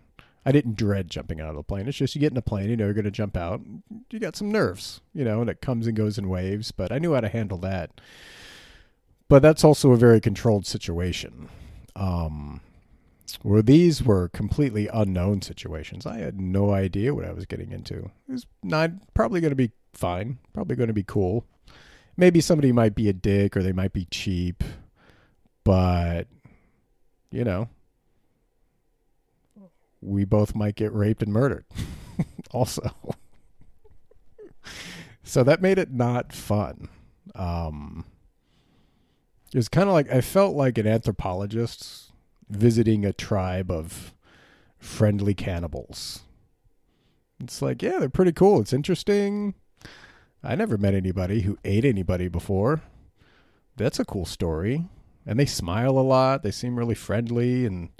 I 0.46 0.52
didn't 0.52 0.76
dread 0.76 1.10
jumping 1.10 1.40
out 1.40 1.50
of 1.50 1.56
the 1.56 1.64
plane. 1.64 1.88
It's 1.88 1.98
just 1.98 2.14
you 2.14 2.20
get 2.20 2.30
in 2.30 2.38
a 2.38 2.42
plane, 2.42 2.70
you 2.70 2.76
know, 2.76 2.84
you're 2.84 2.94
going 2.94 3.04
to 3.04 3.10
jump 3.10 3.36
out. 3.36 3.60
You 4.10 4.20
got 4.20 4.36
some 4.36 4.52
nerves, 4.52 5.00
you 5.12 5.24
know, 5.24 5.40
and 5.40 5.50
it 5.50 5.60
comes 5.60 5.88
and 5.88 5.96
goes 5.96 6.18
in 6.18 6.28
waves. 6.28 6.70
But 6.70 6.92
I 6.92 6.98
knew 6.98 7.14
how 7.14 7.20
to 7.20 7.28
handle 7.28 7.58
that. 7.58 8.00
But 9.28 9.42
that's 9.42 9.64
also 9.64 9.90
a 9.90 9.96
very 9.96 10.20
controlled 10.20 10.64
situation. 10.64 11.48
Um, 11.96 12.60
where 13.42 13.60
these 13.62 14.04
were 14.04 14.28
completely 14.28 14.86
unknown 14.86 15.42
situations. 15.42 16.06
I 16.06 16.18
had 16.18 16.40
no 16.40 16.70
idea 16.70 17.12
what 17.12 17.24
I 17.24 17.32
was 17.32 17.44
getting 17.44 17.72
into. 17.72 18.10
It 18.28 18.32
was 18.32 18.46
not 18.62 18.90
probably 19.14 19.40
going 19.40 19.50
to 19.50 19.56
be 19.56 19.72
fine, 19.94 20.38
probably 20.52 20.76
going 20.76 20.86
to 20.86 20.94
be 20.94 21.02
cool. 21.02 21.44
Maybe 22.16 22.40
somebody 22.40 22.70
might 22.70 22.94
be 22.94 23.08
a 23.08 23.12
dick 23.12 23.56
or 23.56 23.64
they 23.64 23.72
might 23.72 23.92
be 23.92 24.06
cheap, 24.12 24.62
but 25.64 26.28
you 27.32 27.42
know, 27.42 27.68
we 30.06 30.24
both 30.24 30.54
might 30.54 30.76
get 30.76 30.92
raped 30.92 31.22
and 31.22 31.32
murdered 31.32 31.64
also. 32.52 32.94
so 35.22 35.42
that 35.42 35.60
made 35.60 35.78
it 35.78 35.92
not 35.92 36.32
fun. 36.32 36.88
Um, 37.34 38.04
it 39.52 39.56
was 39.56 39.68
kind 39.68 39.88
of 39.88 39.94
like 39.94 40.10
I 40.10 40.20
felt 40.20 40.54
like 40.54 40.78
an 40.78 40.86
anthropologist 40.86 42.12
visiting 42.48 43.04
a 43.04 43.12
tribe 43.12 43.70
of 43.70 44.14
friendly 44.78 45.34
cannibals. 45.34 46.20
It's 47.40 47.60
like, 47.60 47.82
yeah, 47.82 47.98
they're 47.98 48.08
pretty 48.08 48.32
cool. 48.32 48.60
It's 48.60 48.72
interesting. 48.72 49.54
I 50.42 50.54
never 50.54 50.78
met 50.78 50.94
anybody 50.94 51.42
who 51.42 51.58
ate 51.64 51.84
anybody 51.84 52.28
before. 52.28 52.82
That's 53.76 53.98
a 53.98 54.04
cool 54.04 54.24
story. 54.24 54.88
And 55.26 55.38
they 55.38 55.46
smile 55.46 55.98
a 55.98 56.00
lot. 56.00 56.42
They 56.42 56.50
seem 56.50 56.78
really 56.78 56.94
friendly 56.94 57.66
and 57.66 57.90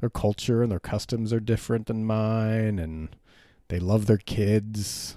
their 0.00 0.10
culture 0.10 0.62
and 0.62 0.72
their 0.72 0.80
customs 0.80 1.32
are 1.32 1.40
different 1.40 1.86
than 1.86 2.04
mine 2.04 2.78
and 2.78 3.14
they 3.68 3.78
love 3.78 4.06
their 4.06 4.18
kids. 4.18 5.14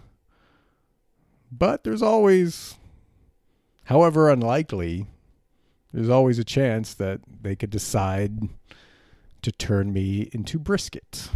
But 1.51 1.83
there's 1.83 2.01
always 2.01 2.75
however 3.85 4.29
unlikely 4.29 5.07
there's 5.93 6.09
always 6.09 6.39
a 6.39 6.43
chance 6.43 6.93
that 6.95 7.19
they 7.41 7.55
could 7.55 7.69
decide 7.69 8.49
to 9.43 9.51
turn 9.51 9.93
me 9.93 10.29
into 10.31 10.57
brisket. 10.57 11.29